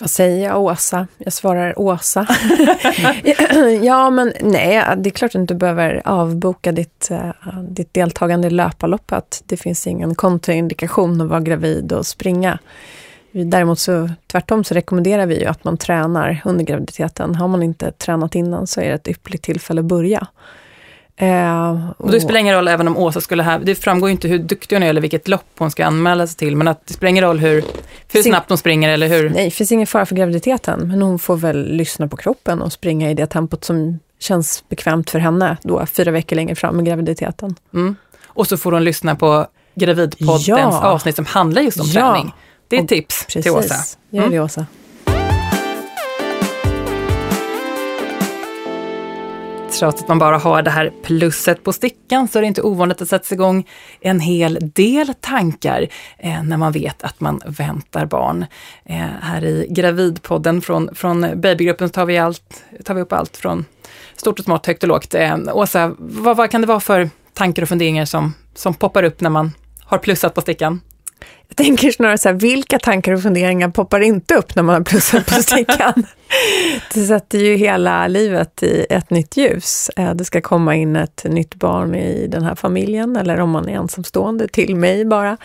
Vad 0.00 0.10
säger 0.10 0.48
jag, 0.48 0.62
Åsa? 0.62 1.06
Jag 1.18 1.32
svarar 1.32 1.78
Åsa. 1.78 2.26
ja, 3.82 4.10
men 4.10 4.32
nej, 4.40 4.84
det 4.96 5.08
är 5.08 5.10
klart 5.10 5.28
att 5.28 5.32
du 5.32 5.40
inte 5.40 5.54
behöver 5.54 6.02
avboka 6.04 6.72
ditt, 6.72 7.10
eh, 7.10 7.30
ditt 7.68 7.94
deltagande 7.94 8.46
i 8.46 8.50
löparloppet. 8.50 9.42
Det 9.46 9.56
finns 9.56 9.86
ingen 9.86 10.14
kontraindikation 10.14 11.20
att 11.20 11.28
vara 11.28 11.40
gravid 11.40 11.92
och 11.92 12.06
springa. 12.06 12.58
Däremot 13.32 13.78
så 13.78 14.10
tvärtom 14.26 14.64
så 14.64 14.74
rekommenderar 14.74 15.26
vi 15.26 15.40
ju 15.40 15.46
att 15.46 15.64
man 15.64 15.76
tränar 15.76 16.40
under 16.44 16.64
graviditeten. 16.64 17.34
Har 17.34 17.48
man 17.48 17.62
inte 17.62 17.92
tränat 17.92 18.34
innan 18.34 18.66
så 18.66 18.80
är 18.80 18.88
det 18.88 18.94
ett 18.94 19.08
ypperligt 19.08 19.44
tillfälle 19.44 19.80
att 19.80 19.84
börja. 19.84 20.26
Eh, 21.20 21.90
och, 21.96 22.10
det 22.10 22.20
spelar 22.20 22.40
ingen 22.40 22.54
roll 22.54 22.68
även 22.68 22.88
om 22.88 22.96
Åsa 22.96 23.20
skulle 23.20 23.42
ha, 23.42 23.58
det 23.58 23.74
framgår 23.74 24.08
ju 24.08 24.12
inte 24.12 24.28
hur 24.28 24.38
duktig 24.38 24.76
hon 24.76 24.82
är 24.82 24.88
eller 24.88 25.00
vilket 25.00 25.28
lopp 25.28 25.46
hon 25.58 25.70
ska 25.70 25.86
anmäla 25.86 26.26
sig 26.26 26.36
till, 26.36 26.56
men 26.56 26.68
att 26.68 26.86
det 26.86 26.94
spelar 26.94 27.10
ingen 27.10 27.24
roll 27.24 27.38
hur, 27.38 27.64
hur 28.12 28.22
snabbt 28.22 28.48
hon 28.48 28.58
springer 28.58 28.88
eller 28.88 29.08
hur... 29.08 29.30
Nej, 29.30 29.44
det 29.44 29.50
finns 29.50 29.72
ingen 29.72 29.86
fara 29.86 30.06
för 30.06 30.16
graviditeten, 30.16 30.88
men 30.88 31.02
hon 31.02 31.18
får 31.18 31.36
väl 31.36 31.72
lyssna 31.72 32.08
på 32.08 32.16
kroppen 32.16 32.62
och 32.62 32.72
springa 32.72 33.10
i 33.10 33.14
det 33.14 33.26
tempot 33.26 33.64
som 33.64 33.98
känns 34.18 34.64
bekvämt 34.68 35.10
för 35.10 35.18
henne 35.18 35.56
då, 35.62 35.86
fyra 35.86 36.10
veckor 36.10 36.36
längre 36.36 36.54
fram 36.54 36.80
i 36.80 36.82
graviditeten. 36.82 37.56
Mm. 37.74 37.96
Och 38.26 38.46
så 38.46 38.56
får 38.56 38.72
hon 38.72 38.84
lyssna 38.84 39.16
på 39.16 39.46
Gravidpoddens 39.74 40.48
ja. 40.48 40.80
avsnitt 40.82 41.16
som 41.16 41.26
handlar 41.26 41.62
just 41.62 41.80
om 41.80 41.86
ja. 41.86 42.00
träning. 42.00 42.34
Det 42.68 42.76
är 42.76 42.82
ett 42.82 42.88
tips 42.88 43.24
Precis. 43.24 43.42
till 43.42 43.52
Åsa. 43.52 43.74
Mm. 43.74 44.24
Gör 44.24 44.30
det, 44.30 44.40
Åsa. 44.40 44.66
Trots 49.70 50.02
att 50.02 50.08
man 50.08 50.18
bara 50.18 50.38
har 50.38 50.62
det 50.62 50.70
här 50.70 50.92
plusset 51.02 51.64
på 51.64 51.72
stickan 51.72 52.28
så 52.28 52.38
är 52.38 52.40
det 52.40 52.46
inte 52.46 52.62
ovanligt 52.62 53.02
att 53.02 53.08
sätta 53.08 53.34
igång 53.34 53.68
en 54.00 54.20
hel 54.20 54.58
del 54.60 55.14
tankar 55.20 55.88
eh, 56.18 56.42
när 56.42 56.56
man 56.56 56.72
vet 56.72 57.02
att 57.02 57.20
man 57.20 57.40
väntar 57.46 58.06
barn. 58.06 58.46
Eh, 58.84 58.96
här 59.22 59.44
i 59.44 59.66
Gravidpodden 59.70 60.62
från, 60.62 60.94
från 60.94 61.40
babygruppen 61.40 61.88
så 61.88 61.92
tar 61.92 62.06
vi, 62.06 62.18
allt, 62.18 62.64
tar 62.84 62.94
vi 62.94 63.00
upp 63.00 63.12
allt 63.12 63.36
från 63.36 63.64
stort 64.16 64.38
och 64.38 64.44
smått, 64.44 64.66
högt 64.66 64.82
och 64.82 64.88
lågt. 64.88 65.14
Eh, 65.14 65.36
Åsa, 65.52 65.94
vad, 65.98 66.36
vad 66.36 66.50
kan 66.50 66.60
det 66.60 66.66
vara 66.66 66.80
för 66.80 67.10
tankar 67.34 67.62
och 67.62 67.68
funderingar 67.68 68.04
som, 68.04 68.34
som 68.54 68.74
poppar 68.74 69.02
upp 69.02 69.20
när 69.20 69.30
man 69.30 69.52
har 69.84 69.98
plussat 69.98 70.34
på 70.34 70.40
stickan? 70.40 70.80
Jag 71.48 71.56
tänker 71.56 71.90
snarare 71.90 72.18
så 72.18 72.28
här, 72.28 72.36
vilka 72.36 72.78
tankar 72.78 73.12
och 73.12 73.22
funderingar 73.22 73.68
poppar 73.68 74.00
inte 74.00 74.34
upp 74.34 74.56
när 74.56 74.62
man 74.62 74.74
har 74.74 74.82
plussat 74.82 75.26
på 75.26 75.34
stickan? 75.34 76.06
det 76.94 77.04
sätter 77.04 77.38
ju 77.38 77.56
hela 77.56 78.08
livet 78.08 78.62
i 78.62 78.86
ett 78.90 79.10
nytt 79.10 79.36
ljus. 79.36 79.90
Eh, 79.96 80.14
det 80.14 80.24
ska 80.24 80.40
komma 80.40 80.76
in 80.76 80.96
ett 80.96 81.24
nytt 81.24 81.54
barn 81.54 81.94
i 81.94 82.26
den 82.26 82.42
här 82.42 82.54
familjen, 82.54 83.16
eller 83.16 83.40
om 83.40 83.50
man 83.50 83.68
är 83.68 83.72
ensamstående, 83.72 84.48
till 84.48 84.76
mig 84.76 85.04
bara. 85.04 85.36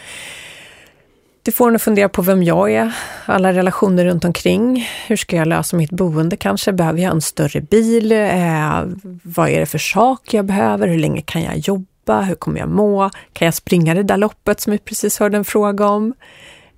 Det 1.43 1.51
får 1.51 1.69
en 1.69 1.76
att 1.76 1.82
fundera 1.82 2.09
på 2.09 2.21
vem 2.21 2.43
jag 2.43 2.71
är, 2.71 2.91
alla 3.26 3.53
relationer 3.53 4.05
runt 4.05 4.26
omkring. 4.26 4.89
Hur 5.07 5.15
ska 5.15 5.36
jag 5.36 5.47
lösa 5.47 5.78
mitt 5.78 5.91
boende 5.91 6.38
kanske? 6.38 6.73
Behöver 6.73 6.99
jag 6.99 7.11
en 7.11 7.21
större 7.21 7.61
bil? 7.61 8.11
Eh, 8.11 8.84
vad 9.23 9.49
är 9.49 9.59
det 9.59 9.65
för 9.65 9.78
sak 9.78 10.34
jag 10.34 10.45
behöver? 10.45 10.88
Hur 10.88 10.99
länge 10.99 11.21
kan 11.21 11.41
jag 11.43 11.57
jobba? 11.57 11.95
Löpa? 12.06 12.22
Hur 12.22 12.36
kommer 12.36 12.60
jag 12.60 12.70
må? 12.70 13.10
Kan 13.34 13.45
jag 13.45 13.56
springa 13.56 13.93
det 13.93 14.03
där 14.03 14.18
loppet 14.18 14.60
som 14.60 14.72
vi 14.72 14.78
precis 14.78 15.20
hörde 15.20 15.38
en 15.38 15.45
fråga 15.45 15.88
om? 15.88 16.14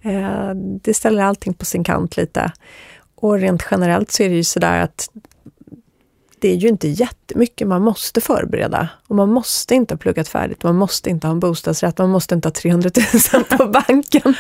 Eh, 0.02 0.50
det 0.56 0.94
ställer 0.94 1.24
allting 1.24 1.54
på 1.54 1.66
sin 1.66 1.84
kant 1.84 2.18
lite. 2.18 2.52
Och 3.16 3.40
rent 3.40 3.68
generellt 3.72 4.12
så 4.12 4.24
är 4.24 4.30
det 4.30 4.36
ju 4.36 4.44
sådär 4.44 4.82
att 4.82 5.10
det 6.40 6.52
är 6.52 6.56
ju 6.56 6.68
inte 6.68 6.88
jättemycket 6.88 7.68
man 7.68 7.82
måste 7.82 8.22
förbereda. 8.22 8.90
Och 9.08 9.16
man 9.16 9.30
måste 9.30 9.76
inte 9.76 9.94
ha 9.94 9.98
pluggat 9.98 10.28
färdigt, 10.28 10.64
man 10.64 10.76
måste 10.76 11.10
inte 11.10 11.28
ha 11.28 11.32
en 11.32 11.40
bostadsrätt, 11.40 11.98
man 11.98 12.10
måste 12.10 12.36
inte 12.36 12.48
ha 12.48 12.54
300 12.54 12.90
000 13.34 13.44
på 13.44 13.66
banken. 13.88 14.36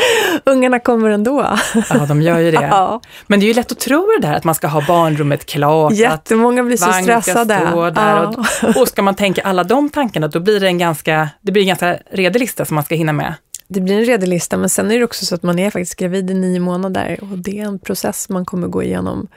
Ungarna 0.45 0.79
kommer 0.79 1.09
ändå. 1.09 1.57
Ja, 1.89 2.05
de 2.05 2.21
gör 2.21 2.39
ju 2.39 2.51
det. 2.51 2.57
Ja. 2.67 3.01
Men 3.27 3.39
det 3.39 3.45
är 3.45 3.47
ju 3.47 3.53
lätt 3.53 3.71
att 3.71 3.79
tro 3.79 4.11
det 4.19 4.27
där 4.27 4.33
att 4.33 4.43
man 4.43 4.55
ska 4.55 4.67
ha 4.67 4.83
barnrummet 4.87 5.45
klart. 5.45 5.93
Jättemånga 5.93 6.63
blir 6.63 6.77
så 6.77 6.93
stressade. 6.93 7.59
Ska 7.59 7.91
ja. 7.95 8.33
och, 8.63 8.81
och 8.81 8.87
ska 8.87 9.01
man 9.01 9.15
tänka 9.15 9.41
alla 9.41 9.63
de 9.63 9.89
tankarna, 9.89 10.27
då 10.27 10.39
blir 10.39 10.59
det 10.59 10.67
en 10.67 10.77
ganska, 10.77 11.29
det 11.41 11.51
blir 11.51 11.61
en 11.61 11.67
ganska 11.67 11.97
redig 12.11 12.39
lista 12.39 12.65
som 12.65 12.75
man 12.75 12.83
ska 12.83 12.95
hinna 12.95 13.13
med. 13.13 13.33
Det 13.67 13.81
blir 13.81 13.95
en 13.95 14.05
redig 14.05 14.27
lista, 14.27 14.57
men 14.57 14.69
sen 14.69 14.91
är 14.91 14.97
det 14.97 15.03
också 15.03 15.25
så 15.25 15.35
att 15.35 15.43
man 15.43 15.59
är 15.59 15.71
faktiskt 15.71 15.95
gravid 15.95 16.31
i 16.31 16.33
nio 16.33 16.59
månader 16.59 17.17
och 17.21 17.37
det 17.37 17.59
är 17.59 17.65
en 17.65 17.79
process 17.79 18.29
man 18.29 18.45
kommer 18.45 18.67
gå 18.67 18.83
igenom. 18.83 19.27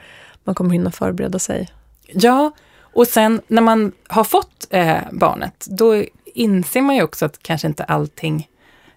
Man 0.43 0.55
kommer 0.55 0.71
hinna 0.71 0.91
förbereda 0.91 1.39
sig. 1.39 1.69
Ja, 2.13 2.51
och 2.93 3.07
sen 3.07 3.41
när 3.47 3.61
man 3.61 3.91
har 4.07 4.23
fått 4.23 4.67
eh, 4.69 4.97
barnet, 5.11 5.65
då 5.69 6.03
inser 6.25 6.81
man 6.81 6.95
ju 6.95 7.03
också 7.03 7.25
att 7.25 7.43
kanske 7.43 7.67
inte 7.67 7.83
allting 7.83 8.47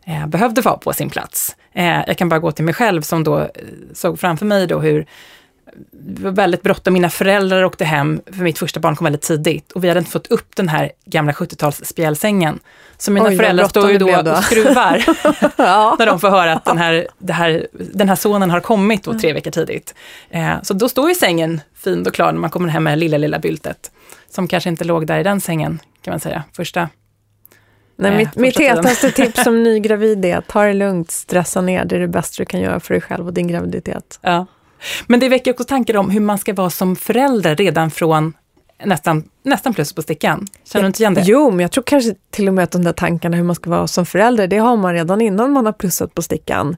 eh, 0.04 0.26
behövde 0.26 0.60
vara 0.60 0.76
på 0.76 0.92
sin 0.92 1.10
plats. 1.10 1.56
Eh, 1.72 2.00
jag 2.06 2.16
kan 2.18 2.28
bara 2.28 2.40
gå 2.40 2.52
till 2.52 2.64
mig 2.64 2.74
själv 2.74 3.02
som 3.02 3.24
då 3.24 3.38
eh, 3.38 3.48
såg 3.92 4.20
framför 4.20 4.46
mig 4.46 4.66
då 4.66 4.78
hur 4.78 5.06
var 5.92 6.30
väldigt 6.30 6.62
bråttom. 6.62 6.94
Mina 6.94 7.10
föräldrar 7.10 7.64
åkte 7.64 7.84
hem, 7.84 8.20
för 8.26 8.42
mitt 8.42 8.58
första 8.58 8.80
barn 8.80 8.96
kom 8.96 9.04
väldigt 9.04 9.22
tidigt. 9.22 9.72
Och 9.72 9.84
vi 9.84 9.88
hade 9.88 9.98
inte 9.98 10.10
fått 10.10 10.26
upp 10.26 10.56
den 10.56 10.68
här 10.68 10.92
gamla 11.04 11.32
70-tals 11.32 11.84
spjälsängen. 11.84 12.58
Så 12.98 13.10
mina 13.10 13.28
Oj, 13.28 13.36
föräldrar 13.36 13.68
står 13.68 13.90
ju 13.90 13.98
då, 13.98 14.16
och 14.16 14.44
skruvar 14.44 15.04
ja. 15.56 15.96
när 15.98 16.06
de 16.06 16.20
får 16.20 16.30
höra 16.30 16.52
att 16.52 16.64
den 16.64 16.78
här, 16.78 17.08
här, 17.28 17.66
den 17.72 18.08
här 18.08 18.16
sonen 18.16 18.50
har 18.50 18.60
kommit 18.60 19.04
då 19.04 19.12
tre 19.12 19.30
mm. 19.30 19.34
veckor 19.34 19.50
tidigt. 19.50 19.94
Eh, 20.30 20.62
så 20.62 20.74
då 20.74 20.88
står 20.88 21.08
ju 21.08 21.14
sängen 21.14 21.60
fin 21.74 22.06
och 22.06 22.14
klar 22.14 22.32
när 22.32 22.40
man 22.40 22.50
kommer 22.50 22.68
hem 22.68 22.84
med 22.84 22.98
lilla, 22.98 23.18
lilla 23.18 23.38
byltet. 23.38 23.90
Som 24.30 24.48
kanske 24.48 24.70
inte 24.70 24.84
låg 24.84 25.06
där 25.06 25.18
i 25.18 25.22
den 25.22 25.40
sängen, 25.40 25.80
kan 26.02 26.12
man 26.12 26.20
säga, 26.20 26.44
första 26.52 26.88
Nej, 27.96 28.10
eh, 28.10 28.16
mitt 28.16 28.36
mitt 28.36 28.58
hetaste 28.58 29.10
tips 29.10 29.42
som 29.44 29.62
nygravid 29.62 30.24
är 30.24 30.36
att 30.36 30.46
ta 30.46 30.62
det 30.62 30.74
lugnt, 30.74 31.10
stressa 31.10 31.60
ner. 31.60 31.84
Det 31.84 31.96
är 31.96 32.00
det 32.00 32.08
bästa 32.08 32.42
du 32.42 32.46
kan 32.46 32.60
göra 32.60 32.80
för 32.80 32.94
dig 32.94 33.00
själv 33.00 33.26
och 33.26 33.32
din 33.32 33.48
graviditet. 33.48 34.18
Ja. 34.22 34.46
Men 35.06 35.20
det 35.20 35.28
väcker 35.28 35.50
också 35.50 35.64
tankar 35.64 35.96
om 35.96 36.10
hur 36.10 36.20
man 36.20 36.38
ska 36.38 36.54
vara 36.54 36.70
som 36.70 36.96
förälder 36.96 37.56
redan 37.56 37.90
från 37.90 38.32
nästan, 38.84 39.24
nästan 39.42 39.74
plus 39.74 39.92
på 39.92 40.02
stickan. 40.02 40.46
Känner 40.64 40.82
du 40.82 40.86
inte 40.86 41.02
igen 41.02 41.14
det? 41.14 41.22
Jo, 41.24 41.50
men 41.50 41.60
jag 41.60 41.70
tror 41.70 41.84
kanske 41.84 42.14
till 42.30 42.48
och 42.48 42.54
med 42.54 42.64
att 42.64 42.70
de 42.70 42.84
där 42.84 42.92
tankarna 42.92 43.36
hur 43.36 43.44
man 43.44 43.54
ska 43.54 43.70
vara 43.70 43.86
som 43.86 44.06
förälder, 44.06 44.46
det 44.46 44.58
har 44.58 44.76
man 44.76 44.94
redan 44.94 45.20
innan 45.20 45.52
man 45.52 45.66
har 45.66 45.72
plussat 45.72 46.14
på 46.14 46.22
stickan. 46.22 46.76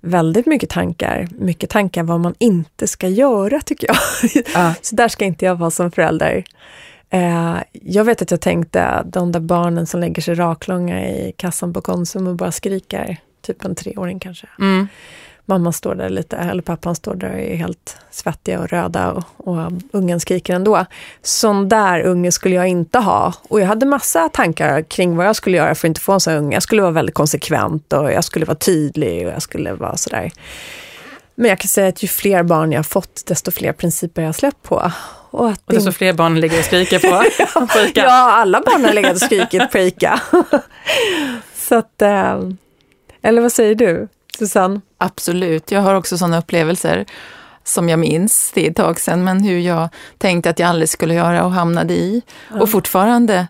Väldigt 0.00 0.46
mycket 0.46 0.70
tankar, 0.70 1.28
mycket 1.38 1.70
tankar 1.70 2.02
vad 2.02 2.20
man 2.20 2.34
inte 2.38 2.86
ska 2.86 3.08
göra 3.08 3.60
tycker 3.60 3.86
jag. 3.86 3.96
Ja. 4.54 4.74
Så 4.82 4.96
där 4.96 5.08
ska 5.08 5.24
inte 5.24 5.44
jag 5.44 5.56
vara 5.56 5.70
som 5.70 5.90
förälder. 5.90 6.44
Eh, 7.10 7.56
jag 7.72 8.04
vet 8.04 8.22
att 8.22 8.30
jag 8.30 8.40
tänkte 8.40 9.02
de 9.06 9.32
där 9.32 9.40
barnen 9.40 9.86
som 9.86 10.00
lägger 10.00 10.22
sig 10.22 10.34
raklånga 10.34 11.08
i 11.08 11.32
kassan 11.36 11.72
på 11.72 11.80
Konsum 11.80 12.26
och 12.26 12.36
bara 12.36 12.52
skriker, 12.52 13.16
typ 13.42 13.64
en 13.64 13.74
treåring 13.74 14.20
kanske. 14.20 14.46
Mm 14.58 14.88
mamman 15.48 15.72
står 15.72 15.94
där 15.94 16.08
lite, 16.08 16.36
eller 16.36 16.62
pappan 16.62 16.94
står 16.94 17.14
där 17.14 17.32
och 17.32 17.38
är 17.38 17.56
helt 17.56 17.96
svettiga 18.10 18.60
och 18.60 18.68
röda 18.68 19.12
och, 19.12 19.24
och 19.36 19.72
ungen 19.92 20.20
skriker 20.20 20.54
ändå. 20.54 20.86
Sån 21.22 21.68
där 21.68 22.00
unge 22.00 22.32
skulle 22.32 22.54
jag 22.54 22.68
inte 22.68 22.98
ha. 22.98 23.32
Och 23.48 23.60
jag 23.60 23.66
hade 23.66 23.86
massa 23.86 24.28
tankar 24.28 24.82
kring 24.82 25.16
vad 25.16 25.26
jag 25.26 25.36
skulle 25.36 25.56
göra 25.56 25.74
för 25.74 25.86
att 25.86 25.90
inte 25.90 26.00
få 26.00 26.12
en 26.12 26.20
sån 26.20 26.34
unge. 26.34 26.56
Jag 26.56 26.62
skulle 26.62 26.82
vara 26.82 26.92
väldigt 26.92 27.14
konsekvent 27.14 27.92
och 27.92 28.12
jag 28.12 28.24
skulle 28.24 28.44
vara 28.44 28.56
tydlig 28.56 29.26
och 29.26 29.32
jag 29.32 29.42
skulle 29.42 29.72
vara 29.72 29.96
sådär. 29.96 30.32
Men 31.34 31.48
jag 31.48 31.58
kan 31.58 31.68
säga 31.68 31.88
att 31.88 32.02
ju 32.02 32.08
fler 32.08 32.42
barn 32.42 32.72
jag 32.72 32.78
har 32.78 32.84
fått, 32.84 33.26
desto 33.26 33.50
fler 33.50 33.72
principer 33.72 34.22
jag 34.22 34.28
har 34.28 34.32
släppt 34.32 34.62
på. 34.62 34.92
Och, 35.30 35.48
att 35.48 35.62
och 35.66 35.74
desto 35.74 35.92
fler 35.92 36.12
barn 36.12 36.40
ligger 36.40 36.58
och 36.58 36.64
skriker 36.64 36.98
på, 36.98 37.66
på 37.66 37.78
ICA. 37.78 38.00
Ja, 38.00 38.32
alla 38.32 38.60
barn 38.60 38.84
har 38.84 38.92
legat 38.92 39.12
och 39.12 39.20
skrikit 39.20 39.70
på 39.72 39.78
ICA. 39.78 40.20
Så 41.54 41.74
att, 41.74 42.02
eh, 42.02 42.40
eller 43.22 43.42
vad 43.42 43.52
säger 43.52 43.74
du? 43.74 44.08
Susanne? 44.38 44.80
Absolut, 44.98 45.70
jag 45.70 45.80
har 45.80 45.94
också 45.94 46.18
sådana 46.18 46.38
upplevelser 46.38 47.06
som 47.64 47.88
jag 47.88 47.98
minns, 47.98 48.52
det 48.54 48.66
är 48.66 48.70
ett 48.70 48.76
tag 48.76 49.00
sedan, 49.00 49.24
men 49.24 49.42
hur 49.42 49.58
jag 49.58 49.88
tänkte 50.18 50.50
att 50.50 50.58
jag 50.58 50.68
aldrig 50.68 50.88
skulle 50.88 51.14
göra 51.14 51.44
och 51.44 51.52
hamnade 51.52 51.94
i. 51.94 52.22
Ja. 52.50 52.60
Och 52.60 52.70
fortfarande 52.70 53.46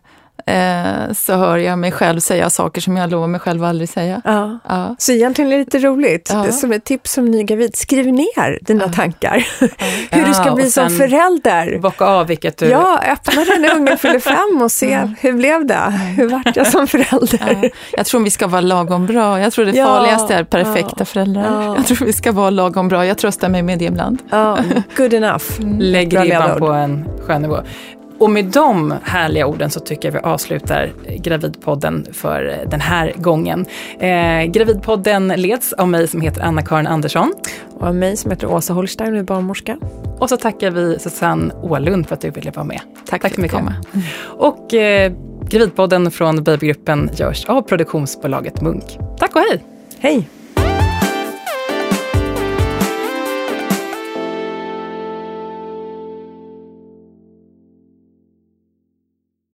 eh, 0.49 1.13
så 1.13 1.35
hör 1.35 1.59
jag 1.59 1.79
mig 1.79 1.93
själv 1.93 2.21
säga 2.21 2.51
saker 2.51 2.81
som 2.81 2.97
jag 2.97 3.11
lovar 3.11 3.27
mig 3.27 3.41
själv 3.41 3.65
att 3.65 3.69
aldrig 3.69 3.89
säga. 3.89 4.23
Ja. 4.25 4.59
ja. 4.69 4.97
Så 4.99 5.13
egentligen 5.13 5.53
är 5.53 5.57
det 5.57 5.65
lite 5.65 5.79
roligt, 5.79 6.31
ja. 6.33 6.53
som 6.53 6.73
ett 6.73 6.85
tips 6.85 7.13
som 7.13 7.25
ny 7.25 7.43
gravid, 7.43 7.77
skriv 7.77 8.13
ner 8.13 8.65
dina 8.65 8.85
ja. 8.85 8.93
tankar. 8.93 9.47
Hur 10.11 10.27
du 10.27 10.35
ska 10.35 10.55
bli 10.55 10.71
som 10.71 10.91
förälder. 10.91 11.79
Bocka 11.79 12.05
av 12.05 12.27
vilket 12.27 12.57
du... 12.57 12.67
Ja, 12.67 13.01
öppna 13.13 13.45
den 13.45 13.63
när 13.63 13.77
ungen 13.77 13.99
fyller 13.99 14.21
fem 14.21 14.63
och 14.63 14.73
se, 14.73 14.93
mm. 14.93 15.15
hur 15.21 15.33
blev 15.33 15.67
det? 15.67 15.91
Hur 16.17 16.29
vart 16.29 16.57
jag 16.57 16.67
som 16.67 16.87
förälder? 16.87 17.71
Jag 17.93 18.07
tror 18.07 18.21
vi 18.21 18.31
ska 18.31 18.47
vara 18.47 18.61
lagom 18.61 19.07
bra. 19.07 19.41
Jag 19.41 19.53
tror 19.53 19.65
det 19.65 19.73
farligaste 19.73 20.35
är 20.35 20.45
perfekta 20.45 21.05
föräldrar. 21.05 21.75
Jag 21.77 21.87
tror 21.87 22.07
vi 22.07 22.13
ska 22.13 22.33
vara 22.33 22.51
lagom 22.51 22.89
bra. 22.89 23.07
Jag 23.07 23.19
tröstar 23.19 23.49
mig 23.49 23.63
med 23.63 23.79
det 23.79 23.85
ibland. 23.85 24.23
Ja, 24.31 24.59
good 24.97 25.15
enough. 25.15 25.45
Lägg 25.79 26.21
ribban 26.21 26.59
på 26.59 26.67
en 26.67 27.09
skön 27.27 27.43
nivå. 27.43 27.59
Och 28.19 28.31
med 28.31 28.45
de 28.45 28.95
härliga 29.03 29.47
orden 29.47 29.71
så 29.71 29.81
tycker 29.81 30.09
jag 30.09 30.13
vi 30.13 30.19
avslutar 30.19 30.93
Gravidpodden 31.17 32.07
för 32.13 32.65
den 32.67 32.81
här 32.81 33.13
gången. 33.17 33.67
Eh, 33.99 34.45
Gravidpodden 34.45 35.29
leds 35.29 35.73
av 35.73 35.89
mig 35.89 36.09
som 36.09 36.21
heter 36.21 36.43
Anna-Karin 36.43 36.87
Andersson. 36.87 37.33
Och 37.79 37.87
av 37.87 37.95
mig 37.95 38.17
som 38.17 38.31
heter 38.31 38.47
Åsa 38.53 38.73
Holstein 38.73 39.13
och 39.13 39.19
är 39.19 39.23
barnmorska. 39.23 39.79
Och 40.19 40.29
så 40.29 40.37
tackar 40.37 40.71
vi 40.71 40.99
Susanne 40.99 41.55
Ålund 41.63 42.07
för 42.09 42.15
att 42.15 42.21
du 42.21 42.31
ville 42.31 42.51
vara 42.51 42.65
med. 42.65 42.81
Tack, 43.07 43.23
Tack 43.23 43.35
för 43.35 43.43
mycket. 43.43 43.59
Komma. 43.59 43.75
Och 44.25 44.75
eh, 44.75 45.13
Gravidpodden 45.49 46.11
från 46.11 46.45
Babygruppen 46.45 47.11
görs 47.13 47.45
av 47.45 47.63
produktionsbolaget 47.63 48.61
Munk. 48.61 48.99
Tack 49.19 49.37
och 49.37 49.43
hej! 49.43 49.65
Hej! 49.99 50.29